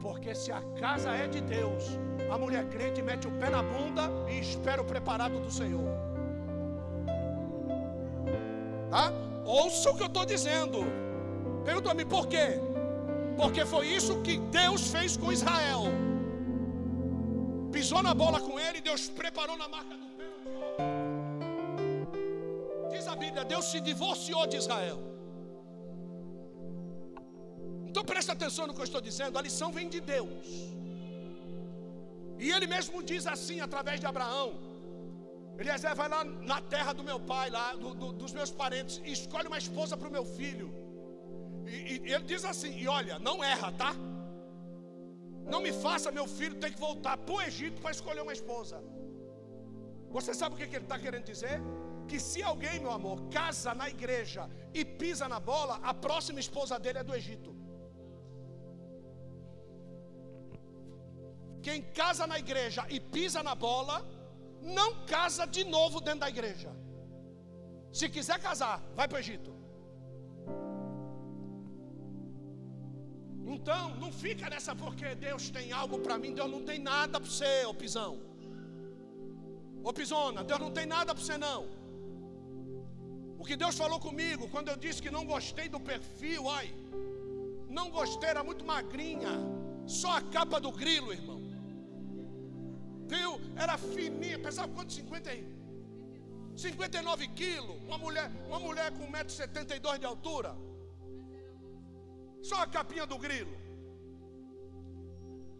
Porque 0.00 0.34
se 0.34 0.50
a 0.50 0.62
casa 0.80 1.10
é 1.10 1.26
de 1.28 1.42
Deus, 1.42 1.84
a 2.32 2.38
mulher 2.38 2.64
crente 2.70 3.02
mete 3.02 3.26
o 3.28 3.32
pé 3.32 3.50
na 3.50 3.62
bunda 3.62 4.10
e 4.30 4.38
espera 4.38 4.80
o 4.80 4.84
preparado 4.84 5.38
do 5.38 5.50
Senhor. 5.50 5.90
Tá? 8.90 9.12
Ouça 9.44 9.90
o 9.90 9.96
que 9.96 10.02
eu 10.02 10.06
estou 10.06 10.24
dizendo. 10.24 10.78
Pergunta-me 11.66 12.04
por 12.06 12.28
quê? 12.28 12.58
Porque 13.36 13.66
foi 13.66 13.86
isso 13.88 14.22
que 14.22 14.38
Deus 14.60 14.90
fez 14.90 15.18
com 15.18 15.30
Israel. 15.30 15.82
Pisou 17.70 18.02
na 18.02 18.14
bola 18.14 18.40
com 18.40 18.58
ele, 18.58 18.80
Deus 18.80 19.10
preparou 19.10 19.58
na 19.58 19.68
marca 19.68 19.94
do 19.96 20.06
pé. 20.16 20.28
Diz 22.90 23.06
a 23.06 23.14
Bíblia, 23.14 23.44
Deus 23.44 23.66
se 23.66 23.80
divorciou 23.80 24.46
de 24.46 24.56
Israel. 24.56 25.13
Então 28.04 28.14
presta 28.14 28.32
atenção 28.32 28.66
no 28.66 28.74
que 28.74 28.82
eu 28.84 28.88
estou 28.90 29.00
dizendo, 29.00 29.38
a 29.38 29.42
lição 29.46 29.68
vem 29.76 29.88
de 29.94 29.98
Deus. 30.14 30.46
E 32.44 32.50
ele 32.54 32.66
mesmo 32.66 33.02
diz 33.10 33.26
assim 33.34 33.58
através 33.66 33.98
de 33.98 34.06
Abraão: 34.10 34.48
Eliezer 35.58 35.94
vai 36.00 36.08
lá 36.14 36.22
na 36.50 36.58
terra 36.74 36.92
do 36.98 37.02
meu 37.10 37.18
pai, 37.18 37.46
lá 37.48 37.66
do, 37.82 37.94
do, 38.00 38.08
dos 38.12 38.32
meus 38.38 38.50
parentes, 38.50 39.00
e 39.06 39.12
escolhe 39.18 39.48
uma 39.52 39.56
esposa 39.64 39.96
para 39.96 40.08
o 40.10 40.12
meu 40.16 40.26
filho. 40.38 40.68
E, 41.66 41.78
e, 42.06 42.12
ele 42.12 42.26
diz 42.32 42.44
assim: 42.44 42.72
e 42.82 42.86
olha, 42.86 43.18
não 43.18 43.36
erra, 43.52 43.72
tá? 43.72 43.92
Não 45.54 45.62
me 45.66 45.72
faça 45.72 46.16
meu 46.18 46.26
filho 46.28 46.56
ter 46.56 46.72
que 46.74 46.80
voltar 46.88 47.16
para 47.16 47.34
o 47.34 47.40
Egito 47.48 47.80
para 47.80 47.96
escolher 47.98 48.20
uma 48.20 48.36
esposa. 48.40 48.84
Você 50.10 50.34
sabe 50.34 50.54
o 50.54 50.58
que, 50.58 50.66
que 50.66 50.76
ele 50.76 50.84
está 50.84 50.98
querendo 50.98 51.24
dizer? 51.24 51.58
Que 52.06 52.20
se 52.20 52.42
alguém, 52.42 52.78
meu 52.80 52.92
amor, 53.00 53.18
casa 53.38 53.72
na 53.74 53.88
igreja 53.88 54.46
e 54.74 54.84
pisa 54.84 55.26
na 55.26 55.40
bola, 55.40 55.80
a 55.82 55.94
próxima 55.94 56.38
esposa 56.38 56.78
dele 56.78 56.98
é 56.98 57.04
do 57.10 57.14
Egito. 57.14 57.53
Quem 61.66 61.80
casa 62.00 62.26
na 62.30 62.38
igreja 62.44 62.82
e 62.94 62.98
pisa 63.14 63.42
na 63.48 63.54
bola, 63.54 63.96
não 64.78 64.90
casa 65.06 65.44
de 65.56 65.62
novo 65.64 65.98
dentro 66.06 66.20
da 66.20 66.28
igreja. 66.34 66.70
Se 67.98 68.06
quiser 68.14 68.38
casar, 68.46 68.76
vai 68.98 69.06
para 69.08 69.16
o 69.16 69.22
Egito. 69.24 69.52
Então, 73.54 73.82
não 74.02 74.10
fica 74.12 74.50
nessa 74.52 74.74
porque 74.82 75.14
Deus 75.14 75.48
tem 75.56 75.70
algo 75.80 75.98
para 76.04 76.18
mim, 76.22 76.34
Deus 76.40 76.50
não 76.50 76.62
tem 76.70 76.78
nada 76.78 77.20
para 77.20 77.30
você, 77.30 77.64
ô 77.64 77.74
pisão. 77.82 78.12
Ô 79.82 79.92
pisona, 79.92 80.42
Deus 80.50 80.60
não 80.60 80.72
tem 80.78 80.86
nada 80.86 81.14
para 81.14 81.22
você 81.22 81.38
não. 81.38 81.62
O 83.38 83.44
que 83.44 83.56
Deus 83.56 83.76
falou 83.76 84.00
comigo 84.08 84.48
quando 84.48 84.68
eu 84.72 84.76
disse 84.84 85.02
que 85.04 85.16
não 85.16 85.24
gostei 85.34 85.68
do 85.68 85.80
perfil, 85.80 86.48
ai, 86.58 86.68
não 87.68 87.88
gostei, 87.90 88.30
era 88.30 88.44
muito 88.50 88.64
magrinha, 88.64 89.34
só 89.86 90.12
a 90.18 90.22
capa 90.36 90.58
do 90.58 90.72
grilo, 90.72 91.12
irmão. 91.12 91.43
Era 93.56 93.78
fininha, 93.78 94.38
pesava 94.38 94.72
quanto? 94.72 94.92
50 94.92 95.30
aí? 95.30 95.44
59 96.56 97.28
quilos, 97.28 97.76
uma 97.86 97.98
mulher, 97.98 98.30
uma 98.48 98.58
mulher 98.58 98.90
com 98.92 99.10
1,72m 99.10 99.98
de 99.98 100.06
altura. 100.06 100.54
Só 102.42 102.62
a 102.62 102.66
capinha 102.66 103.06
do 103.06 103.18
grilo. 103.18 103.56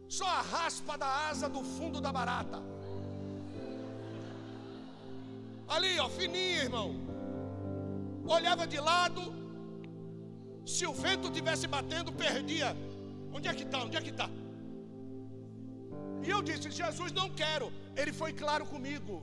Só 0.08 0.26
a 0.26 0.42
raspa 0.42 0.96
da 0.98 1.28
asa 1.28 1.48
do 1.48 1.62
fundo 1.62 2.00
da 2.00 2.12
barata. 2.12 2.62
Ali, 5.66 5.98
ó, 5.98 6.08
fininha, 6.08 6.64
irmão. 6.64 6.94
Olhava 8.26 8.66
de 8.66 8.78
lado. 8.78 9.22
Se 10.66 10.86
o 10.86 10.92
vento 10.92 11.30
tivesse 11.30 11.66
batendo, 11.66 12.12
perdia. 12.12 12.76
Onde 13.32 13.48
é 13.48 13.54
que 13.54 13.62
está? 13.62 13.78
Onde 13.82 13.96
é 13.96 14.00
que 14.00 14.10
está? 14.10 14.28
E 16.26 16.30
eu 16.30 16.42
disse: 16.42 16.70
Jesus, 16.70 17.12
não 17.12 17.28
quero. 17.30 17.72
Ele 17.96 18.12
foi 18.12 18.32
claro 18.32 18.64
comigo. 18.66 19.14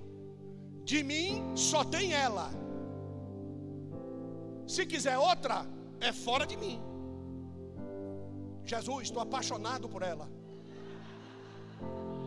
De 0.84 1.04
mim 1.04 1.56
só 1.56 1.84
tem 1.84 2.14
ela. 2.14 2.48
Se 4.68 4.86
quiser 4.86 5.18
outra, 5.18 5.66
é 6.00 6.12
fora 6.12 6.46
de 6.46 6.58
mim. 6.58 6.80
Jesus, 8.64 9.04
estou 9.04 9.22
apaixonado 9.22 9.90
por 9.90 10.02
ela. 10.02 10.30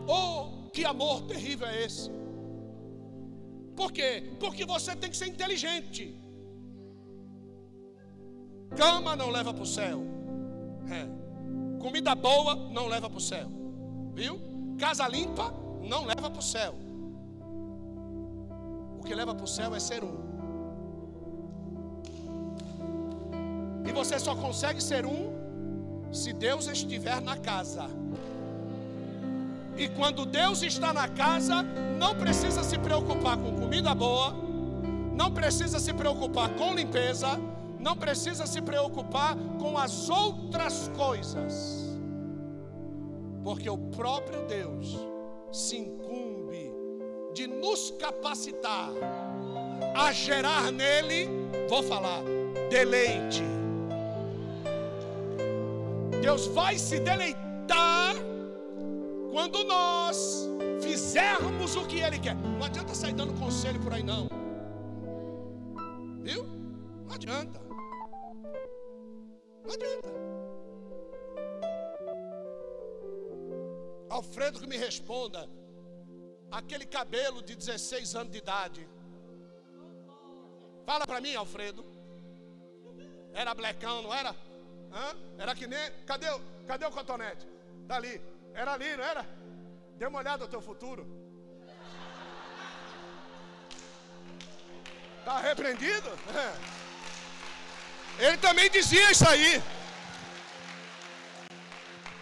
Oh, 0.07 0.69
que 0.71 0.83
amor 0.85 1.23
terrível 1.23 1.67
é 1.67 1.83
esse? 1.85 2.09
Por 3.75 3.91
quê? 3.91 4.35
Porque 4.39 4.65
você 4.65 4.95
tem 4.95 5.09
que 5.09 5.17
ser 5.17 5.27
inteligente. 5.27 6.03
Cama 8.75 9.15
não 9.15 9.29
leva 9.29 9.53
para 9.53 9.63
o 9.63 9.65
céu. 9.65 10.01
É. 10.89 11.81
Comida 11.81 12.13
boa 12.15 12.55
não 12.71 12.87
leva 12.87 13.09
para 13.09 13.17
o 13.17 13.21
céu. 13.21 13.47
Viu? 14.13 14.54
Casa 14.77 15.07
limpa 15.07 15.53
não 15.81 16.05
leva 16.05 16.29
para 16.29 16.39
o 16.39 16.43
céu. 16.43 16.75
O 18.99 19.03
que 19.03 19.13
leva 19.13 19.33
para 19.35 19.43
o 19.43 19.47
céu 19.47 19.75
é 19.75 19.79
ser 19.79 20.03
um. 20.03 20.25
E 23.87 23.91
você 23.91 24.19
só 24.19 24.35
consegue 24.35 24.81
ser 24.81 25.05
um 25.05 25.33
se 26.11 26.33
Deus 26.33 26.67
estiver 26.67 27.21
na 27.21 27.37
casa. 27.37 27.87
E 29.77 29.89
quando 29.89 30.25
Deus 30.25 30.61
está 30.63 30.93
na 30.93 31.07
casa, 31.07 31.61
não 31.99 32.15
precisa 32.15 32.63
se 32.63 32.77
preocupar 32.77 33.37
com 33.37 33.53
comida 33.55 33.93
boa, 33.93 34.33
não 35.13 35.31
precisa 35.31 35.79
se 35.79 35.93
preocupar 35.93 36.49
com 36.51 36.73
limpeza, 36.73 37.39
não 37.79 37.95
precisa 37.95 38.47
se 38.47 38.61
preocupar 38.61 39.35
com 39.59 39.77
as 39.77 40.09
outras 40.09 40.89
coisas, 40.95 41.84
porque 43.45 43.69
o 43.69 43.77
próprio 43.77 44.41
Deus 44.47 44.97
se 45.51 45.77
incumbe 45.77 46.73
de 47.31 47.45
nos 47.45 47.91
capacitar 47.91 48.89
a 49.95 50.11
gerar 50.11 50.71
nele, 50.71 51.29
vou 51.69 51.83
falar, 51.83 52.23
deleite. 52.71 53.43
Deus 56.23 56.47
vai 56.47 56.79
se 56.79 56.99
deleitar 56.99 58.15
quando 59.31 59.63
nós 59.63 60.49
fizermos 60.81 61.75
o 61.75 61.85
que 61.85 61.99
Ele 61.99 62.17
quer. 62.17 62.33
Não 62.33 62.65
adianta 62.65 62.95
sair 62.95 63.13
dando 63.13 63.39
conselho 63.39 63.79
por 63.79 63.93
aí, 63.93 64.01
não. 64.01 64.27
Viu? 66.23 66.43
Não 67.07 67.13
adianta. 67.13 67.61
Não 69.63 69.71
adianta. 69.71 70.34
Alfredo 74.09 74.59
que 74.59 74.67
me 74.67 74.77
responda. 74.77 75.49
Aquele 76.51 76.85
cabelo 76.85 77.41
de 77.41 77.55
16 77.55 78.15
anos 78.15 78.31
de 78.31 78.37
idade. 78.37 78.87
Fala 80.85 81.05
para 81.05 81.19
mim, 81.19 81.35
Alfredo. 81.35 81.83
Era 83.33 83.53
blecão, 83.53 84.03
não 84.03 84.13
era? 84.13 84.35
Hã? 84.93 85.15
Era 85.37 85.55
que 85.55 85.67
nem. 85.67 85.91
Cadê, 86.05 86.27
cadê 86.67 86.85
o 86.85 86.91
cotonete? 86.91 87.47
Tá 87.87 87.95
ali. 87.95 88.21
Era 88.53 88.73
ali, 88.73 88.95
não 88.95 89.03
era? 89.03 89.25
Dê 89.97 90.05
uma 90.05 90.19
olhada 90.19 90.45
no 90.45 90.49
teu 90.49 90.61
futuro. 90.61 91.05
Está 95.19 95.39
repreendido? 95.39 96.07
É. 96.35 96.85
Ele 98.27 98.37
também 98.37 98.69
dizia 98.69 99.11
isso 99.11 99.27
aí. 99.27 99.61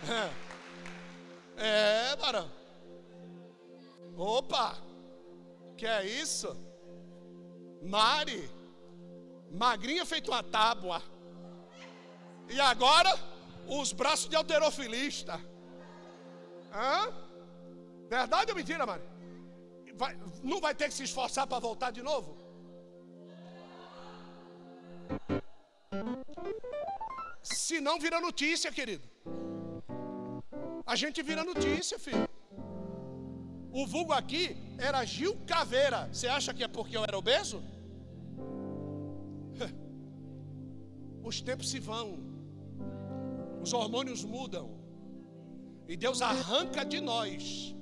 É, 0.10 0.43
é 1.66 2.16
barão. 2.16 2.52
Opa! 4.18 4.78
Que 5.78 5.86
é 5.86 6.06
isso? 6.06 6.56
Mari, 7.82 8.50
magrinha 9.52 10.06
feito 10.06 10.30
uma 10.32 10.44
tábua. 10.44 11.02
E 12.50 12.60
agora, 12.60 13.12
os 13.68 13.94
braços 13.94 14.30
de 14.30 14.36
alterofilista. 14.36 15.40
Hã? 16.74 17.12
Verdade 18.10 18.52
ou 18.52 18.58
mentira, 18.58 18.86
Mari? 18.86 19.04
Vai, 19.96 20.18
não 20.44 20.60
vai 20.60 20.76
ter 20.76 20.88
que 20.90 20.94
se 20.94 21.04
esforçar 21.04 21.48
para 21.48 21.60
voltar 21.60 21.92
de 21.92 22.02
novo? 22.02 22.38
Se 27.42 27.80
não 27.80 28.00
vira 28.00 28.20
notícia, 28.20 28.72
querido. 28.72 29.13
A 30.86 30.96
gente 30.96 31.22
vira 31.24 31.44
notícia, 31.44 31.98
filho. 31.98 32.28
O 33.72 33.88
vulgo 33.88 34.14
aqui 34.14 34.56
era 34.78 35.04
Gil 35.06 35.36
Caveira. 35.48 36.10
Você 36.12 36.28
acha 36.28 36.54
que 36.54 36.64
é 36.64 36.68
porque 36.68 36.96
eu 36.96 37.04
era 37.04 37.18
obeso? 37.18 37.64
Os 41.24 41.42
tempos 41.42 41.70
se 41.70 41.80
vão 41.80 42.34
os 43.64 43.72
hormônios 43.72 44.24
mudam. 44.26 44.70
E 45.88 45.96
Deus 45.96 46.22
arranca 46.22 46.84
de 46.86 47.00
nós 47.00 47.74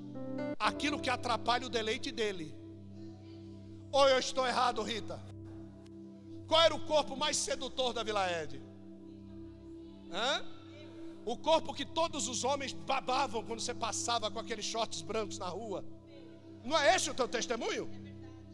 aquilo 0.59 0.99
que 0.99 1.09
atrapalha 1.09 1.65
o 1.65 1.69
deleite 1.69 2.11
dele. 2.11 2.55
Ou 3.91 4.07
eu 4.07 4.19
estou 4.19 4.45
errado, 4.47 4.81
Rita? 4.83 5.19
Qual 6.47 6.61
era 6.61 6.75
o 6.75 6.85
corpo 6.85 7.15
mais 7.17 7.35
sedutor 7.35 7.93
da 7.93 8.03
Vila 8.03 8.25
Ed? 8.31 8.61
Hã? 10.11 10.45
O 11.26 11.38
corpo 11.38 11.74
que 11.74 11.86
todos 11.86 12.28
os 12.28 12.43
homens 12.43 12.74
babavam 12.74 13.43
quando 13.43 13.59
você 13.59 13.74
passava 13.74 14.32
com 14.32 14.39
aqueles 14.39 14.65
shorts 14.65 15.01
brancos 15.01 15.38
na 15.38 15.47
rua. 15.47 15.86
Não 16.63 16.78
é 16.80 16.95
esse 16.95 17.09
o 17.09 17.13
teu 17.13 17.28
testemunho? 17.28 17.89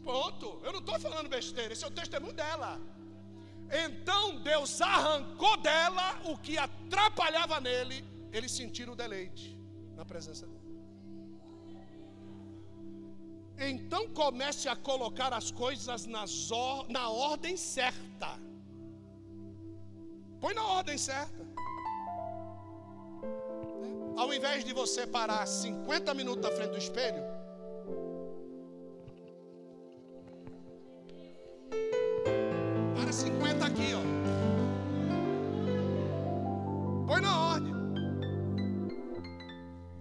Pronto, 0.02 0.60
eu 0.64 0.72
não 0.72 0.80
estou 0.80 0.98
falando 0.98 1.28
besteira, 1.28 1.72
esse 1.72 1.84
é 1.84 1.88
o 1.88 1.90
testemunho 1.90 2.34
dela. 2.34 2.80
Então 3.70 4.40
Deus 4.40 4.80
arrancou 4.80 5.56
dela 5.58 6.20
o 6.24 6.36
que 6.36 6.56
atrapalhava 6.56 7.60
nele, 7.60 8.04
ele 8.32 8.48
sentir 8.48 8.88
o 8.88 8.96
deleite 8.96 9.58
na 9.94 10.04
presença 10.04 10.46
dele. 10.46 10.58
Então 13.58 14.08
comece 14.10 14.68
a 14.68 14.76
colocar 14.76 15.32
as 15.32 15.50
coisas 15.50 16.06
nas 16.06 16.50
or 16.50 16.88
na 16.88 17.10
ordem 17.10 17.56
certa. 17.56 18.38
Põe 20.40 20.54
na 20.54 20.64
ordem 20.64 20.96
certa. 20.96 21.47
Ao 24.16 24.32
invés 24.34 24.64
de 24.64 24.72
você 24.72 25.06
parar 25.06 25.46
50 25.46 26.12
minutos 26.14 26.42
na 26.42 26.50
frente 26.50 26.70
do 26.70 26.78
espelho, 26.78 27.22
Para 32.94 33.12
50 33.12 33.64
aqui, 33.64 33.94
ó. 33.94 34.02
Põe 37.06 37.20
na 37.22 37.40
ordem. 37.52 37.72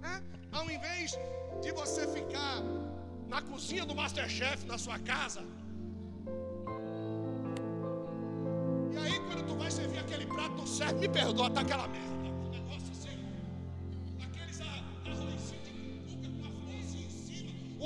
É? 0.04 0.22
Ao 0.52 0.70
invés 0.70 1.18
de 1.62 1.72
você 1.72 2.06
ficar 2.08 2.62
na 3.30 3.42
cozinha 3.42 3.86
do 3.86 3.96
Masterchef 3.96 4.66
na 4.66 4.78
sua 4.78 5.00
casa. 5.00 5.42
E 8.92 8.98
aí 8.98 9.20
quando 9.28 9.48
tu 9.48 9.56
vai 9.56 9.72
servir 9.72 10.00
aquele 10.00 10.26
prato, 10.26 10.56
tu 10.56 10.68
serve, 10.68 10.96
me 10.96 11.08
perdoa, 11.08 11.50
tá 11.50 11.62
aquela 11.62 11.88
merda. 11.88 12.17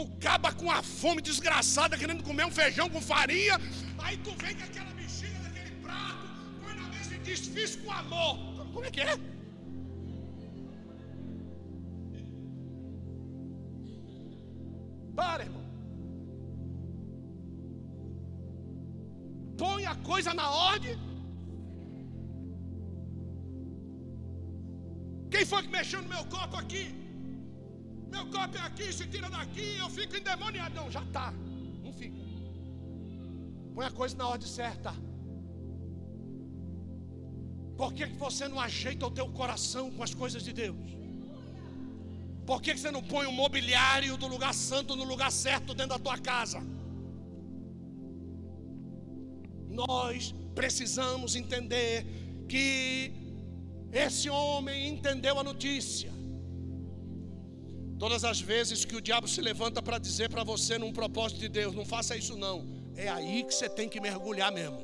O 0.02 0.08
caba 0.26 0.52
com 0.60 0.70
a 0.72 0.82
fome 0.82 1.22
desgraçada, 1.22 1.98
querendo 2.02 2.24
comer 2.28 2.46
um 2.46 2.54
feijão 2.60 2.90
com 2.94 3.02
farinha. 3.10 3.56
Aí 4.04 4.16
tu 4.26 4.32
vem 4.42 4.56
com 4.60 4.64
aquela 4.64 4.94
bexiga 5.00 5.40
daquele 5.46 5.76
prato, 5.84 6.26
põe 6.62 6.74
na 6.80 6.88
mesa 6.94 7.14
e 7.16 7.20
diz: 7.20 7.42
Fiz 7.56 7.76
com 7.76 7.92
amor. 7.92 8.36
Como 8.74 8.86
é 8.86 8.92
que 8.96 9.02
é? 9.02 9.16
Para, 15.20 15.44
irmão. 15.44 15.66
Põe 19.62 19.86
a 19.86 19.96
coisa 20.12 20.34
na 20.34 20.50
ordem. 20.50 20.98
Quem 25.30 25.46
foi 25.46 25.62
que 25.62 25.70
mexeu 25.78 26.02
no 26.02 26.10
meu 26.10 26.26
copo 26.26 26.58
aqui? 26.58 26.86
Meu 28.12 28.26
copo 28.34 28.58
é 28.58 28.62
aqui, 28.70 28.92
se 28.92 29.06
tira 29.08 29.30
daqui, 29.30 29.78
eu 29.84 29.90
fico 29.90 30.16
endemoniado. 30.18 30.76
Não, 30.76 30.92
já 30.92 31.04
está. 31.04 31.32
Não 31.84 31.94
fica. 31.94 32.18
Põe 33.76 33.86
a 33.86 33.92
coisa 33.92 34.16
na 34.18 34.28
ordem 34.28 34.48
certa. 34.48 34.94
Por 37.78 37.94
que, 37.94 38.06
que 38.08 38.18
você 38.26 38.48
não 38.48 38.60
ajeita 38.60 39.08
o 39.08 39.12
teu 39.20 39.28
coração 39.30 39.90
com 39.90 40.04
as 40.04 40.14
coisas 40.14 40.44
de 40.44 40.54
Deus? 40.54 40.90
Por 42.46 42.62
que, 42.62 42.74
que 42.74 42.80
você 42.80 42.92
não 42.92 43.02
põe 43.02 43.26
o 43.26 43.32
mobiliário 43.32 44.18
do 44.18 44.28
lugar 44.28 44.54
santo 44.54 44.96
no 44.96 45.06
lugar 45.06 45.32
certo 45.32 45.74
dentro 45.74 45.98
da 45.98 46.00
tua 46.00 46.18
casa? 46.18 46.62
Nós 49.70 50.36
precisamos 50.54 51.36
entender 51.36 52.06
que 52.50 53.14
esse 53.92 54.30
homem 54.30 54.90
entendeu 54.90 55.40
a 55.40 55.44
notícia. 55.44 56.11
Todas 58.02 58.24
as 58.24 58.42
vezes 58.42 58.84
que 58.84 58.96
o 58.96 59.02
diabo 59.02 59.28
se 59.28 59.40
levanta 59.42 59.80
para 59.80 60.00
dizer 60.00 60.28
para 60.28 60.44
você 60.44 60.76
num 60.76 60.92
propósito 60.92 61.40
de 61.40 61.48
Deus, 61.48 61.76
não 61.76 61.86
faça 61.86 62.18
isso 62.18 62.36
não. 62.36 62.68
É 62.96 63.08
aí 63.08 63.44
que 63.44 63.54
você 63.54 63.70
tem 63.70 63.88
que 63.88 64.02
mergulhar 64.02 64.52
mesmo. 64.52 64.84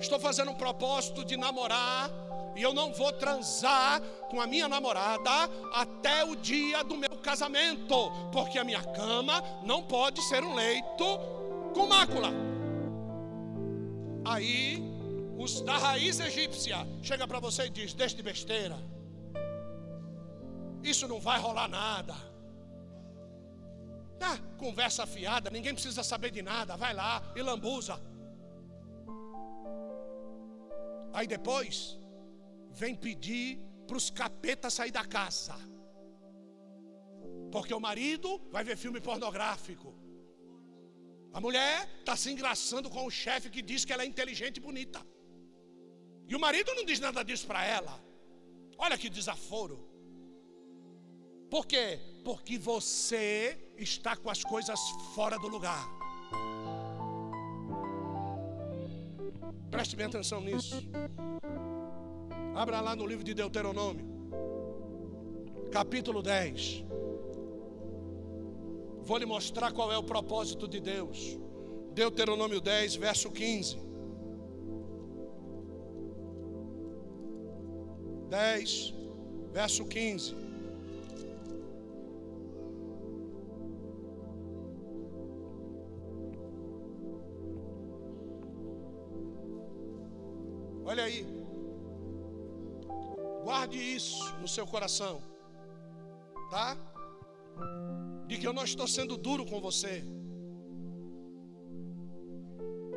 Estou 0.00 0.18
fazendo 0.18 0.50
um 0.50 0.56
propósito 0.56 1.24
de 1.24 1.36
namorar 1.36 2.10
e 2.56 2.62
eu 2.62 2.74
não 2.74 2.92
vou 2.92 3.12
transar 3.12 4.00
com 4.28 4.40
a 4.40 4.46
minha 4.48 4.66
namorada 4.66 5.30
até 5.72 6.24
o 6.24 6.34
dia 6.34 6.82
do 6.82 6.96
meu 6.96 7.16
casamento, 7.22 8.10
porque 8.32 8.58
a 8.58 8.64
minha 8.64 8.82
cama 8.82 9.40
não 9.64 9.84
pode 9.84 10.20
ser 10.22 10.42
um 10.42 10.52
leito 10.52 11.04
com 11.72 11.86
mácula. 11.86 12.32
Aí, 14.24 14.82
os 15.38 15.60
da 15.60 15.78
raiz 15.78 16.18
egípcia 16.18 16.84
chega 17.00 17.24
para 17.28 17.38
você 17.38 17.66
e 17.66 17.70
diz: 17.70 17.94
Deixe 17.94 18.16
de 18.16 18.22
besteira, 18.24 18.76
isso 20.84 21.08
não 21.08 21.20
vai 21.20 21.38
rolar 21.40 21.68
nada. 21.68 22.14
Ah, 24.20 24.38
conversa 24.56 25.02
afiada, 25.02 25.50
ninguém 25.50 25.74
precisa 25.74 26.02
saber 26.02 26.30
de 26.30 26.42
nada, 26.42 26.76
vai 26.76 26.94
lá 26.94 27.22
e 27.36 27.42
lambuza. 27.42 28.00
Aí 31.12 31.26
depois, 31.26 31.98
vem 32.70 32.94
pedir 32.94 33.60
para 33.86 33.96
os 33.96 34.08
capetas 34.10 34.74
sair 34.74 34.90
da 34.90 35.04
casa. 35.04 35.54
Porque 37.52 37.74
o 37.74 37.80
marido 37.80 38.40
vai 38.50 38.64
ver 38.64 38.76
filme 38.76 39.00
pornográfico. 39.00 39.94
A 41.32 41.40
mulher 41.40 41.88
está 41.98 42.16
se 42.16 42.30
engraçando 42.32 42.88
com 42.88 43.04
o 43.06 43.10
chefe 43.10 43.50
que 43.50 43.62
diz 43.62 43.84
que 43.84 43.92
ela 43.92 44.04
é 44.04 44.06
inteligente 44.06 44.56
e 44.56 44.60
bonita. 44.60 45.00
E 46.26 46.34
o 46.34 46.40
marido 46.40 46.74
não 46.74 46.84
diz 46.84 46.98
nada 46.98 47.22
disso 47.22 47.46
para 47.46 47.64
ela. 47.64 48.00
Olha 48.78 48.96
que 48.96 49.08
desaforo. 49.08 49.93
Por 51.54 51.68
quê? 51.68 52.00
Porque 52.24 52.58
você 52.58 53.56
está 53.78 54.16
com 54.16 54.28
as 54.28 54.42
coisas 54.42 54.80
fora 55.14 55.38
do 55.38 55.46
lugar. 55.46 55.88
Preste 59.70 59.94
bem 59.94 60.06
atenção 60.06 60.40
nisso. 60.40 60.74
Abra 62.56 62.80
lá 62.80 62.96
no 62.96 63.06
livro 63.06 63.22
de 63.22 63.34
Deuteronômio, 63.34 64.04
capítulo 65.70 66.22
10. 66.22 66.82
Vou 69.04 69.16
lhe 69.16 69.24
mostrar 69.24 69.70
qual 69.70 69.92
é 69.92 69.96
o 69.96 70.02
propósito 70.02 70.66
de 70.66 70.80
Deus. 70.80 71.38
Deuteronômio 71.92 72.60
10, 72.60 72.96
verso 72.96 73.30
15. 73.30 73.78
10, 78.28 78.94
verso 79.52 79.84
15. 79.84 80.43
Olha 90.84 91.04
aí. 91.04 91.26
Guarde 93.42 93.78
isso 93.78 94.34
no 94.40 94.48
seu 94.48 94.66
coração, 94.66 95.20
tá? 96.50 96.76
De 98.26 98.38
que 98.38 98.46
eu 98.46 98.52
não 98.52 98.64
estou 98.64 98.88
sendo 98.88 99.16
duro 99.16 99.44
com 99.44 99.60
você. 99.60 100.02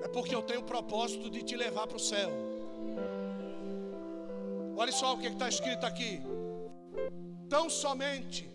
É 0.03 0.07
porque 0.07 0.33
eu 0.33 0.41
tenho 0.41 0.61
o 0.61 0.63
propósito 0.63 1.29
de 1.29 1.43
te 1.43 1.55
levar 1.55 1.85
para 1.87 1.97
o 1.97 1.99
céu. 1.99 2.29
Olha 4.77 4.91
só 4.91 5.13
o 5.13 5.19
que 5.19 5.27
está 5.27 5.49
escrito 5.49 5.85
aqui. 5.85 6.21
Tão 7.49 7.69
somente 7.69 8.49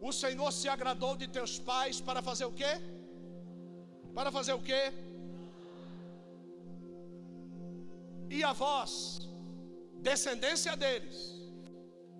o 0.00 0.12
Senhor 0.12 0.50
se 0.52 0.68
agradou 0.68 1.16
de 1.16 1.26
teus 1.28 1.58
pais 1.58 2.00
para 2.00 2.22
fazer 2.22 2.44
o 2.44 2.52
quê? 2.52 2.72
Para 4.14 4.30
fazer 4.30 4.52
o 4.52 4.60
quê? 4.60 4.92
E 8.28 8.42
a 8.42 8.52
vós, 8.52 8.92
descendência 10.08 10.76
deles, 10.76 11.16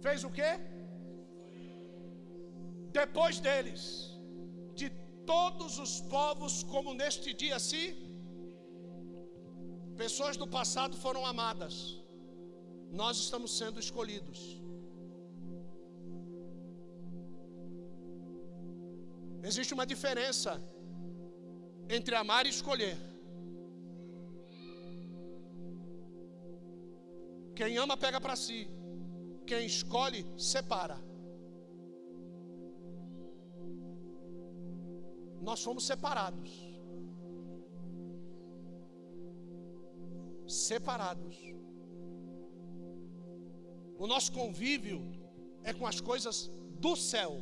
fez 0.00 0.22
o 0.24 0.30
que? 0.30 0.50
Depois 3.00 3.38
deles, 3.46 3.82
de 4.74 4.88
todos 5.32 5.78
os 5.78 6.00
povos, 6.00 6.62
como 6.62 6.94
neste 6.94 7.32
dia 7.42 7.58
se, 7.58 7.82
pessoas 9.96 10.36
do 10.36 10.46
passado 10.46 10.96
foram 10.96 11.24
amadas, 11.26 11.74
nós 13.00 13.16
estamos 13.24 13.56
sendo 13.58 13.80
escolhidos. 13.80 14.40
Existe 19.48 19.74
uma 19.74 19.86
diferença 19.86 20.52
entre 21.88 22.14
amar 22.14 22.46
e 22.46 22.50
escolher. 22.50 22.96
Quem 27.58 27.78
ama 27.78 27.96
pega 27.96 28.20
para 28.20 28.36
si. 28.36 28.68
Quem 29.46 29.64
escolhe 29.64 30.22
separa. 30.36 30.98
Nós 35.40 35.62
fomos 35.66 35.86
separados. 35.86 36.50
Separados. 40.46 41.36
O 43.98 44.06
nosso 44.06 44.32
convívio 44.32 45.00
é 45.62 45.72
com 45.72 45.86
as 45.86 46.00
coisas 46.00 46.50
do 46.78 46.94
céu. 46.94 47.32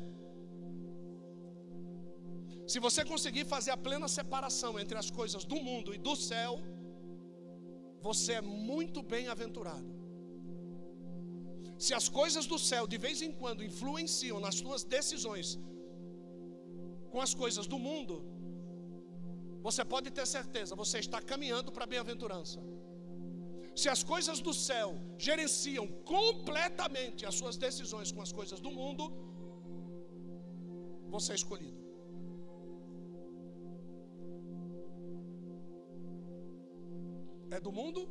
Se 2.68 2.78
você 2.78 3.04
conseguir 3.04 3.44
fazer 3.44 3.72
a 3.72 3.76
plena 3.76 4.06
separação 4.06 4.78
entre 4.78 4.96
as 4.96 5.10
coisas 5.10 5.44
do 5.44 5.56
mundo 5.56 5.92
e 5.92 5.98
do 5.98 6.14
céu, 6.14 6.60
você 8.00 8.34
é 8.34 8.40
muito 8.40 9.02
bem-aventurado. 9.02 9.93
Se 11.78 11.92
as 11.92 12.08
coisas 12.08 12.46
do 12.46 12.58
céu 12.58 12.86
de 12.86 12.98
vez 12.98 13.20
em 13.22 13.32
quando 13.32 13.64
influenciam 13.64 14.38
nas 14.40 14.60
tuas 14.60 14.84
decisões 14.84 15.58
com 17.10 17.20
as 17.20 17.34
coisas 17.34 17.66
do 17.66 17.78
mundo, 17.78 18.24
você 19.62 19.84
pode 19.84 20.10
ter 20.10 20.26
certeza, 20.26 20.74
você 20.74 20.98
está 20.98 21.20
caminhando 21.20 21.72
para 21.72 21.84
a 21.84 21.86
bem-aventurança. 21.86 22.60
Se 23.74 23.88
as 23.88 24.02
coisas 24.04 24.40
do 24.40 24.54
céu 24.54 24.94
gerenciam 25.18 25.86
completamente 26.04 27.26
as 27.26 27.34
suas 27.34 27.56
decisões 27.56 28.12
com 28.12 28.22
as 28.22 28.32
coisas 28.32 28.60
do 28.60 28.70
mundo, 28.70 29.12
você 31.08 31.32
é 31.32 31.34
escolhido. 31.34 31.82
É 37.50 37.60
do 37.60 37.72
mundo 37.72 38.08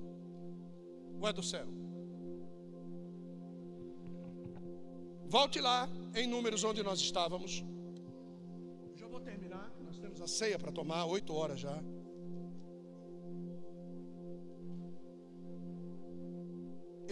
ou 1.20 1.28
é 1.28 1.34
do 1.34 1.44
céu? 1.44 1.68
Volte 5.36 5.60
lá 5.60 5.90
em 6.14 6.28
números 6.28 6.64
onde 6.64 6.82
nós 6.88 7.00
estávamos. 7.00 7.54
Já 9.00 9.08
vou 9.14 9.20
terminar. 9.20 9.68
Nós 9.86 9.98
temos 9.98 10.22
a 10.22 10.28
ceia 10.28 10.58
para 10.60 10.72
tomar, 10.72 11.06
oito 11.06 11.34
horas 11.34 11.60
já. 11.60 11.76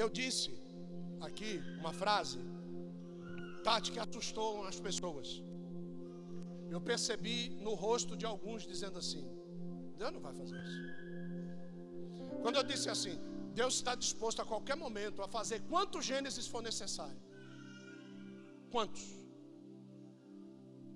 Eu 0.02 0.08
disse 0.20 0.52
aqui 1.28 1.52
uma 1.80 1.94
frase, 2.02 2.38
Tati, 3.64 3.92
que 3.92 4.02
assustou 4.06 4.52
as 4.68 4.80
pessoas. 4.80 5.28
eu 6.76 6.82
percebi 6.92 7.40
no 7.66 7.74
rosto 7.86 8.16
de 8.22 8.28
alguns 8.34 8.68
dizendo 8.74 9.00
assim: 9.04 9.26
Deus 9.98 10.14
não 10.14 10.22
vai 10.28 10.36
fazer 10.42 10.60
isso. 10.68 10.80
Quando 12.44 12.58
eu 12.62 12.66
disse 12.72 12.88
assim, 12.96 13.18
Deus 13.62 13.74
está 13.82 13.96
disposto 14.06 14.40
a 14.44 14.46
qualquer 14.54 14.78
momento 14.86 15.24
a 15.24 15.28
fazer 15.40 15.60
quantos 15.74 16.06
Gênesis 16.06 16.48
for 16.54 16.62
necessário. 16.72 17.21
Quantos? 18.74 19.04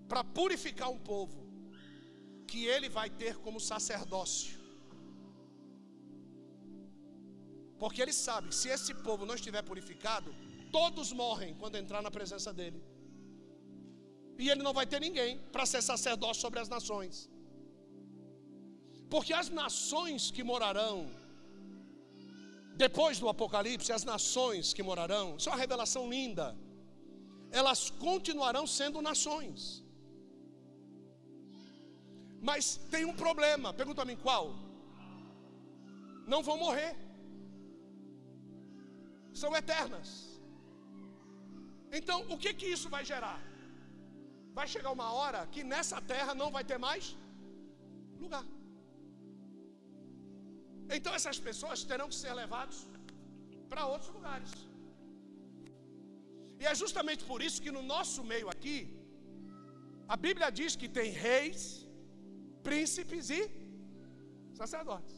Para 0.10 0.24
purificar 0.24 0.90
um 0.96 1.00
povo 1.14 1.40
que 2.50 2.66
ele 2.66 2.90
vai 2.98 3.10
ter 3.22 3.34
como 3.46 3.60
sacerdócio. 3.60 4.54
Porque 7.82 8.02
ele 8.02 8.14
sabe 8.14 8.54
se 8.60 8.68
esse 8.76 8.94
povo 9.08 9.26
não 9.30 9.36
estiver 9.40 9.62
purificado, 9.70 10.30
todos 10.72 11.12
morrem 11.12 11.54
quando 11.62 11.76
entrar 11.84 12.02
na 12.02 12.12
presença 12.18 12.52
dele. 12.60 12.82
E 14.38 14.50
ele 14.52 14.64
não 14.68 14.74
vai 14.74 14.86
ter 14.92 15.00
ninguém 15.08 15.40
para 15.54 15.66
ser 15.66 15.82
sacerdócio 15.82 16.42
sobre 16.42 16.60
as 16.60 16.70
nações. 16.76 17.30
Porque 19.10 19.34
as 19.34 19.50
nações 19.50 20.32
que 20.36 20.44
morarão, 20.44 20.96
depois 22.76 23.20
do 23.20 23.30
Apocalipse, 23.30 23.92
as 23.92 24.04
nações 24.04 24.74
que 24.74 24.84
morarão, 24.84 25.38
isso 25.38 25.50
é 25.50 25.52
uma 25.52 25.64
revelação 25.66 26.10
linda, 26.10 26.48
elas 27.52 27.90
continuarão 28.08 28.66
sendo 28.68 29.02
nações. 29.02 29.84
Mas 32.42 32.78
tem 32.94 33.04
um 33.06 33.16
problema, 33.26 33.74
pergunta 33.74 34.02
a 34.04 34.06
mim 34.06 34.18
qual? 34.28 34.46
Não 36.34 36.42
vão 36.44 36.58
morrer, 36.58 36.94
são 39.34 39.56
eternas. 39.56 40.10
Então, 41.92 42.20
o 42.34 42.38
que 42.38 42.54
que 42.54 42.68
isso 42.76 42.90
vai 42.96 43.04
gerar? 43.06 43.40
Vai 44.54 44.68
chegar 44.68 44.92
uma 44.92 45.12
hora 45.18 45.48
que 45.54 45.64
nessa 45.64 46.00
terra 46.02 46.34
não 46.42 46.50
vai 46.56 46.64
ter 46.64 46.78
mais 46.78 47.16
lugar. 48.20 48.46
Então 50.96 51.14
essas 51.20 51.40
pessoas 51.48 51.84
terão 51.84 52.08
que 52.12 52.16
ser 52.16 52.34
levadas 52.34 52.78
para 53.70 53.86
outros 53.94 54.12
lugares. 54.18 54.52
E 56.62 56.66
é 56.72 56.74
justamente 56.84 57.24
por 57.32 57.40
isso 57.48 57.62
que 57.66 57.76
no 57.78 57.84
nosso 57.94 58.22
meio 58.32 58.48
aqui, 58.54 58.78
a 60.14 60.16
Bíblia 60.26 60.50
diz 60.60 60.72
que 60.82 60.90
tem 60.98 61.10
reis, 61.28 61.62
príncipes 62.68 63.30
e 63.40 63.42
sacerdotes. 64.62 65.16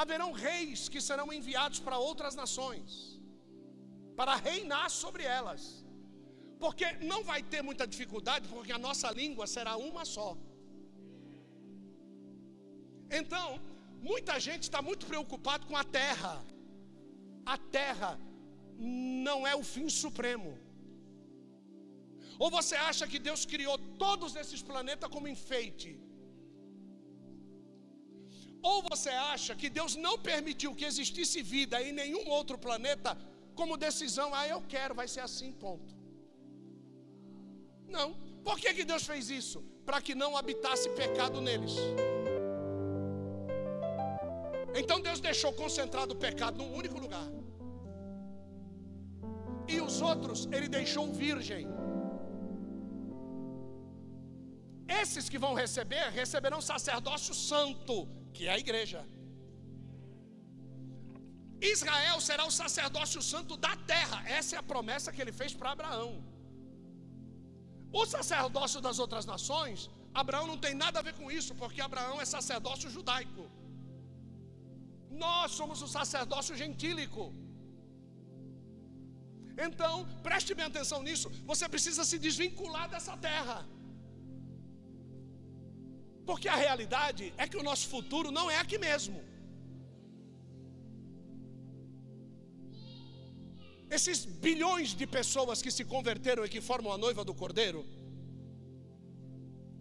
Haverão 0.00 0.30
reis 0.48 0.88
que 0.92 1.00
serão 1.08 1.28
enviados 1.38 1.80
para 1.86 1.98
outras 2.08 2.34
nações, 2.42 2.90
para 4.18 4.34
reinar 4.48 4.88
sobre 5.02 5.24
elas, 5.38 5.62
porque 6.62 6.86
não 7.12 7.20
vai 7.30 7.40
ter 7.52 7.62
muita 7.68 7.86
dificuldade, 7.92 8.46
porque 8.54 8.72
a 8.76 8.84
nossa 8.86 9.10
língua 9.20 9.46
será 9.56 9.74
uma 9.88 10.04
só. 10.16 10.30
Então, 13.18 13.46
muita 14.10 14.34
gente 14.46 14.64
está 14.64 14.80
muito 14.88 15.06
preocupado 15.06 15.66
com 15.66 15.76
a 15.76 15.84
terra. 16.00 16.34
A 17.54 17.56
terra 17.78 18.10
não 18.78 19.46
é 19.46 19.54
o 19.56 19.62
fim 19.62 19.88
supremo. 19.88 20.50
Ou 22.38 22.50
você 22.50 22.76
acha 22.76 23.06
que 23.06 23.18
Deus 23.18 23.44
criou 23.44 23.76
todos 24.04 24.36
esses 24.36 24.62
planetas 24.62 25.10
como 25.10 25.32
enfeite? 25.36 25.90
Ou 28.62 28.82
você 28.82 29.10
acha 29.10 29.54
que 29.60 29.68
Deus 29.68 29.94
não 29.96 30.16
permitiu 30.30 30.74
que 30.74 30.84
existisse 30.84 31.42
vida 31.42 31.82
em 31.82 31.92
nenhum 31.92 32.28
outro 32.28 32.56
planeta 32.56 33.16
como 33.58 33.76
decisão, 33.76 34.28
ah, 34.32 34.46
eu 34.46 34.60
quero, 34.74 34.94
vai 34.94 35.08
ser 35.08 35.20
assim, 35.20 35.50
ponto. 35.64 35.92
Não. 37.88 38.08
Por 38.44 38.56
que, 38.60 38.72
que 38.72 38.84
Deus 38.84 39.04
fez 39.04 39.30
isso? 39.30 39.60
Para 39.84 40.00
que 40.00 40.14
não 40.14 40.36
habitasse 40.36 40.88
pecado 40.90 41.40
neles. 41.40 41.74
Então 44.80 45.00
Deus 45.00 45.18
deixou 45.18 45.52
concentrado 45.52 46.14
o 46.14 46.16
pecado 46.16 46.58
num 46.58 46.72
único 46.74 46.98
lugar. 46.98 47.26
E 49.74 49.80
os 49.86 49.96
outros 50.10 50.40
ele 50.56 50.68
deixou 50.78 51.04
virgem. 51.24 51.64
Esses 55.02 55.28
que 55.28 55.38
vão 55.44 55.52
receber, 55.62 56.04
receberão 56.20 56.60
sacerdócio 56.72 57.34
santo, 57.34 57.96
que 58.34 58.44
é 58.48 58.52
a 58.52 58.62
igreja. 58.64 59.00
Israel 61.74 62.18
será 62.28 62.44
o 62.50 62.56
sacerdócio 62.62 63.20
santo 63.32 63.54
da 63.66 63.74
terra. 63.92 64.18
Essa 64.38 64.56
é 64.56 64.58
a 64.58 64.68
promessa 64.72 65.12
que 65.12 65.20
ele 65.22 65.34
fez 65.40 65.52
para 65.58 65.72
Abraão. 65.76 66.10
O 68.00 68.04
sacerdócio 68.14 68.80
das 68.86 68.98
outras 69.04 69.26
nações, 69.32 69.90
Abraão 70.22 70.46
não 70.46 70.58
tem 70.64 70.74
nada 70.84 70.98
a 70.98 71.06
ver 71.06 71.14
com 71.20 71.30
isso, 71.38 71.54
porque 71.60 71.80
Abraão 71.80 72.20
é 72.20 72.24
sacerdócio 72.24 72.88
judaico. 72.96 73.44
Nós 75.10 75.52
somos 75.58 75.80
o 75.86 75.88
sacerdócio 75.96 76.56
gentílico. 76.62 77.24
Então, 79.66 79.92
preste 80.22 80.54
bem 80.54 80.66
atenção 80.66 81.02
nisso. 81.02 81.28
Você 81.50 81.68
precisa 81.68 82.04
se 82.10 82.16
desvincular 82.26 82.88
dessa 82.88 83.16
terra. 83.16 83.58
Porque 86.28 86.48
a 86.54 86.58
realidade 86.66 87.24
é 87.36 87.46
que 87.48 87.56
o 87.56 87.66
nosso 87.68 87.88
futuro 87.94 88.30
não 88.38 88.46
é 88.50 88.58
aqui 88.64 88.78
mesmo. 88.78 89.18
Esses 93.96 94.18
bilhões 94.46 94.90
de 95.00 95.06
pessoas 95.06 95.62
que 95.64 95.70
se 95.76 95.84
converteram 95.94 96.44
e 96.44 96.48
que 96.54 96.60
formam 96.60 96.92
a 96.92 96.98
noiva 96.98 97.24
do 97.24 97.34
Cordeiro, 97.34 97.80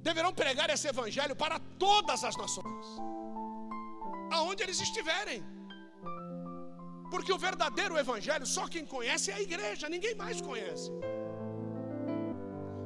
deverão 0.07 0.33
pregar 0.33 0.69
esse 0.69 0.87
evangelho 0.87 1.35
para 1.35 1.59
todas 1.85 2.23
as 2.23 2.35
nações, 2.43 2.85
aonde 4.31 4.63
eles 4.63 4.79
estiverem. 4.79 5.43
Porque 7.11 7.31
o 7.31 7.37
verdadeiro 7.37 7.97
evangelho 7.97 8.45
só 8.45 8.67
quem 8.67 8.85
conhece 8.85 9.31
é 9.31 9.35
a 9.35 9.41
igreja, 9.41 9.89
ninguém 9.95 10.15
mais 10.15 10.39
conhece. 10.41 10.91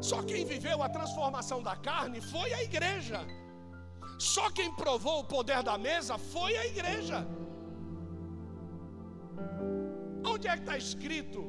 Só 0.09 0.21
quem 0.23 0.43
viveu 0.45 0.81
a 0.81 0.89
transformação 0.89 1.61
da 1.61 1.75
carne 1.75 2.19
foi 2.21 2.53
a 2.53 2.63
igreja. 2.63 3.19
Só 4.17 4.49
quem 4.51 4.69
provou 4.75 5.19
o 5.19 5.27
poder 5.35 5.61
da 5.63 5.77
mesa 5.77 6.17
foi 6.17 6.55
a 6.57 6.65
igreja. 6.65 7.19
Onde 10.31 10.47
é 10.47 10.53
que 10.55 10.63
está 10.63 10.77
escrito 10.77 11.41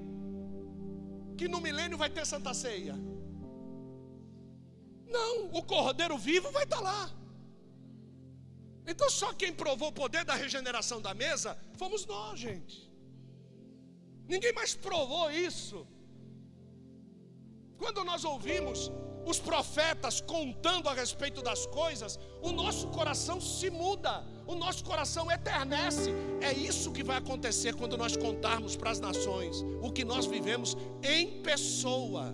que 1.36 1.48
no 1.48 1.60
milênio 1.60 1.98
vai 1.98 2.10
ter 2.10 2.24
Santa 2.26 2.52
Ceia? 2.54 2.94
Não, 5.06 5.50
o 5.52 5.62
Cordeiro 5.62 6.16
vivo 6.16 6.50
vai 6.50 6.64
estar 6.64 6.76
tá 6.76 6.82
lá. 6.82 7.10
Então 8.86 9.08
só 9.08 9.32
quem 9.32 9.52
provou 9.52 9.88
o 9.88 9.92
poder 9.92 10.24
da 10.24 10.34
regeneração 10.34 11.00
da 11.00 11.14
mesa 11.14 11.56
fomos 11.82 12.06
nós, 12.06 12.38
gente. 12.46 12.76
Ninguém 14.32 14.52
mais 14.58 14.72
provou 14.86 15.24
isso. 15.48 15.78
Quando 17.80 18.04
nós 18.10 18.22
ouvimos 18.32 18.78
os 19.32 19.38
profetas 19.48 20.20
contando 20.34 20.88
a 20.88 20.94
respeito 21.02 21.40
das 21.48 21.62
coisas, 21.80 22.12
o 22.40 22.52
nosso 22.60 22.86
coração 22.98 23.40
se 23.40 23.68
muda, 23.82 24.14
o 24.46 24.54
nosso 24.54 24.84
coração 24.90 25.24
eternece. 25.38 26.10
É 26.40 26.52
isso 26.70 26.92
que 26.96 27.04
vai 27.10 27.16
acontecer 27.16 27.74
quando 27.80 27.96
nós 28.02 28.16
contarmos 28.16 28.76
para 28.76 28.90
as 28.94 29.00
nações 29.08 29.64
o 29.86 29.90
que 29.96 30.04
nós 30.04 30.26
vivemos 30.34 30.76
em 31.02 31.42
pessoa, 31.50 32.26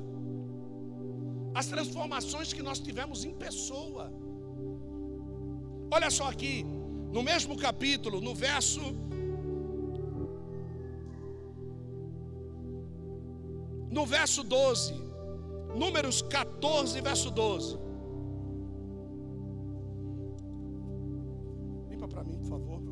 as 1.55 1.66
transformações 1.74 2.53
que 2.53 2.62
nós 2.68 2.80
tivemos 2.86 3.24
em 3.24 3.34
pessoa. 3.46 4.12
Olha 5.90 6.11
só 6.11 6.26
aqui, 6.34 6.55
no 7.16 7.22
mesmo 7.22 7.57
capítulo, 7.57 8.20
no 8.20 8.34
verso. 8.34 9.07
No 13.91 14.05
verso 14.07 14.43
12. 14.43 14.95
Números 15.74 16.22
14, 16.22 17.01
verso 17.01 17.30
12. 17.30 17.78
Limpa 21.91 22.09
para 22.09 22.24
mim, 22.24 22.39
por 22.39 22.49
favor. 22.49 22.82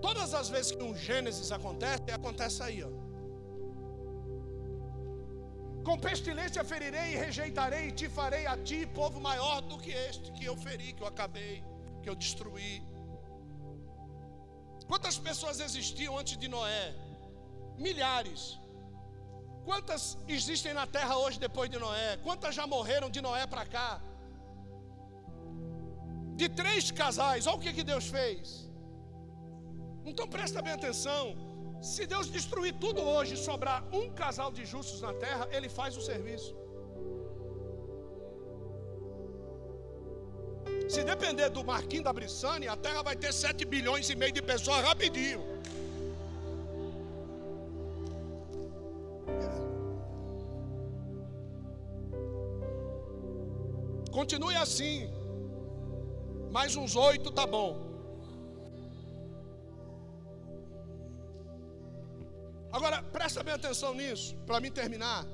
Todas 0.00 0.32
as 0.32 0.48
vezes 0.48 0.72
que 0.72 0.82
um 0.82 0.94
Gênesis 0.94 1.50
acontece, 1.52 2.10
acontece 2.10 2.62
aí, 2.62 2.82
ó. 2.82 3.07
Com 5.88 5.98
pestilência 6.06 6.62
ferirei 6.70 7.08
e 7.12 7.16
rejeitarei, 7.24 7.84
e 7.88 7.92
te 7.98 8.06
farei 8.16 8.44
a 8.46 8.56
ti 8.68 8.78
povo 8.98 9.18
maior 9.28 9.62
do 9.68 9.76
que 9.84 9.92
este 10.08 10.30
que 10.36 10.44
eu 10.50 10.54
feri, 10.64 10.88
que 10.96 11.02
eu 11.02 11.06
acabei, 11.12 11.54
que 12.02 12.08
eu 12.10 12.16
destruí. 12.24 12.74
Quantas 14.90 15.16
pessoas 15.28 15.60
existiam 15.66 16.18
antes 16.18 16.36
de 16.42 16.48
Noé? 16.56 16.84
Milhares. 17.86 18.42
Quantas 19.64 20.02
existem 20.36 20.74
na 20.80 20.86
terra 20.98 21.16
hoje 21.22 21.38
depois 21.46 21.70
de 21.70 21.78
Noé? 21.78 22.10
Quantas 22.26 22.54
já 22.58 22.66
morreram 22.66 23.08
de 23.16 23.22
Noé 23.28 23.46
para 23.46 23.64
cá? 23.76 23.90
de 26.40 26.48
três 26.60 26.90
casais. 26.90 27.46
Olha 27.46 27.56
o 27.56 27.60
que, 27.60 27.72
que 27.72 27.82
Deus 27.92 28.06
fez. 28.16 28.70
Então 30.10 30.26
presta 30.28 30.60
bem 30.62 30.74
atenção. 30.74 31.47
Se 31.80 32.06
Deus 32.06 32.28
destruir 32.28 32.74
tudo 32.74 33.00
hoje 33.00 33.34
e 33.34 33.36
sobrar 33.36 33.84
um 33.92 34.10
casal 34.10 34.50
de 34.50 34.64
justos 34.64 35.00
na 35.00 35.12
terra, 35.14 35.48
Ele 35.52 35.68
faz 35.68 35.96
o 35.96 36.00
serviço. 36.00 36.56
Se 40.88 41.04
depender 41.04 41.50
do 41.50 41.62
Marquinhos 41.62 42.04
da 42.04 42.12
Brissane, 42.12 42.66
a 42.66 42.76
terra 42.76 43.02
vai 43.02 43.14
ter 43.14 43.32
7 43.32 43.64
bilhões 43.64 44.08
e 44.10 44.16
meio 44.16 44.32
de 44.32 44.42
pessoas 44.42 44.82
rapidinho. 44.82 45.40
Continue 54.10 54.56
assim. 54.56 55.08
Mais 56.50 56.74
uns 56.74 56.96
oito 56.96 57.30
tá 57.30 57.46
bom. 57.46 57.87
Agora, 62.70 63.02
presta 63.02 63.42
bem 63.42 63.54
atenção 63.54 63.94
nisso, 63.94 64.36
para 64.46 64.60
mim 64.60 64.70
terminar. 64.70 65.24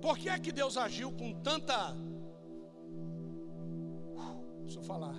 Por 0.00 0.18
que 0.18 0.28
é 0.28 0.38
que 0.38 0.52
Deus 0.52 0.76
agiu 0.76 1.10
com 1.12 1.32
tanta. 1.42 1.96
Deixa 4.62 4.78
eu 4.78 4.84
falar. 4.84 5.16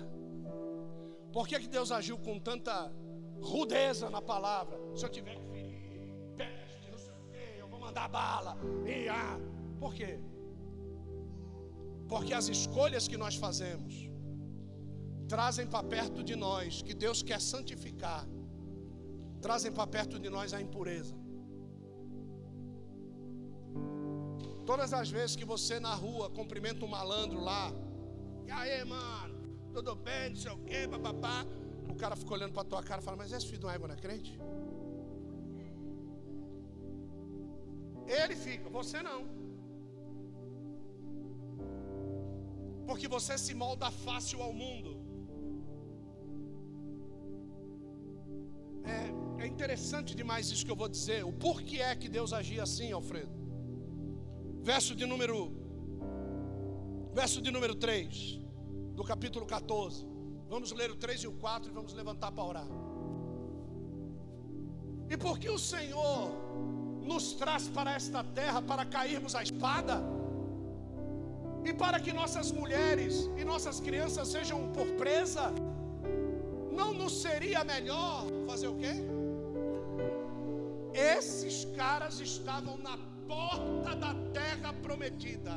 Por 1.32 1.46
que 1.46 1.54
é 1.56 1.60
que 1.60 1.68
Deus 1.68 1.92
agiu 1.92 2.16
com 2.18 2.38
tanta 2.38 2.92
rudeza 3.40 4.08
na 4.08 4.22
palavra? 4.22 4.78
Se 4.94 5.04
eu 5.04 5.08
tiver 5.08 5.36
que 5.36 5.46
ferir, 5.48 6.14
peste, 6.36 6.90
não 6.90 6.98
sei 6.98 7.14
o 7.14 7.24
quê, 7.30 7.56
eu 7.58 7.68
vou 7.68 7.78
mandar 7.78 8.08
bala. 8.08 8.56
E, 8.86 9.08
ah, 9.08 9.38
por 9.78 9.92
quê? 9.92 10.18
Porque 12.08 12.32
as 12.32 12.48
escolhas 12.48 13.06
que 13.06 13.16
nós 13.16 13.34
fazemos 13.34 14.05
trazem 15.28 15.66
para 15.66 15.82
perto 15.82 16.22
de 16.22 16.36
nós, 16.36 16.82
que 16.82 16.94
Deus 16.94 17.22
quer 17.22 17.40
santificar, 17.40 18.26
trazem 19.40 19.72
para 19.72 19.86
perto 19.86 20.18
de 20.18 20.28
nós 20.28 20.52
a 20.54 20.60
impureza. 20.60 21.14
Todas 24.64 24.92
as 24.92 25.08
vezes 25.08 25.36
que 25.36 25.44
você 25.44 25.78
na 25.78 25.94
rua 25.94 26.28
cumprimenta 26.30 26.84
um 26.84 26.88
malandro 26.88 27.40
lá, 27.40 27.72
e 28.46 28.50
aí, 28.50 28.84
mano, 28.84 29.36
tudo 29.72 29.94
bem, 29.94 30.30
não 30.30 30.36
sei 30.36 30.52
o 30.52 30.58
quê, 30.58 30.88
papapá. 30.88 31.44
O 31.88 31.94
cara 31.94 32.16
fica 32.16 32.32
olhando 32.34 32.52
para 32.52 32.64
tua 32.64 32.82
cara 32.82 33.00
e 33.00 33.04
fala, 33.04 33.16
mas 33.16 33.32
esse 33.32 33.46
filho 33.46 33.60
de 33.60 33.66
uma 33.66 33.74
égua 33.74 33.88
não 33.88 33.94
é 33.94 33.98
crente? 33.98 34.38
Ele 38.06 38.36
fica, 38.36 38.68
você 38.68 39.02
não. 39.02 39.26
Porque 42.86 43.08
você 43.08 43.36
se 43.36 43.54
molda 43.54 43.90
fácil 43.90 44.42
ao 44.42 44.52
mundo. 44.52 44.95
É, 48.86 49.44
é 49.44 49.46
interessante 49.46 50.14
demais 50.14 50.50
isso 50.50 50.64
que 50.64 50.70
eu 50.70 50.76
vou 50.76 50.88
dizer. 50.88 51.24
O 51.24 51.32
porquê 51.32 51.78
é 51.78 51.94
que 51.94 52.08
Deus 52.08 52.32
agia 52.32 52.62
assim, 52.62 52.92
Alfredo? 52.92 53.34
Verso 54.62 54.94
de 54.94 55.06
número 55.06 55.38
Verso 57.12 57.40
de 57.40 57.50
número 57.50 57.74
3 57.74 58.40
do 58.94 59.02
capítulo 59.02 59.46
14. 59.46 60.06
Vamos 60.50 60.70
ler 60.72 60.90
o 60.90 60.96
3 60.96 61.22
e 61.22 61.26
o 61.26 61.32
4 61.32 61.70
e 61.70 61.74
vamos 61.74 61.94
levantar 61.94 62.30
para 62.30 62.44
orar. 62.44 62.68
E 65.08 65.16
por 65.16 65.38
que 65.38 65.48
o 65.48 65.58
Senhor 65.58 66.30
nos 67.02 67.32
traz 67.34 67.68
para 67.68 67.94
esta 67.94 68.22
terra 68.22 68.60
para 68.60 68.84
cairmos 68.84 69.34
a 69.34 69.42
espada? 69.42 70.02
E 71.64 71.72
para 71.72 71.98
que 71.98 72.12
nossas 72.12 72.52
mulheres 72.52 73.30
e 73.36 73.44
nossas 73.44 73.80
crianças 73.80 74.28
sejam 74.28 74.70
por 74.72 74.86
presa? 75.02 75.52
Não 76.76 76.92
nos 76.92 77.22
seria 77.22 77.64
melhor 77.64 78.26
fazer 78.46 78.68
o 78.68 78.76
quê? 78.76 78.94
Esses 80.94 81.64
caras 81.76 82.20
estavam 82.20 82.76
na 82.78 82.96
porta 83.26 83.94
da 83.96 84.14
terra 84.32 84.72
prometida. 84.82 85.54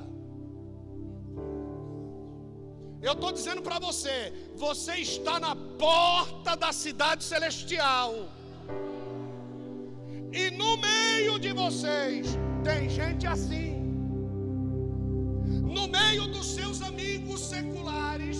Eu 3.02 3.14
estou 3.14 3.32
dizendo 3.32 3.62
para 3.62 3.80
você, 3.80 4.34
você 4.56 4.96
está 4.96 5.40
na 5.40 5.56
porta 5.56 6.56
da 6.58 6.72
cidade 6.74 7.24
celestial. 7.24 8.14
E 10.32 10.52
no 10.52 10.78
meio 10.78 11.40
de 11.40 11.54
vocês 11.54 12.28
tem 12.64 12.90
gente 12.90 13.26
assim. 13.26 13.70
No 15.78 15.88
meio 15.88 16.28
dos 16.28 16.48
seus 16.58 16.82
amigos 16.82 17.40
seculares 17.40 18.38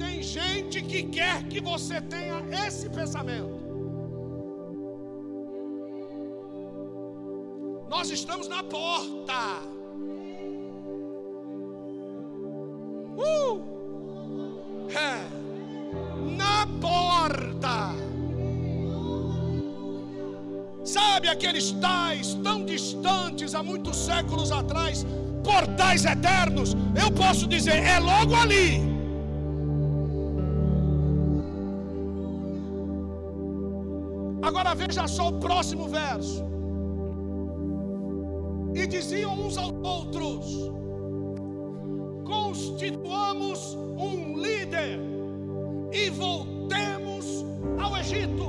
tem 0.00 0.22
gente 0.22 0.80
que 0.80 1.02
quer 1.02 1.42
que 1.44 1.60
você 1.60 2.00
tenha 2.00 2.42
esse 2.66 2.88
pensamento. 2.88 3.60
Nós 7.90 8.08
estamos 8.08 8.48
na 8.48 8.62
porta. 8.62 9.60
Uh! 13.18 13.62
É. 14.88 15.20
Na 16.34 16.66
porta. 16.80 17.94
Sabe 20.82 21.28
aqueles 21.28 21.72
tais 21.72 22.34
tão 22.42 22.64
distantes 22.64 23.54
há 23.54 23.62
muitos 23.62 23.98
séculos 23.98 24.50
atrás, 24.50 25.04
portais 25.44 26.06
eternos? 26.06 26.74
Eu 27.00 27.12
posso 27.12 27.46
dizer, 27.46 27.76
é 27.76 27.98
logo 27.98 28.34
ali. 28.34 28.89
Agora 34.50 34.74
veja 34.74 35.06
só 35.06 35.28
o 35.28 35.38
próximo 35.38 35.86
verso. 35.86 36.44
E 38.74 38.84
diziam 38.84 39.46
uns 39.46 39.56
aos 39.56 39.72
outros: 39.80 40.44
constituamos 42.24 43.74
um 43.96 44.36
líder 44.36 44.98
e 45.92 46.10
voltemos 46.10 47.44
ao 47.80 47.96
Egito. 47.98 48.48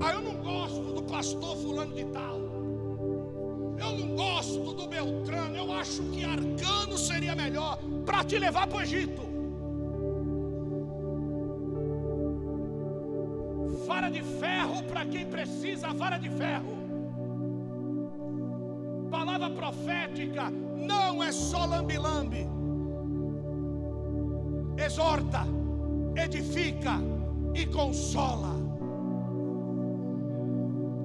Ah, 0.00 0.10
eu 0.14 0.22
não 0.22 0.36
gosto 0.42 0.80
do 0.94 1.02
pastor 1.04 1.56
fulano 1.58 1.94
de 1.94 2.04
tal. 2.06 2.40
Eu 3.78 3.98
não 4.00 4.16
gosto 4.16 4.74
do 4.74 4.88
Beltrano. 4.88 5.56
Eu 5.56 5.72
acho 5.72 6.02
que 6.10 6.24
Arcano 6.24 6.98
seria 6.98 7.36
melhor 7.36 7.78
para 8.04 8.24
te 8.24 8.36
levar 8.36 8.66
para 8.66 8.78
o 8.78 8.82
Egito. 8.82 9.33
Quem 15.06 15.26
precisa, 15.26 15.92
vara 15.92 16.18
de 16.18 16.30
ferro 16.30 16.84
palavra 19.14 19.48
profética 19.48 20.50
não 20.50 21.22
é 21.22 21.30
só 21.30 21.64
lambe-lambe. 21.64 22.46
Exorta, 24.76 25.46
edifica 26.16 26.94
e 27.54 27.64
consola. 27.66 28.54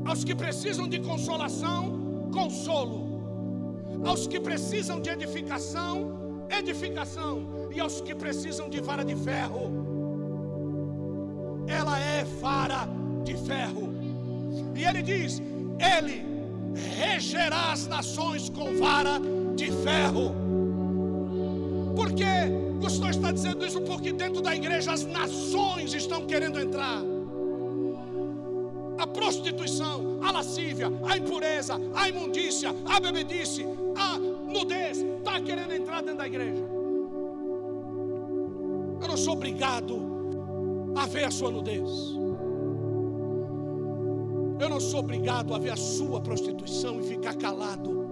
Aos 0.05 0.23
que 0.23 0.33
precisam 0.33 0.87
de 0.87 0.99
consolação, 0.99 2.29
consolo. 2.33 2.97
Aos 4.03 4.25
que 4.25 4.39
precisam 4.39 4.99
de 4.99 5.11
edificação, 5.11 6.47
edificação. 6.49 7.69
E 7.71 7.79
aos 7.79 8.01
que 8.01 8.15
precisam 8.15 8.67
de 8.69 8.81
vara 8.81 9.05
de 9.05 9.15
ferro, 9.15 9.71
ela 11.67 11.99
é 11.99 12.23
vara 12.41 12.87
de 13.23 13.35
ferro. 13.37 13.88
E 14.79 14.85
ele 14.85 15.01
diz: 15.01 15.41
Ele 15.97 16.25
regerá 16.97 17.73
as 17.73 17.85
nações 17.85 18.49
com 18.49 18.77
vara 18.77 19.19
de 19.53 19.69
ferro. 19.83 20.33
Por 21.97 22.13
que 22.13 22.23
o 22.85 22.89
Senhor 22.89 23.09
está 23.09 23.29
dizendo 23.33 23.65
isso? 23.65 23.81
Porque 23.81 24.13
dentro 24.13 24.41
da 24.41 24.55
igreja 24.55 24.93
as 24.93 25.03
nações 25.05 25.93
estão 25.93 26.25
querendo 26.25 26.57
entrar. 26.57 27.01
A 28.97 29.05
prostituição, 29.07 30.19
a 30.21 30.31
lascívia, 30.31 30.87
a 31.09 31.17
impureza, 31.17 31.75
a 31.93 32.07
imundícia, 32.07 32.73
a 32.85 32.99
bebedice, 33.01 33.65
a 33.97 34.17
nudez, 34.17 34.97
está 34.99 35.41
querendo 35.41 35.73
entrar 35.73 36.01
dentro 36.01 36.19
da 36.19 36.27
igreja. 36.27 36.63
Eu 39.01 39.07
não 39.09 39.17
sou 39.17 39.33
obrigado 39.33 39.99
a 40.95 41.05
ver 41.05 41.25
a 41.25 41.31
sua 41.31 41.51
nudez. 41.51 42.18
Eu 44.59 44.69
não 44.69 44.79
sou 44.79 44.99
obrigado 44.99 45.55
a 45.55 45.57
ver 45.57 45.71
a 45.71 45.77
sua 45.77 46.19
prostituição 46.19 46.99
e 46.99 47.03
ficar 47.03 47.33
calado. 47.35 48.07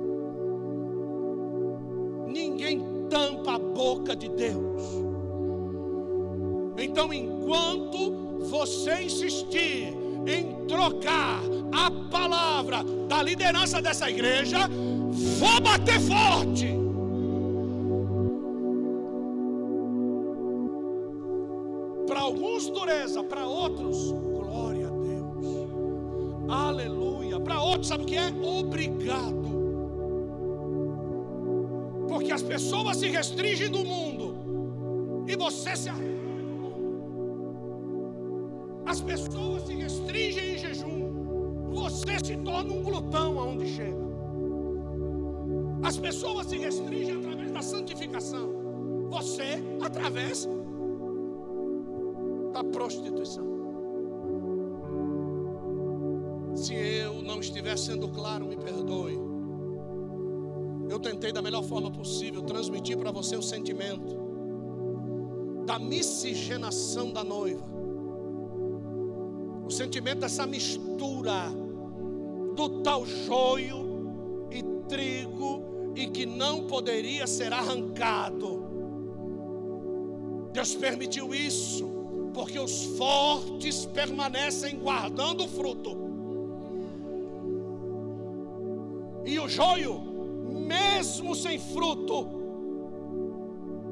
Ninguém 2.28 2.82
tampa 3.10 3.56
a 3.56 3.60
boca 3.60 4.16
de 4.16 4.30
Deus. 4.30 4.82
Então, 6.78 7.12
enquanto 7.12 8.40
você 8.50 9.02
insistir 9.04 9.94
em 10.26 10.66
trocar 10.68 11.42
a 11.74 11.92
palavra 12.10 12.84
da 13.08 13.22
liderança 13.22 13.82
dessa 13.82 14.10
igreja, 14.10 14.70
vou 15.40 15.60
bater 15.60 16.00
forte. 16.00 16.77
Sabe 27.88 28.04
o 28.04 28.06
que 28.06 28.18
é? 28.18 28.28
Obrigado. 28.28 29.48
Porque 32.10 32.32
as 32.32 32.42
pessoas 32.42 32.98
se 32.98 33.08
restringem 33.08 33.70
do 33.70 33.86
mundo 33.86 35.26
e 35.28 35.36
você 35.36 35.76
se. 35.76 35.90
As 38.86 39.02
pessoas 39.02 39.64
se 39.64 39.74
restringem 39.74 40.56
em 40.56 40.58
jejum. 40.58 41.08
Você 41.72 42.20
se 42.26 42.38
torna 42.38 42.74
um 42.74 42.84
glutão 42.84 43.40
aonde 43.40 43.68
chega. 43.68 44.08
As 45.84 45.98
pessoas 45.98 46.48
se 46.48 46.58
restringem 46.58 47.16
através 47.18 47.52
da 47.52 47.62
santificação. 47.62 48.50
Você 49.10 49.64
através 49.82 50.48
da 52.52 52.64
prostituição. 52.64 53.57
Não 57.38 57.42
estiver 57.42 57.78
sendo 57.78 58.08
claro, 58.08 58.48
me 58.48 58.58
perdoe. 58.58 59.16
Eu 60.90 61.00
tentei 61.00 61.32
da 61.32 61.40
melhor 61.40 61.64
forma 61.64 61.92
possível 61.92 62.42
transmitir 62.42 62.98
para 62.98 63.12
você 63.12 63.36
o 63.36 63.44
sentimento 63.44 64.26
da 65.64 65.78
miscigenação 65.78 67.12
da 67.12 67.24
noiva 67.24 67.78
o 69.64 69.70
sentimento 69.70 70.20
dessa 70.20 70.48
mistura 70.48 71.52
do 72.56 72.82
tal 72.82 73.06
joio 73.06 74.48
e 74.50 74.64
trigo 74.88 75.94
e 75.94 76.08
que 76.08 76.26
não 76.26 76.68
poderia 76.68 77.28
ser 77.28 77.52
arrancado. 77.52 78.66
Deus 80.54 80.74
permitiu 80.74 81.36
isso, 81.36 81.86
porque 82.34 82.58
os 82.58 82.98
fortes 82.98 83.86
permanecem 83.86 84.80
guardando 84.80 85.44
o 85.44 85.50
fruto. 85.50 86.07
E 89.28 89.38
o 89.38 89.50
joio, 89.50 90.00
mesmo 90.66 91.36
sem 91.36 91.60
fruto, 91.60 92.26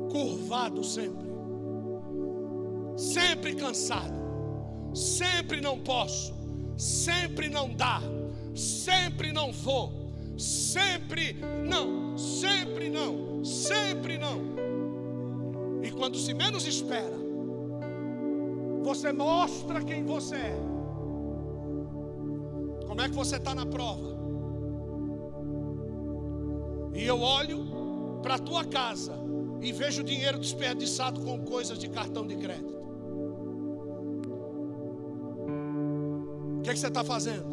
curvado 0.09 0.81
sempre, 0.81 1.27
sempre 2.95 3.53
cansado. 3.53 4.15
Sempre 4.93 5.59
não 5.59 5.77
posso, 5.77 6.33
sempre 6.77 7.49
não 7.49 7.67
dá, 7.73 8.01
sempre 8.55 9.33
não 9.33 9.51
vou, 9.51 9.91
sempre 10.37 11.33
não, 11.67 12.17
sempre 12.17 12.89
não, 12.89 13.43
sempre 13.43 14.17
não. 14.17 14.39
E 15.83 15.91
quando 15.91 16.17
se 16.17 16.33
menos 16.33 16.65
espera, 16.65 17.17
você 18.83 19.11
mostra 19.11 19.83
quem 19.83 20.05
você 20.05 20.35
é. 20.37 20.57
Como 22.87 23.01
é 23.01 23.09
que 23.09 23.15
você 23.15 23.35
está 23.35 23.53
na 23.53 23.65
prova? 23.65 24.14
E 26.95 27.05
eu 27.05 27.19
olho 27.19 28.19
para 28.23 28.35
a 28.35 28.39
tua 28.39 28.65
casa 28.65 29.13
e 29.61 29.71
vejo 29.71 30.03
dinheiro 30.03 30.39
desperdiçado 30.39 31.21
com 31.21 31.43
coisas 31.43 31.77
de 31.77 31.89
cartão 31.89 32.25
de 32.25 32.35
crédito. 32.37 32.75
que, 36.65 36.73
que 36.73 36.79
você 36.79 36.87
está 36.87 37.03
fazendo? 37.03 37.45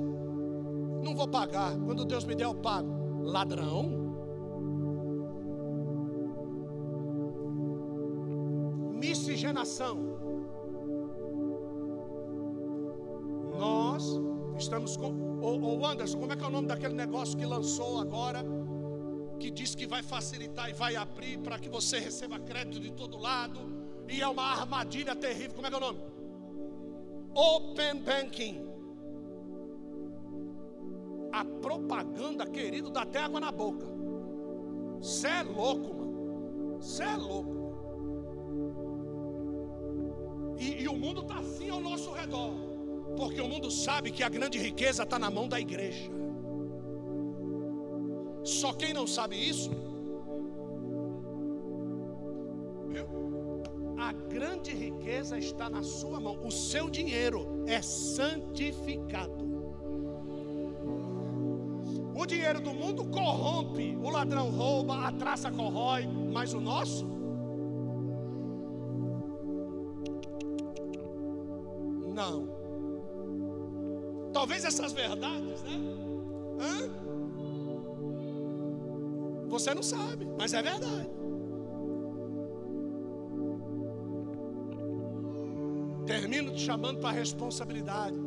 Não 1.03 1.15
vou 1.15 1.29
pagar. 1.29 1.79
Quando 1.81 2.05
Deus 2.05 2.25
me 2.25 2.35
der, 2.35 2.45
eu 2.45 2.55
pago. 2.55 3.23
Ladrão? 3.23 4.01
Miscigenação. 8.95 9.99
Nós 13.59 14.19
estamos 14.57 14.97
com. 14.97 15.41
Ô, 15.43 15.85
Anderson, 15.85 16.19
como 16.19 16.33
é 16.33 16.37
que 16.37 16.45
é 16.45 16.47
o 16.47 16.51
nome 16.51 16.69
daquele 16.69 16.95
negócio 16.95 17.37
que 17.37 17.45
lançou 17.45 17.99
agora? 17.99 18.43
Que 19.43 19.51
diz 19.51 19.75
que 19.75 19.87
vai 19.87 20.03
facilitar 20.03 20.71
e 20.71 20.73
vai 20.73 20.95
abrir 20.95 21.39
para 21.39 21.59
que 21.59 21.69
você 21.69 21.99
receba 21.99 22.39
crédito 22.39 22.79
de 22.79 22.93
todo 22.93 23.19
lado. 23.19 23.61
E 24.09 24.21
é 24.21 24.29
uma 24.29 24.45
armadilha 24.45 25.15
terrível. 25.17 25.55
Como 25.55 25.67
é 25.67 25.71
que 25.71 25.75
é 25.75 25.79
o 25.79 25.81
nome? 25.81 26.01
Open 27.35 27.97
Banking 28.09 28.73
a 31.33 31.45
propaganda, 31.45 32.47
querido, 32.47 32.91
dá 32.91 33.03
até 33.03 33.19
água 33.19 33.41
na 33.41 33.51
boca. 33.51 33.87
Você 35.01 35.27
é 35.27 35.43
louco, 35.43 35.95
mano. 35.95 36.79
Você 36.79 37.03
é 37.03 37.17
louco. 37.17 37.63
E, 40.59 40.83
e 40.83 40.89
o 40.89 40.93
mundo 40.95 41.23
está 41.23 41.39
assim 41.39 41.71
ao 41.71 41.81
nosso 41.81 42.13
redor. 42.13 42.53
Porque 43.17 43.41
o 43.41 43.49
mundo 43.49 43.71
sabe 43.71 44.11
que 44.11 44.23
a 44.23 44.29
grande 44.29 44.59
riqueza 44.59 45.05
está 45.05 45.19
na 45.19 45.31
mão 45.31 45.49
da 45.49 45.59
igreja. 45.59 46.11
Só 48.45 48.73
quem 48.73 48.93
não 48.93 49.07
sabe 49.07 49.37
isso, 49.37 49.71
viu? 52.89 53.07
A 53.99 54.13
grande 54.13 54.73
riqueza 54.73 55.39
está 55.39 55.71
na 55.71 55.83
sua 55.83 56.19
mão. 56.19 56.45
O 56.45 56.51
seu 56.51 56.91
dinheiro 56.91 57.65
é 57.67 57.81
santificado. 57.81 59.43
O 62.15 62.27
dinheiro 62.27 62.61
do 62.61 62.75
mundo 62.75 63.05
corrompe, 63.07 63.97
o 63.97 64.11
ladrão 64.11 64.51
rouba, 64.51 65.07
a 65.07 65.13
traça 65.13 65.51
corrói, 65.51 66.07
mas 66.07 66.53
o 66.53 66.61
nosso? 66.61 67.07
Não. 72.13 72.49
Talvez 74.33 74.65
essas 74.65 74.93
verdades, 74.93 75.63
né? 75.63 75.81
Hã? 76.61 77.22
Você 79.53 79.75
não 79.75 79.83
sabe, 79.83 80.27
mas 80.39 80.55
é 80.55 80.63
verdade. 80.63 81.11
Termino 86.07 86.55
te 86.55 86.61
chamando 86.63 87.01
para 87.01 87.11
a 87.11 87.13
responsabilidade. 87.13 88.19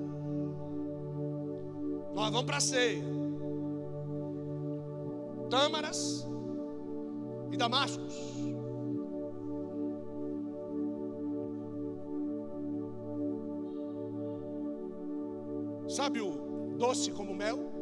Nós 2.14 2.30
vamos 2.30 2.44
para 2.44 2.58
a 2.58 2.60
ceia 2.60 3.04
tâmaras 5.50 6.28
e 7.52 7.58
damascos. 7.58 8.14
Sabe 15.88 16.22
o 16.22 16.76
doce 16.78 17.10
como 17.12 17.34
mel? 17.34 17.75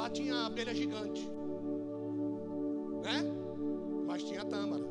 Lá 0.00 0.08
tinha 0.08 0.46
abelha 0.46 0.74
gigante, 0.74 1.22
né? 3.02 3.18
Mas 4.06 4.22
tinha 4.22 4.44
tâmara. 4.44 4.84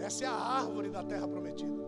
Essa 0.00 0.24
é 0.24 0.26
a 0.26 0.32
árvore 0.62 0.88
da 0.90 1.02
terra 1.04 1.28
prometida. 1.28 1.82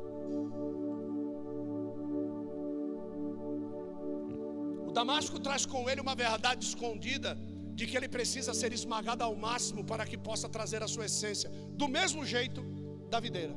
Damasco 4.94 5.40
traz 5.40 5.66
com 5.66 5.90
ele 5.90 6.00
uma 6.00 6.14
verdade 6.14 6.64
escondida 6.64 7.36
de 7.74 7.84
que 7.88 7.96
ele 7.96 8.08
precisa 8.08 8.54
ser 8.54 8.72
esmagado 8.72 9.24
ao 9.24 9.34
máximo 9.34 9.82
para 9.84 10.06
que 10.06 10.16
possa 10.16 10.48
trazer 10.48 10.80
a 10.84 10.88
sua 10.88 11.06
essência, 11.06 11.50
do 11.80 11.88
mesmo 11.88 12.24
jeito 12.24 12.62
da 13.10 13.18
videira 13.18 13.56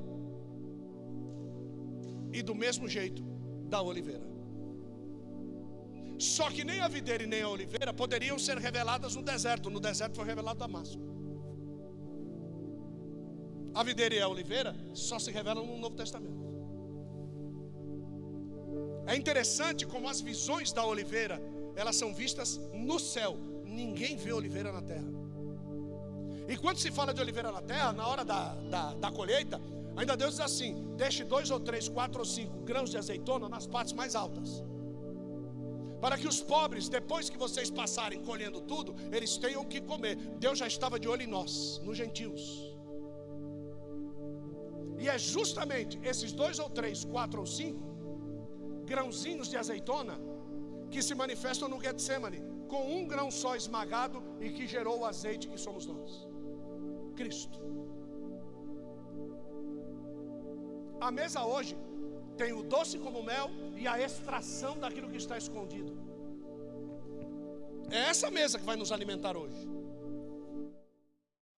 e 2.34 2.42
do 2.42 2.56
mesmo 2.56 2.88
jeito 2.88 3.22
da 3.70 3.80
oliveira. 3.82 4.37
Só 6.20 6.50
que 6.50 6.64
nem 6.64 6.80
a 6.80 6.88
videira 6.88 7.24
e 7.24 7.28
nem 7.28 7.42
a 7.42 7.50
oliveira 7.50 7.94
poderiam 7.94 8.40
ser 8.40 8.58
reveladas 8.58 9.16
no 9.16 9.22
deserto, 9.22 9.70
no 9.70 9.80
deserto 9.80 10.16
foi 10.16 10.26
revelado 10.26 10.60
Damasco. 10.60 11.02
A 13.74 13.84
videira 13.84 14.16
e 14.16 14.22
a 14.22 14.28
oliveira 14.28 14.76
só 14.94 15.20
se 15.20 15.32
revelam 15.32 15.66
no 15.66 15.78
Novo 15.78 15.96
Testamento. 15.96 16.48
É 19.06 19.16
interessante 19.16 19.86
como 19.86 20.10
as 20.10 20.20
visões 20.20 20.72
da 20.74 20.84
oliveira, 20.84 21.40
elas 21.76 21.96
são 21.96 22.14
vistas 22.14 22.60
no 22.74 23.00
céu. 23.00 23.38
Ninguém 23.64 24.18
vê 24.18 24.34
oliveira 24.34 24.72
na 24.72 24.82
terra. 24.82 25.08
E 26.48 26.58
quando 26.58 26.78
se 26.80 26.90
fala 26.90 27.14
de 27.14 27.22
oliveira 27.22 27.52
na 27.52 27.62
terra, 27.62 27.94
na 27.94 28.08
hora 28.08 28.26
da, 28.26 28.56
da, 28.56 28.94
da 28.96 29.12
colheita, 29.12 29.62
ainda 29.96 30.18
Deus 30.18 30.32
diz 30.32 30.40
assim: 30.40 30.96
deixe 30.96 31.24
dois 31.24 31.52
ou 31.52 31.60
três, 31.60 31.88
quatro 31.88 32.20
ou 32.20 32.26
cinco 32.26 32.64
grãos 32.64 32.90
de 32.90 32.98
azeitona 32.98 33.48
nas 33.48 33.68
partes 33.68 33.94
mais 33.94 34.16
altas. 34.16 34.64
Para 36.04 36.18
que 36.18 36.28
os 36.28 36.40
pobres, 36.54 36.88
depois 36.98 37.30
que 37.32 37.38
vocês 37.46 37.70
passarem 37.82 38.24
colhendo 38.30 38.60
tudo, 38.62 38.96
eles 39.12 39.36
tenham 39.38 39.62
o 39.64 39.70
que 39.72 39.82
comer. 39.82 40.16
Deus 40.46 40.58
já 40.60 40.68
estava 40.68 41.00
de 41.00 41.08
olho 41.14 41.24
em 41.24 41.34
nós, 41.38 41.54
nos 41.84 41.98
gentios. 41.98 42.44
E 45.00 45.08
é 45.08 45.18
justamente 45.18 46.00
esses 46.12 46.32
dois 46.42 46.60
ou 46.60 46.70
três, 46.70 47.04
quatro 47.04 47.40
ou 47.44 47.48
cinco 47.60 47.84
grãozinhos 48.92 49.50
de 49.52 49.58
azeitona 49.64 50.16
que 50.92 51.02
se 51.08 51.14
manifestam 51.22 51.68
no 51.68 51.80
Getsemane, 51.86 52.42
com 52.72 52.82
um 52.96 53.04
grão 53.12 53.30
só 53.30 53.52
esmagado 53.56 54.20
e 54.40 54.50
que 54.56 54.66
gerou 54.76 55.00
o 55.00 55.06
azeite 55.06 55.50
que 55.52 55.60
somos 55.66 55.86
nós. 55.86 56.12
Cristo. 57.20 57.60
A 61.08 61.12
mesa 61.20 61.42
hoje 61.54 61.76
tem 62.38 62.54
o 62.54 62.64
doce 62.64 62.98
como 63.00 63.24
mel 63.24 63.50
e 63.76 63.88
a 63.88 64.00
extração 64.00 64.78
daquilo 64.78 65.10
que 65.10 65.18
está 65.18 65.38
escondido. 65.38 65.94
É 67.90 68.10
essa 68.10 68.30
mesa 68.30 68.60
que 68.60 68.66
vai 68.66 68.76
nos 68.76 68.92
alimentar 68.92 69.36
hoje. 69.36 69.77